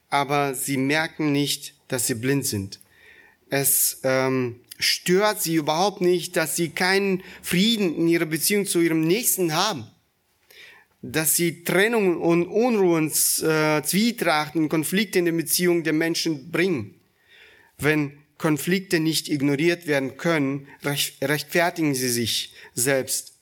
aber 0.08 0.54
sie 0.54 0.76
merken 0.76 1.32
nicht, 1.32 1.74
dass 1.88 2.06
sie 2.06 2.14
blind 2.14 2.46
sind. 2.46 2.78
Es 3.50 3.98
ähm, 4.04 4.60
stört 4.78 5.42
sie 5.42 5.56
überhaupt 5.56 6.00
nicht, 6.00 6.36
dass 6.36 6.54
sie 6.54 6.68
keinen 6.68 7.24
Frieden 7.42 7.96
in 7.96 8.06
ihrer 8.06 8.26
Beziehung 8.26 8.64
zu 8.64 8.80
ihrem 8.80 9.00
Nächsten 9.00 9.54
haben. 9.54 9.88
Dass 11.02 11.34
sie 11.34 11.64
Trennung 11.64 12.20
und 12.20 12.46
Unruhen, 12.46 13.08
äh, 13.08 13.82
Zwietrachten, 13.82 14.68
Konflikte 14.68 15.18
in 15.18 15.24
der 15.24 15.32
Beziehung 15.32 15.82
der 15.82 15.94
Menschen 15.94 16.52
bringen. 16.52 16.94
Wenn 17.76 18.12
Konflikte 18.38 19.00
nicht 19.00 19.28
ignoriert 19.28 19.88
werden 19.88 20.16
können, 20.16 20.68
rechtfertigen 20.84 21.96
sie 21.96 22.08
sich 22.08 22.52
selbst. 22.76 23.32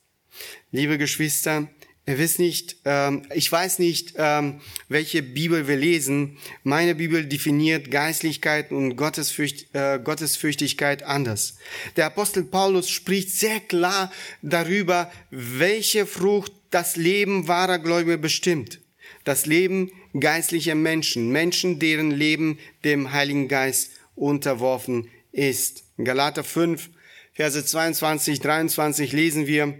Liebe 0.71 0.97
Geschwister, 0.97 1.69
Ihr 2.05 2.17
wisst 2.17 2.39
nicht, 2.39 2.75
ähm, 2.83 3.25
ich 3.33 3.49
weiß 3.49 3.79
nicht, 3.79 4.15
ähm, 4.17 4.59
welche 4.89 5.23
Bibel 5.23 5.69
wir 5.69 5.77
lesen. 5.77 6.37
Meine 6.63 6.95
Bibel 6.95 7.25
definiert 7.25 7.91
Geistlichkeit 7.91 8.71
und 8.71 8.97
Gottesfürcht, 8.97 9.73
äh, 9.73 9.99
Gottesfürchtigkeit 10.03 11.03
anders. 11.03 11.57
Der 11.95 12.07
Apostel 12.07 12.43
Paulus 12.43 12.89
spricht 12.89 13.31
sehr 13.31 13.61
klar 13.61 14.11
darüber, 14.41 15.09
welche 15.31 16.05
Frucht 16.05 16.51
das 16.71 16.97
Leben 16.97 17.47
wahrer 17.47 17.79
Gläubiger 17.79 18.17
bestimmt. 18.17 18.81
Das 19.23 19.45
Leben 19.45 19.89
geistlicher 20.19 20.75
Menschen, 20.75 21.31
Menschen, 21.31 21.79
deren 21.79 22.11
Leben 22.11 22.59
dem 22.83 23.13
Heiligen 23.13 23.47
Geist 23.47 23.91
unterworfen 24.15 25.09
ist. 25.31 25.85
In 25.97 26.03
Galater 26.03 26.43
5, 26.43 26.89
Verse 27.33 27.65
22, 27.65 28.41
23 28.41 29.13
lesen 29.13 29.47
wir, 29.47 29.73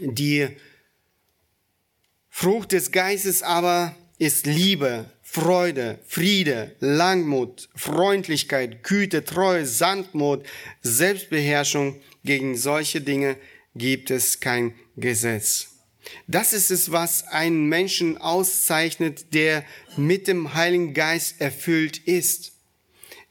die 0.00 0.48
Frucht 2.30 2.72
des 2.72 2.90
Geistes 2.90 3.42
aber 3.42 3.94
ist 4.18 4.46
Liebe, 4.46 5.10
Freude, 5.22 5.98
Friede, 6.06 6.74
Langmut, 6.80 7.68
Freundlichkeit, 7.74 8.82
Güte, 8.82 9.24
Treue, 9.24 9.66
Sanftmut, 9.66 10.46
Selbstbeherrschung. 10.82 12.00
Gegen 12.24 12.56
solche 12.56 13.00
Dinge 13.00 13.36
gibt 13.74 14.10
es 14.10 14.40
kein 14.40 14.74
Gesetz. 14.96 15.68
Das 16.26 16.52
ist 16.52 16.70
es, 16.70 16.90
was 16.90 17.26
einen 17.28 17.68
Menschen 17.68 18.18
auszeichnet, 18.18 19.32
der 19.34 19.64
mit 19.96 20.28
dem 20.28 20.54
Heiligen 20.54 20.94
Geist 20.94 21.40
erfüllt 21.40 21.98
ist. 21.98 22.52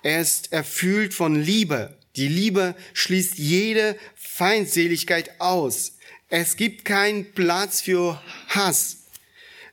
Er 0.04 0.22
ist 0.22 0.52
erfüllt 0.54 1.14
von 1.14 1.36
Liebe. 1.36 1.98
Die 2.16 2.28
Liebe 2.28 2.76
schließt 2.94 3.38
jede 3.38 3.98
Feindseligkeit 4.16 5.40
aus. 5.40 5.98
Es 6.30 6.56
gibt 6.56 6.86
keinen 6.86 7.34
Platz 7.34 7.82
für 7.82 8.22
Hass. 8.50 8.98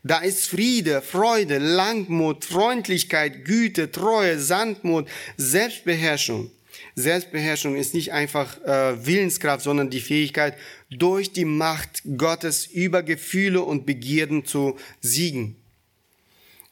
Da 0.03 0.19
ist 0.19 0.47
Friede, 0.47 1.03
Freude, 1.03 1.59
Langmut, 1.59 2.45
Freundlichkeit, 2.45 3.45
Güte, 3.45 3.91
Treue, 3.91 4.39
Sanftmut, 4.39 5.09
Selbstbeherrschung. 5.37 6.51
Selbstbeherrschung 6.95 7.75
ist 7.75 7.93
nicht 7.93 8.13
einfach 8.13 8.63
äh, 8.63 9.05
Willenskraft, 9.05 9.65
sondern 9.65 9.91
die 9.91 10.01
Fähigkeit, 10.01 10.57
durch 10.91 11.33
die 11.33 11.45
Macht 11.45 12.03
Gottes 12.17 12.67
über 12.67 13.03
Gefühle 13.03 13.63
und 13.63 13.85
Begierden 13.85 14.45
zu 14.45 14.79
siegen. 15.01 15.57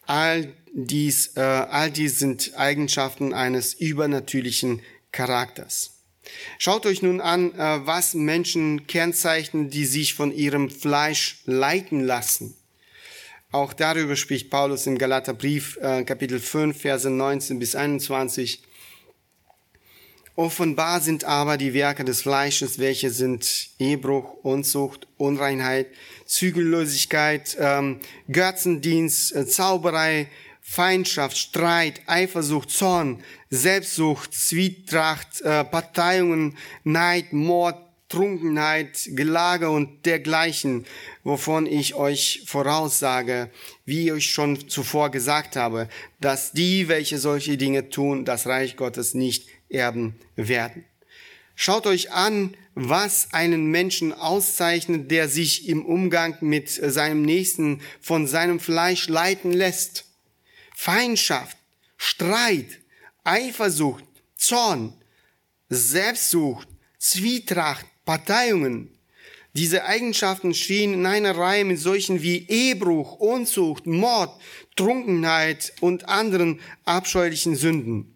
All 0.06 0.52
dies, 0.72 1.36
äh, 1.36 1.40
all 1.40 1.90
dies 1.90 2.18
sind 2.18 2.52
Eigenschaften 2.56 3.34
eines 3.34 3.74
übernatürlichen 3.74 4.80
Charakters. 5.12 5.93
Schaut 6.58 6.86
euch 6.86 7.02
nun 7.02 7.20
an, 7.20 7.52
äh, 7.52 7.86
was 7.86 8.14
Menschen 8.14 8.86
kennzeichnen, 8.86 9.70
die 9.70 9.84
sich 9.84 10.14
von 10.14 10.32
ihrem 10.32 10.70
Fleisch 10.70 11.38
leiten 11.44 12.00
lassen. 12.00 12.54
Auch 13.52 13.72
darüber 13.72 14.16
spricht 14.16 14.50
Paulus 14.50 14.86
im 14.86 14.98
Galaterbrief, 14.98 15.78
äh, 15.80 16.02
Kapitel 16.04 16.40
5, 16.40 16.80
Verse 16.80 17.08
19 17.08 17.58
bis 17.58 17.76
21. 17.76 18.62
Offenbar 20.36 21.00
sind 21.00 21.22
aber 21.24 21.56
die 21.56 21.74
Werke 21.74 22.04
des 22.04 22.22
Fleisches, 22.22 22.80
welche 22.80 23.10
sind 23.10 23.68
Ehebruch, 23.78 24.34
Unzucht, 24.42 25.06
Unreinheit, 25.16 25.86
Zügellosigkeit, 26.26 27.56
ähm, 27.60 28.00
Götzendienst, 28.28 29.36
äh, 29.36 29.46
Zauberei, 29.46 30.28
Feindschaft, 30.66 31.36
Streit, 31.36 32.00
Eifersucht, 32.06 32.70
Zorn, 32.70 33.22
Selbstsucht, 33.50 34.32
Zwietracht, 34.32 35.42
äh, 35.42 35.62
Parteiungen, 35.62 36.56
Neid, 36.84 37.34
Mord, 37.34 37.76
Trunkenheit, 38.08 39.10
Gelage 39.10 39.68
und 39.68 40.06
dergleichen, 40.06 40.86
wovon 41.22 41.66
ich 41.66 41.94
euch 41.94 42.44
voraussage, 42.46 43.50
wie 43.84 44.10
ich 44.10 44.30
schon 44.30 44.68
zuvor 44.68 45.10
gesagt 45.10 45.54
habe, 45.54 45.88
dass 46.18 46.52
die, 46.52 46.88
welche 46.88 47.18
solche 47.18 47.56
Dinge 47.58 47.90
tun, 47.90 48.24
das 48.24 48.46
Reich 48.46 48.76
Gottes 48.76 49.12
nicht 49.14 49.48
erben 49.68 50.14
werden. 50.34 50.84
Schaut 51.54 51.86
euch 51.86 52.10
an, 52.10 52.56
was 52.74 53.32
einen 53.32 53.66
Menschen 53.66 54.12
auszeichnet, 54.12 55.10
der 55.10 55.28
sich 55.28 55.68
im 55.68 55.84
Umgang 55.84 56.36
mit 56.40 56.70
seinem 56.70 57.22
Nächsten 57.22 57.80
von 58.00 58.26
seinem 58.26 58.60
Fleisch 58.60 59.08
leiten 59.08 59.52
lässt. 59.52 60.06
Feindschaft, 60.74 61.56
Streit, 61.96 62.80
Eifersucht, 63.22 64.04
Zorn, 64.36 64.92
Selbstsucht, 65.70 66.68
Zwietracht, 66.98 67.86
Parteiungen. 68.04 68.90
Diese 69.54 69.84
Eigenschaften 69.84 70.52
stehen 70.52 70.92
in 70.92 71.06
einer 71.06 71.36
Reihe 71.36 71.64
mit 71.64 71.78
solchen 71.78 72.22
wie 72.22 72.46
Ehebruch, 72.48 73.14
Unzucht, 73.14 73.86
Mord, 73.86 74.38
Trunkenheit 74.76 75.72
und 75.80 76.08
anderen 76.08 76.60
abscheulichen 76.84 77.54
Sünden. 77.54 78.14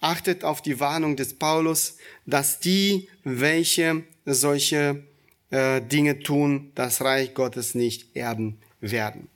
Achtet 0.00 0.44
auf 0.44 0.62
die 0.62 0.78
Warnung 0.78 1.16
des 1.16 1.34
Paulus, 1.34 1.96
dass 2.26 2.60
die, 2.60 3.08
welche 3.24 4.04
solche 4.24 5.04
äh, 5.50 5.80
Dinge 5.82 6.20
tun, 6.20 6.70
das 6.74 7.00
Reich 7.00 7.34
Gottes 7.34 7.74
nicht 7.74 8.14
erben 8.14 8.58
werden. 8.80 9.28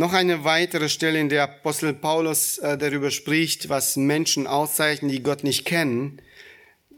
Noch 0.00 0.14
eine 0.14 0.44
weitere 0.44 0.88
Stelle, 0.88 1.20
in 1.20 1.28
der 1.28 1.42
Apostel 1.42 1.92
Paulus 1.92 2.56
äh, 2.56 2.78
darüber 2.78 3.10
spricht, 3.10 3.68
was 3.68 3.96
Menschen 3.96 4.46
auszeichnen, 4.46 5.10
die 5.10 5.22
Gott 5.22 5.44
nicht 5.44 5.66
kennen. 5.66 6.22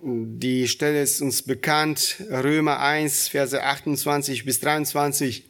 Die 0.00 0.68
Stelle 0.68 1.02
ist 1.02 1.20
uns 1.20 1.42
bekannt, 1.42 2.22
Römer 2.30 2.78
1, 2.78 3.26
Verse 3.26 3.60
28 3.60 4.44
bis 4.44 4.60
23. 4.60 5.42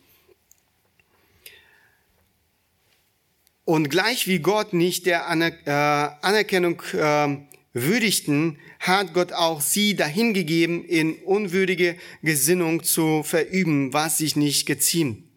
Und 3.67 3.91
gleich 3.91 4.27
wie 4.27 4.39
Gott 4.39 4.73
nicht 4.73 5.05
der 5.05 5.27
äh, 5.29 6.27
Anerkennung 6.27 6.81
äh, 6.95 7.37
würdigten, 7.75 8.61
hat 8.81 9.13
Gott 9.13 9.35
auch 9.35 9.61
sie 9.61 9.95
dahingegeben, 9.95 10.87
in 10.87 11.17
unwürdige 11.17 11.99
Gesinnung 12.23 12.83
zu 12.83 13.23
verüben, 13.23 13.93
was 13.93 14.17
sich 14.17 14.37
nicht 14.37 14.65
geziemt. 14.65 15.32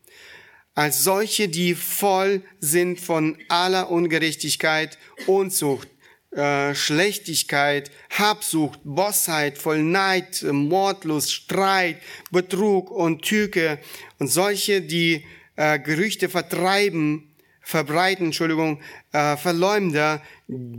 Als 0.76 1.06
solche, 1.06 1.48
die 1.48 1.74
voll 1.74 2.42
sind 2.60 3.00
von 3.00 3.38
aller 3.48 3.90
Ungerechtigkeit, 3.90 4.98
Unzucht, 5.26 5.88
äh, 6.32 6.76
Schlechtigkeit, 6.76 7.92
Habsucht, 8.10 8.82
Bossheit, 8.84 9.58
voll 9.58 9.82
Neid, 9.82 10.44
Mordlust, 10.44 11.32
Streit, 11.32 12.02
Betrug 12.30 12.92
und 12.92 13.22
Tücke 13.22 13.80
und 14.20 14.28
solche, 14.28 14.82
die 14.82 15.26
äh, 15.56 15.80
Gerüchte 15.80 16.28
vertreiben, 16.28 17.34
verbreiten, 17.62 18.26
Entschuldigung, 18.26 18.82
äh, 19.14 19.38
Verleumder, 19.38 20.22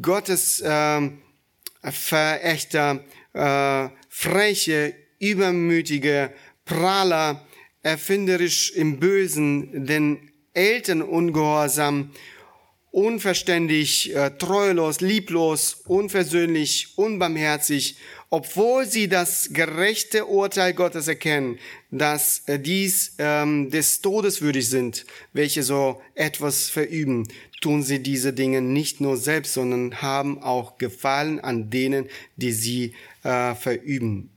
Gottes 0.02 0.60
äh, 0.60 1.10
Verächter, 1.82 3.02
äh, 3.32 3.88
freche, 4.10 4.94
übermütige, 5.18 6.32
Prahler, 6.66 7.46
erfinderisch 7.86 8.72
im 8.72 8.98
Bösen, 8.98 9.86
den 9.86 10.18
Eltern 10.54 11.02
ungehorsam, 11.02 12.10
unverständig, 12.90 14.12
äh, 14.12 14.30
treulos, 14.30 15.00
lieblos, 15.00 15.82
unversöhnlich, 15.86 16.94
unbarmherzig, 16.96 17.98
obwohl 18.28 18.86
sie 18.86 19.06
das 19.06 19.50
gerechte 19.52 20.26
Urteil 20.26 20.74
Gottes 20.74 21.06
erkennen, 21.06 21.60
dass 21.92 22.42
äh, 22.46 22.58
dies 22.58 23.14
ähm, 23.18 23.70
des 23.70 24.00
Todes 24.00 24.42
würdig 24.42 24.68
sind, 24.68 25.06
welche 25.32 25.62
so 25.62 26.02
etwas 26.16 26.68
verüben, 26.68 27.28
tun 27.60 27.84
sie 27.84 28.02
diese 28.02 28.32
Dinge 28.32 28.62
nicht 28.62 29.00
nur 29.00 29.16
selbst, 29.16 29.54
sondern 29.54 30.02
haben 30.02 30.42
auch 30.42 30.76
Gefallen 30.78 31.38
an 31.38 31.70
denen, 31.70 32.06
die 32.34 32.50
sie 32.50 32.94
äh, 33.22 33.54
verüben. 33.54 34.35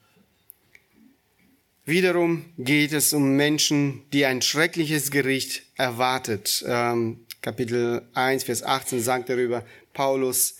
Wiederum 1.90 2.46
geht 2.60 2.94
es 2.94 3.14
um 3.14 3.36
Menschen, 3.36 4.04
die 4.14 4.24
ein 4.24 4.44
schreckliches 4.44 5.10
Gericht 5.10 5.64
erwartet. 5.76 6.64
Ähm, 6.68 7.26
Kapitel 7.42 8.04
1, 8.14 8.44
Vers 8.44 8.62
18 8.62 9.02
sagt 9.02 9.28
darüber 9.28 9.66
Paulus, 9.92 10.58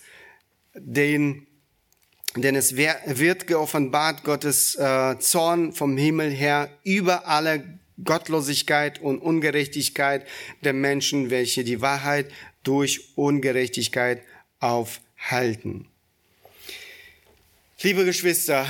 den, 0.74 1.46
denn 2.34 2.56
es 2.56 2.74
wird 2.76 3.46
geoffenbart 3.46 4.24
Gottes 4.24 4.74
äh, 4.74 5.20
Zorn 5.20 5.72
vom 5.72 5.96
Himmel 5.96 6.32
her 6.32 6.68
über 6.82 7.28
alle 7.28 7.78
Gottlosigkeit 8.02 9.00
und 9.00 9.20
Ungerechtigkeit 9.20 10.26
der 10.64 10.72
Menschen, 10.72 11.30
welche 11.30 11.62
die 11.62 11.80
Wahrheit 11.80 12.26
durch 12.64 13.16
Ungerechtigkeit 13.16 14.22
aufhalten. 14.58 15.86
Liebe 17.82 18.04
Geschwister, 18.04 18.66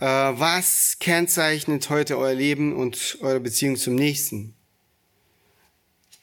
äh, 0.00 0.04
was 0.04 0.96
kennzeichnet 0.98 1.90
heute 1.90 2.18
euer 2.18 2.34
Leben 2.34 2.74
und 2.74 3.16
eure 3.20 3.38
Beziehung 3.38 3.76
zum 3.76 3.94
Nächsten? 3.94 4.56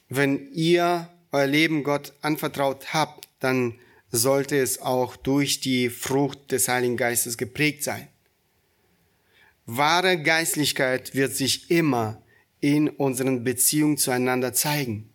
Wenn 0.09 0.51
ihr 0.51 1.09
euer 1.31 1.47
Leben 1.47 1.83
Gott 1.83 2.11
anvertraut 2.21 2.93
habt, 2.93 3.29
dann 3.39 3.79
sollte 4.11 4.57
es 4.57 4.81
auch 4.81 5.15
durch 5.15 5.61
die 5.61 5.89
Frucht 5.89 6.51
des 6.51 6.67
Heiligen 6.67 6.97
Geistes 6.97 7.37
geprägt 7.37 7.83
sein. 7.85 8.09
Wahre 9.65 10.21
Geistlichkeit 10.21 11.15
wird 11.15 11.33
sich 11.33 11.71
immer 11.71 12.21
in 12.59 12.89
unseren 12.89 13.45
Beziehungen 13.45 13.97
zueinander 13.97 14.51
zeigen. 14.51 15.09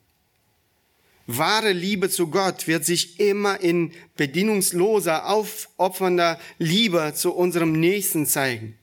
Wahre 1.26 1.72
Liebe 1.72 2.10
zu 2.10 2.28
Gott 2.28 2.66
wird 2.66 2.84
sich 2.84 3.20
immer 3.20 3.60
in 3.60 3.92
bedingungsloser, 4.16 5.28
aufopfernder 5.28 6.40
Liebe 6.58 7.12
zu 7.14 7.32
unserem 7.32 7.72
Nächsten 7.72 8.26
zeigen. 8.26 8.76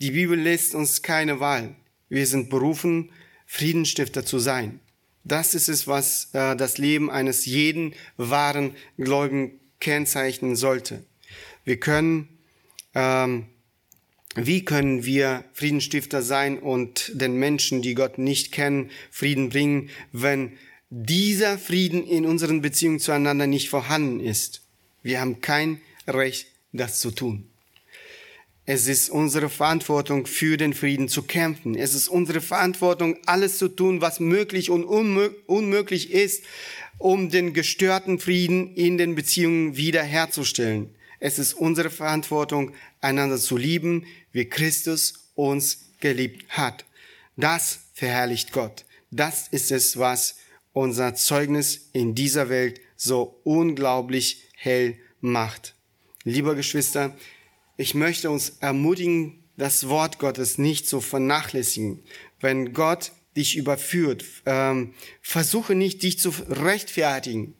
Die 0.00 0.12
Bibel 0.12 0.38
lässt 0.38 0.74
uns 0.74 1.02
keine 1.02 1.40
Wahl. 1.40 1.74
Wir 2.08 2.26
sind 2.26 2.50
berufen, 2.50 3.10
Friedenstifter 3.46 4.24
zu 4.24 4.38
sein. 4.38 4.80
Das 5.24 5.54
ist 5.54 5.68
es, 5.68 5.86
was 5.86 6.30
äh, 6.32 6.56
das 6.56 6.78
Leben 6.78 7.10
eines 7.10 7.46
jeden 7.46 7.94
wahren 8.16 8.74
Gläubigen 8.96 9.60
kennzeichnen 9.80 10.56
sollte. 10.56 11.04
Wir 11.64 11.78
können, 11.78 12.28
ähm, 12.94 13.46
wie 14.34 14.64
können 14.64 15.04
wir 15.04 15.44
Friedenstifter 15.52 16.22
sein 16.22 16.58
und 16.58 17.12
den 17.14 17.34
Menschen, 17.36 17.82
die 17.82 17.94
Gott 17.94 18.18
nicht 18.18 18.52
kennen, 18.52 18.90
Frieden 19.10 19.50
bringen, 19.50 19.90
wenn 20.10 20.52
dieser 20.94 21.56
Frieden 21.56 22.06
in 22.06 22.26
unseren 22.26 22.60
Beziehungen 22.60 23.00
zueinander 23.00 23.46
nicht 23.46 23.70
vorhanden 23.70 24.20
ist? 24.20 24.60
Wir 25.02 25.20
haben 25.20 25.40
kein 25.40 25.80
Recht, 26.06 26.48
das 26.72 27.00
zu 27.00 27.10
tun. 27.10 27.48
Es 28.66 28.86
ist 28.86 29.08
unsere 29.08 29.48
Verantwortung, 29.48 30.26
für 30.26 30.58
den 30.58 30.74
Frieden 30.74 31.08
zu 31.08 31.22
kämpfen. 31.22 31.74
Es 31.76 31.94
ist 31.94 32.08
unsere 32.08 32.42
Verantwortung, 32.42 33.16
alles 33.24 33.56
zu 33.56 33.68
tun, 33.68 34.02
was 34.02 34.20
möglich 34.20 34.68
und 34.68 34.84
unmöglich 34.84 36.10
ist, 36.10 36.44
um 36.98 37.30
den 37.30 37.54
gestörten 37.54 38.18
Frieden 38.18 38.74
in 38.74 38.98
den 38.98 39.14
Beziehungen 39.14 39.76
wiederherzustellen. 39.78 40.94
Es 41.20 41.38
ist 41.38 41.54
unsere 41.54 41.88
Verantwortung, 41.88 42.72
einander 43.00 43.38
zu 43.38 43.56
lieben, 43.56 44.04
wie 44.32 44.44
Christus 44.44 45.14
uns 45.36 45.86
geliebt 46.00 46.44
hat. 46.50 46.84
Das 47.38 47.80
verherrlicht 47.94 48.52
Gott. 48.52 48.84
Das 49.10 49.48
ist 49.48 49.72
es, 49.72 49.98
was 49.98 50.36
unser 50.72 51.14
Zeugnis 51.14 51.88
in 51.92 52.14
dieser 52.14 52.48
Welt 52.48 52.80
so 52.96 53.40
unglaublich 53.44 54.42
hell 54.54 54.96
macht. 55.20 55.74
Lieber 56.24 56.54
Geschwister, 56.54 57.16
ich 57.76 57.94
möchte 57.94 58.30
uns 58.30 58.58
ermutigen, 58.60 59.42
das 59.56 59.88
Wort 59.88 60.18
Gottes 60.18 60.58
nicht 60.58 60.88
zu 60.88 61.00
vernachlässigen. 61.00 62.02
Wenn 62.40 62.72
Gott 62.72 63.12
dich 63.36 63.56
überführt, 63.56 64.24
ähm, 64.46 64.94
versuche 65.20 65.74
nicht, 65.74 66.02
dich 66.02 66.18
zu 66.18 66.30
rechtfertigen. 66.48 67.54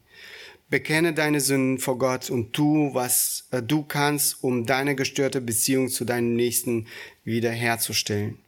Bekenne 0.69 1.13
deine 1.13 1.41
Sünden 1.41 1.79
vor 1.79 1.99
Gott 1.99 2.31
und 2.31 2.53
tu, 2.53 2.95
was 2.95 3.47
äh, 3.51 3.63
du 3.63 3.83
kannst, 3.83 4.43
um 4.43 4.65
deine 4.65 4.95
gestörte 4.95 5.41
Beziehung 5.41 5.89
zu 5.89 6.05
deinem 6.05 6.35
Nächsten 6.35 6.87
wiederherzustellen. 7.25 8.39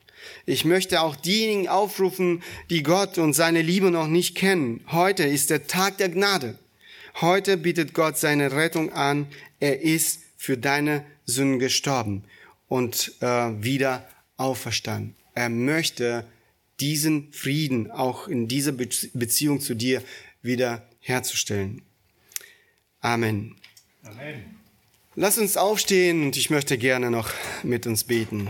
Ich 0.47 0.64
möchte 0.64 1.01
auch 1.01 1.16
diejenigen 1.16 1.68
aufrufen, 1.68 2.43
die 2.70 2.83
Gott 2.83 3.18
und 3.18 3.33
seine 3.33 3.62
Liebe 3.62 3.91
noch 3.91 4.09
nicht 4.09 4.35
kennen. 4.35 4.81
Heute 4.91 5.25
ist 5.25 5.51
der 5.51 5.66
Tag 5.66 5.99
der 5.99 6.09
Gnade. 6.09 6.59
Heute 7.20 7.57
bietet 7.57 7.95
Gott 7.95 8.18
seine 8.18 8.53
Rettung 8.53 8.93
an. 8.93 9.27
Er 9.61 9.81
ist 9.81 10.20
für 10.37 10.59
deine 10.59 11.05
Sünden 11.27 11.59
gestorben 11.59 12.25
und 12.68 13.12
äh, 13.20 13.27
wieder 13.62 14.09
auferstanden. 14.37 15.14
Er 15.35 15.49
möchte 15.49 16.27
diesen 16.81 17.33
Frieden 17.33 17.91
auch 17.91 18.29
in 18.29 18.49
dieser 18.49 18.72
Be 18.72 18.89
Beziehung 19.12 19.61
zu 19.61 19.75
dir 19.75 20.03
wieder 20.43 20.87
herzustellen. 21.01 21.83
Amen. 23.01 23.57
Amen. 24.03 24.45
Lass 25.16 25.39
uns 25.39 25.57
aufstehen 25.57 26.25
und 26.25 26.37
ich 26.37 26.51
möchte 26.51 26.77
gerne 26.77 27.11
noch 27.11 27.31
mit 27.62 27.87
uns 27.87 28.05
beten. 28.05 28.49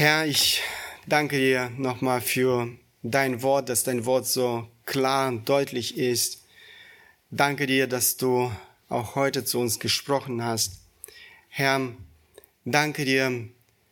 Herr, 0.00 0.24
ich 0.26 0.62
danke 1.06 1.36
dir 1.36 1.70
nochmal 1.76 2.22
für 2.22 2.70
dein 3.02 3.42
Wort, 3.42 3.68
dass 3.68 3.84
dein 3.84 4.06
Wort 4.06 4.26
so 4.26 4.66
klar 4.86 5.28
und 5.28 5.46
deutlich 5.46 5.98
ist. 5.98 6.42
Danke 7.30 7.66
dir, 7.66 7.86
dass 7.86 8.16
du 8.16 8.50
auch 8.88 9.14
heute 9.14 9.44
zu 9.44 9.60
uns 9.60 9.78
gesprochen 9.78 10.42
hast. 10.42 10.80
Herr, 11.50 11.92
danke 12.64 13.04
dir 13.04 13.46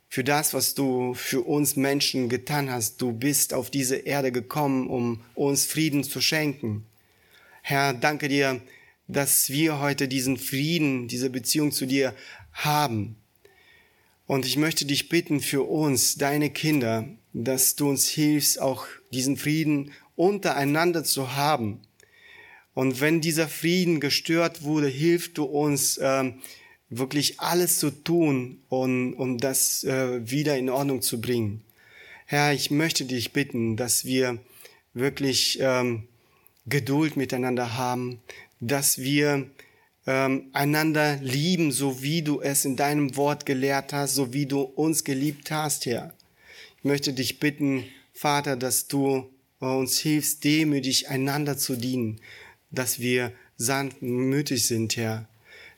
für 0.09 0.25
das, 0.25 0.55
was 0.55 0.73
du 0.73 1.13
für 1.13 1.43
uns 1.43 1.77
Menschen 1.77 2.31
getan 2.31 2.71
hast. 2.71 3.03
Du 3.03 3.13
bist 3.13 3.53
auf 3.53 3.71
diese 3.71 3.97
Erde 3.97 4.33
gekommen, 4.33 4.89
um 4.89 5.23
uns 5.35 5.67
Frieden 5.67 6.05
zu 6.05 6.23
schenken. 6.23 6.87
Herr, 7.61 7.93
danke 7.93 8.29
dir, 8.29 8.63
dass 9.09 9.51
wir 9.51 9.79
heute 9.79 10.09
diesen 10.09 10.39
Frieden, 10.39 11.07
diese 11.07 11.29
Beziehung 11.29 11.71
zu 11.71 11.85
dir 11.85 12.15
haben. 12.55 13.17
Und 14.29 14.45
ich 14.45 14.59
möchte 14.59 14.85
dich 14.85 15.09
bitten 15.09 15.41
für 15.41 15.63
uns, 15.63 16.17
deine 16.17 16.51
Kinder, 16.51 17.09
dass 17.33 17.77
du 17.77 17.89
uns 17.89 18.07
hilfst, 18.07 18.61
auch 18.61 18.87
diesen 19.11 19.39
Frieden 19.39 19.93
untereinander 20.17 21.03
zu 21.03 21.35
haben. 21.35 21.81
Und 22.75 23.01
wenn 23.01 23.23
dieser 23.23 23.49
Frieden 23.49 24.01
gestört 24.01 24.65
wurde, 24.65 24.87
hilft 24.87 25.39
du 25.39 25.45
uns, 25.45 25.99
ähm, 26.03 26.35
wirklich 26.91 27.41
alles 27.41 27.79
zu 27.79 27.91
tun, 27.91 28.61
um, 28.69 29.15
um 29.15 29.39
das 29.39 29.83
äh, 29.85 30.31
wieder 30.31 30.59
in 30.59 30.69
Ordnung 30.69 31.01
zu 31.01 31.23
bringen. 31.23 31.63
Herr, 32.27 32.53
ich 32.53 32.71
möchte 32.71 33.07
dich 33.07 33.33
bitten, 33.33 33.79
dass 33.79 34.05
wir 34.05 34.39
wirklich 34.93 35.59
ähm, 35.63 36.07
Geduld 36.67 37.17
miteinander 37.17 37.79
haben, 37.79 38.21
dass 38.61 38.99
wir 38.99 39.49
ähm, 40.09 40.49
einander 40.55 41.19
lieben, 41.21 41.71
so 41.71 42.03
wie 42.03 42.23
du 42.23 42.41
es 42.41 42.65
in 42.65 42.77
deinem 42.77 43.15
Wort 43.17 43.45
gelehrt 43.45 43.93
hast, 43.93 44.15
so 44.15 44.33
wie 44.33 44.47
du 44.47 44.63
uns 44.63 45.05
geliebt 45.05 45.51
hast, 45.51 45.85
Herr. 45.85 46.15
Ich 46.79 46.85
möchte 46.85 47.13
dich 47.13 47.41
bitten, 47.41 47.85
Vater, 48.15 48.57
dass 48.57 48.89
du 48.89 49.29
uns 49.59 49.99
hilfst, 49.99 50.43
demütig 50.45 51.11
einander 51.11 51.59
zu 51.59 51.77
dienen, 51.77 52.23
dass 52.71 53.01
wir 53.01 53.33
sanftmütig 53.59 54.67
sind, 54.67 54.97
Herr, 54.97 55.29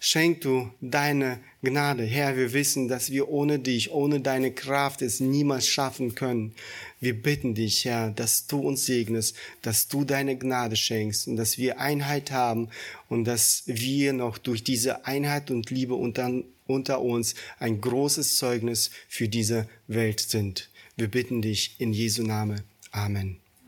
Schenk 0.03 0.41
du 0.41 0.71
deine 0.81 1.41
Gnade. 1.63 2.05
Herr, 2.05 2.35
wir 2.35 2.55
wissen, 2.55 2.89
dass 2.89 3.11
wir 3.11 3.29
ohne 3.29 3.59
dich, 3.59 3.91
ohne 3.91 4.21
deine 4.21 4.51
Kraft 4.51 5.03
es 5.03 5.21
niemals 5.21 5.69
schaffen 5.69 6.15
können. 6.15 6.55
Wir 7.01 7.21
bitten 7.21 7.55
dich, 7.55 7.87
Herr, 7.87 8.11
dass 8.11 8.47
du 8.47 8.61
uns 8.61 8.85
segnest, 8.85 9.35
dass 9.63 9.89
du 9.89 10.05
deine 10.05 10.37
Gnade 10.37 10.77
schenkst 10.77 11.29
und 11.29 11.37
dass 11.37 11.57
wir 11.57 11.81
Einheit 11.81 12.31
haben 12.31 12.69
und 13.09 13.25
dass 13.25 13.63
wir 13.65 14.13
noch 14.13 14.37
durch 14.37 14.63
diese 14.63 15.07
Einheit 15.07 15.51
und 15.51 15.71
Liebe 15.71 15.95
unter, 15.95 16.31
unter 16.67 17.01
uns 17.01 17.35
ein 17.59 17.81
großes 17.81 18.37
Zeugnis 18.37 18.91
für 19.09 19.29
diese 19.29 19.67
Welt 19.89 20.21
sind. 20.21 20.69
Wir 20.97 21.09
bitten 21.09 21.41
dich 21.41 21.77
in 21.79 21.95
Jesu 21.95 22.23
Name. 22.23 22.65
Amen. 22.91 23.39